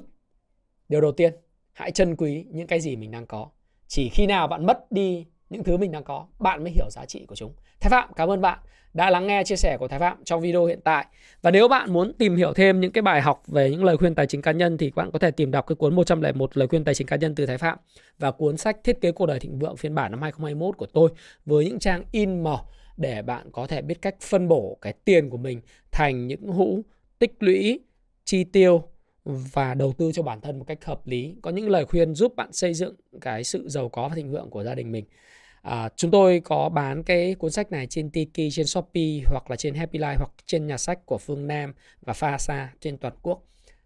điều 0.89 1.01
đầu 1.01 1.13
tiên 1.13 1.35
hãy 1.73 1.91
trân 1.91 2.17
quý 2.17 2.47
những 2.51 2.67
cái 2.67 2.81
gì 2.81 2.97
mình 2.97 3.11
đang 3.11 3.27
có. 3.27 3.51
Chỉ 3.87 4.09
khi 4.09 4.27
nào 4.27 4.49
bạn 4.49 4.67
mất 4.67 4.93
đi 4.93 5.27
những 5.53 5.65
thứ 5.65 5.77
mình 5.77 5.93
đang 5.93 6.05
có, 6.05 6.27
bạn 6.39 6.63
mới 6.63 6.73
hiểu 6.73 6.91
giá 6.91 7.07
trị 7.07 7.27
của 7.27 7.35
chúng. 7.35 7.53
Thái 7.81 7.91
phạm, 7.91 8.13
cảm 8.17 8.31
ơn 8.31 8.41
bạn 8.41 8.59
đã 8.95 9.11
lắng 9.11 9.27
nghe 9.27 9.45
chia 9.45 9.57
sẻ 9.57 9.77
của 9.81 9.89
thái 9.89 9.99
phạm 9.99 10.25
trong 10.25 10.41
video 10.41 10.65
hiện 10.65 10.81
tại. 10.85 11.07
Và 11.43 11.51
nếu 11.51 11.69
bạn 11.69 11.93
muốn 11.93 12.13
tìm 12.13 12.37
hiểu 12.37 12.53
thêm 12.55 12.81
những 12.81 12.93
cái 12.93 13.03
bài 13.03 13.21
học 13.21 13.43
về 13.47 13.71
những 13.71 13.85
lời 13.85 13.97
khuyên 13.97 14.15
tài 14.15 14.27
chính 14.27 14.43
cá 14.43 14.53
nhân 14.53 14.79
thì 14.79 14.91
bạn 14.95 15.11
có 15.11 15.19
thể 15.19 15.31
tìm 15.31 15.51
đọc 15.51 15.67
cái 15.67 15.77
cuốn 15.77 15.95
101 15.95 16.57
lời 16.57 16.69
khuyên 16.69 16.85
tài 16.85 16.95
chính 16.95 17.07
cá 17.07 17.17
nhân 17.17 17.35
từ 17.35 17.47
thái 17.47 17.59
phạm 17.59 17.79
và 18.19 18.31
cuốn 18.31 18.57
sách 18.57 18.77
thiết 18.85 19.01
kế 19.01 19.13
cuộc 19.13 19.27
đời 19.27 19.41
thịnh 19.41 19.59
vượng 19.59 19.77
phiên 19.77 19.95
bản 19.95 20.11
năm 20.11 20.23
2021 20.23 20.77
của 20.77 20.87
tôi 20.87 21.11
với 21.47 21.65
những 21.65 21.79
trang 21.79 22.05
in 22.13 22.45
màu 22.45 22.69
để 22.97 23.23
bạn 23.23 23.51
có 23.53 23.67
thể 23.67 23.83
biết 23.83 24.03
cách 24.03 24.15
phân 24.21 24.49
bổ 24.49 24.79
cái 24.81 24.93
tiền 25.05 25.31
của 25.31 25.37
mình 25.37 25.61
thành 25.93 26.27
những 26.27 26.47
hũ, 26.47 26.83
tích 27.19 27.35
lũy, 27.41 27.81
chi 28.25 28.45
tiêu 28.45 28.83
và 29.25 29.75
đầu 29.75 29.93
tư 29.93 30.13
cho 30.13 30.23
bản 30.23 30.41
thân 30.41 30.59
một 30.59 30.65
cách 30.65 30.85
hợp 30.85 31.07
lý. 31.07 31.35
Có 31.43 31.51
những 31.51 31.71
lời 31.71 31.85
khuyên 31.85 32.15
giúp 32.15 32.37
bạn 32.37 32.53
xây 32.53 32.75
dựng 32.75 32.95
cái 33.21 33.45
sự 33.45 33.69
giàu 33.69 33.89
có 33.89 34.09
và 34.09 34.15
thịnh 34.15 34.31
vượng 34.31 34.51
của 34.51 34.65
gia 34.65 34.75
đình 34.75 34.93
mình 34.93 35.05
à, 35.63 35.89
chúng 35.97 36.11
tôi 36.11 36.41
có 36.45 36.69
bán 36.69 37.03
cái 37.03 37.35
cuốn 37.35 37.51
sách 37.51 37.73
này 37.73 37.87
trên 37.87 38.11
Tiki 38.11 38.53
trên 38.53 38.67
Shopee 38.67 39.21
hoặc 39.27 39.51
là 39.51 39.57
trên 39.57 39.75
Happy 39.75 39.99
Life 39.99 40.17
hoặc 40.19 40.31
trên 40.47 40.67
nhà 40.67 40.79
sách 40.79 41.07
của 41.07 41.19
Phương 41.19 41.47
Nam 41.47 41.75
và 42.01 42.13
Pha 42.13 42.39
Sa 42.39 42.73
trên 42.81 42.99
toàn 42.99 43.15
quốc. 43.23 43.43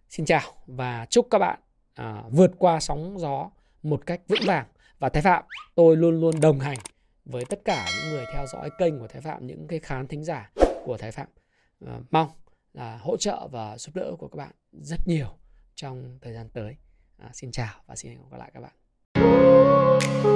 Xin 0.09 0.27
chào 0.27 0.53
và 0.67 1.07
chúc 1.11 1.27
các 1.31 1.39
bạn 1.39 1.59
à, 1.95 2.23
vượt 2.31 2.51
qua 2.59 2.81
sóng 2.81 3.19
gió 3.19 3.51
một 3.83 4.07
cách 4.07 4.21
vững 4.29 4.47
vàng. 4.47 4.67
Và 4.99 5.09
Thái 5.09 5.23
Phạm 5.23 5.45
tôi 5.75 5.97
luôn 5.97 6.21
luôn 6.21 6.41
đồng 6.41 6.61
hành 6.61 6.79
với 7.25 7.45
tất 7.45 7.61
cả 7.65 7.87
những 7.97 8.13
người 8.13 8.25
theo 8.33 8.47
dõi 8.47 8.71
kênh 8.79 8.99
của 8.99 9.07
Thái 9.09 9.23
Phạm 9.23 9.47
những 9.47 9.67
cái 9.69 9.79
khán 9.79 10.07
thính 10.07 10.25
giả 10.25 10.51
của 10.85 10.97
Thái 10.97 11.13
Phạm. 11.13 11.27
À, 11.87 12.01
mong 12.11 12.29
là 12.75 12.99
hỗ 13.01 13.17
trợ 13.17 13.49
và 13.49 13.79
giúp 13.79 13.95
đỡ 13.95 14.13
của 14.19 14.29
các 14.29 14.37
bạn 14.37 14.51
rất 14.73 15.01
nhiều 15.07 15.29
trong 15.75 16.19
thời 16.23 16.33
gian 16.33 16.49
tới. 16.49 16.77
À, 17.19 17.31
xin 17.33 17.51
chào 17.53 17.75
và 17.87 17.97
xin 17.97 18.13
hẹn 18.13 18.21
gặp 18.31 18.37
lại 18.39 18.51
các 18.55 18.61
bạn. 18.61 20.36